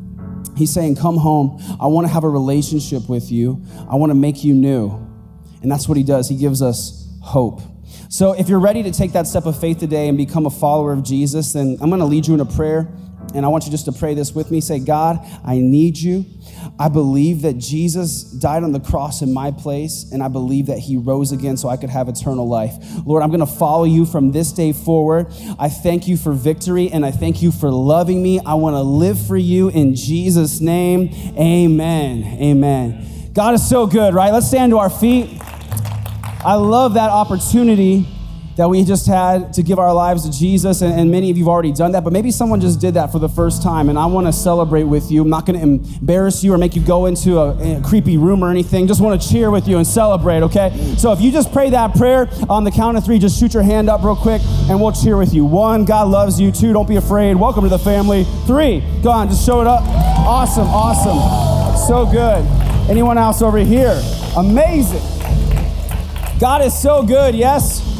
He's 0.57 0.73
saying, 0.73 0.95
Come 0.95 1.17
home. 1.17 1.61
I 1.79 1.87
want 1.87 2.07
to 2.07 2.13
have 2.13 2.23
a 2.23 2.29
relationship 2.29 3.07
with 3.07 3.31
you. 3.31 3.63
I 3.89 3.95
want 3.95 4.09
to 4.09 4.15
make 4.15 4.43
you 4.43 4.53
new. 4.53 4.89
And 5.61 5.71
that's 5.71 5.87
what 5.87 5.97
he 5.97 6.03
does. 6.03 6.27
He 6.27 6.35
gives 6.35 6.61
us 6.61 7.07
hope. 7.21 7.61
So 8.09 8.33
if 8.33 8.49
you're 8.49 8.59
ready 8.59 8.83
to 8.83 8.91
take 8.91 9.13
that 9.13 9.27
step 9.27 9.45
of 9.45 9.59
faith 9.59 9.79
today 9.79 10.07
and 10.07 10.17
become 10.17 10.45
a 10.45 10.49
follower 10.49 10.93
of 10.93 11.03
Jesus, 11.03 11.53
then 11.53 11.77
I'm 11.81 11.89
going 11.89 11.99
to 11.99 12.05
lead 12.05 12.27
you 12.27 12.33
in 12.33 12.39
a 12.39 12.45
prayer. 12.45 12.91
And 13.33 13.45
I 13.45 13.49
want 13.49 13.65
you 13.65 13.71
just 13.71 13.85
to 13.85 13.93
pray 13.93 14.13
this 14.13 14.33
with 14.33 14.51
me. 14.51 14.59
Say, 14.59 14.79
God, 14.79 15.19
I 15.45 15.59
need 15.59 15.97
you. 15.97 16.25
I 16.77 16.89
believe 16.89 17.43
that 17.43 17.57
Jesus 17.57 18.23
died 18.23 18.63
on 18.63 18.73
the 18.73 18.79
cross 18.79 19.21
in 19.21 19.33
my 19.33 19.51
place, 19.51 20.11
and 20.11 20.21
I 20.21 20.27
believe 20.27 20.65
that 20.65 20.79
he 20.79 20.97
rose 20.97 21.31
again 21.31 21.55
so 21.55 21.69
I 21.69 21.77
could 21.77 21.89
have 21.89 22.09
eternal 22.09 22.47
life. 22.47 22.73
Lord, 23.05 23.23
I'm 23.23 23.29
going 23.29 23.39
to 23.39 23.45
follow 23.45 23.85
you 23.85 24.05
from 24.05 24.31
this 24.31 24.51
day 24.51 24.73
forward. 24.73 25.27
I 25.57 25.69
thank 25.69 26.07
you 26.07 26.17
for 26.17 26.33
victory, 26.33 26.91
and 26.91 27.05
I 27.05 27.11
thank 27.11 27.41
you 27.41 27.51
for 27.51 27.71
loving 27.71 28.21
me. 28.21 28.41
I 28.45 28.55
want 28.55 28.73
to 28.73 28.81
live 28.81 29.25
for 29.25 29.37
you 29.37 29.69
in 29.69 29.95
Jesus' 29.95 30.59
name. 30.59 31.09
Amen. 31.37 32.23
Amen. 32.41 33.31
God 33.33 33.53
is 33.53 33.67
so 33.67 33.87
good, 33.87 34.13
right? 34.13 34.33
Let's 34.33 34.47
stand 34.47 34.71
to 34.71 34.79
our 34.79 34.89
feet. 34.89 35.39
I 36.43 36.55
love 36.55 36.95
that 36.95 37.11
opportunity 37.11 38.07
that 38.57 38.67
we 38.67 38.83
just 38.83 39.05
had 39.05 39.53
to 39.53 39.63
give 39.63 39.77
our 39.77 39.93
lives 39.93 40.27
to 40.27 40.37
Jesus, 40.37 40.81
and, 40.81 40.99
and, 40.99 41.09
many 41.11 41.29
of 41.29 41.37
you 41.37 41.43
have 41.43 41.49
already 41.49 41.71
done 41.71 41.91
that, 41.93 42.03
but 42.03 42.11
maybe 42.11 42.31
someone 42.31 42.59
just 42.59 42.81
did 42.81 42.95
that 42.95 43.11
for 43.11 43.19
the 43.19 43.29
first 43.29 43.63
time, 43.63 43.89
and 43.89 43.97
I 43.97 44.07
want 44.07 44.27
to 44.27 44.33
celebrate 44.33 44.83
with 44.83 45.09
you. 45.09 45.21
I'm 45.21 45.29
not 45.29 45.45
going 45.45 45.57
to 45.57 45.63
embarrass 45.63 46.43
you 46.43 46.53
or 46.53 46.57
make 46.57 46.75
you 46.75 46.81
go 46.81 47.05
into 47.05 47.37
a, 47.37 47.77
a, 47.77 47.81
creepy 47.81 48.17
room 48.17 48.43
or 48.43 48.49
anything. 48.49 48.87
Just 48.87 49.01
want 49.01 49.21
to 49.21 49.29
cheer 49.29 49.51
with 49.51 49.67
you 49.67 49.77
and 49.77 49.87
celebrate, 49.87 50.41
okay? 50.43 50.95
So 50.97 51.11
if 51.13 51.21
you 51.21 51.31
just 51.31 51.53
pray 51.53 51.69
that 51.69 51.95
prayer 51.95 52.27
on 52.49 52.63
the 52.63 52.71
count 52.71 52.97
of 52.97 53.05
three, 53.05 53.19
just 53.19 53.39
shoot 53.39 53.53
your 53.53 53.63
hand 53.63 53.89
up 53.89 54.03
real 54.03 54.15
quick, 54.15 54.41
and 54.69 54.81
we'll 54.81 54.91
cheer 54.91 55.17
with 55.17 55.33
you. 55.33 55.45
One, 55.45 55.85
God 55.85 56.09
loves 56.09 56.39
you. 56.39 56.51
Two, 56.51 56.73
don't 56.73 56.89
be 56.89 56.97
afraid. 56.97 57.35
Welcome 57.35 57.63
to 57.63 57.69
the 57.69 57.79
family. 57.79 58.25
Three, 58.45 58.81
go 59.01 59.11
on, 59.11 59.29
just 59.29 59.45
show 59.45 59.61
it 59.61 59.67
up. 59.67 59.83
Awesome, 60.25 60.67
awesome. 60.67 61.87
So 61.87 62.05
good. 62.05 62.45
Anyone 62.89 63.17
else 63.17 63.41
over 63.41 63.59
here? 63.59 64.01
Amazing. 64.35 65.20
God 66.41 66.63
is 66.63 66.73
so 66.73 67.03
good, 67.03 67.35
yes? 67.35 67.90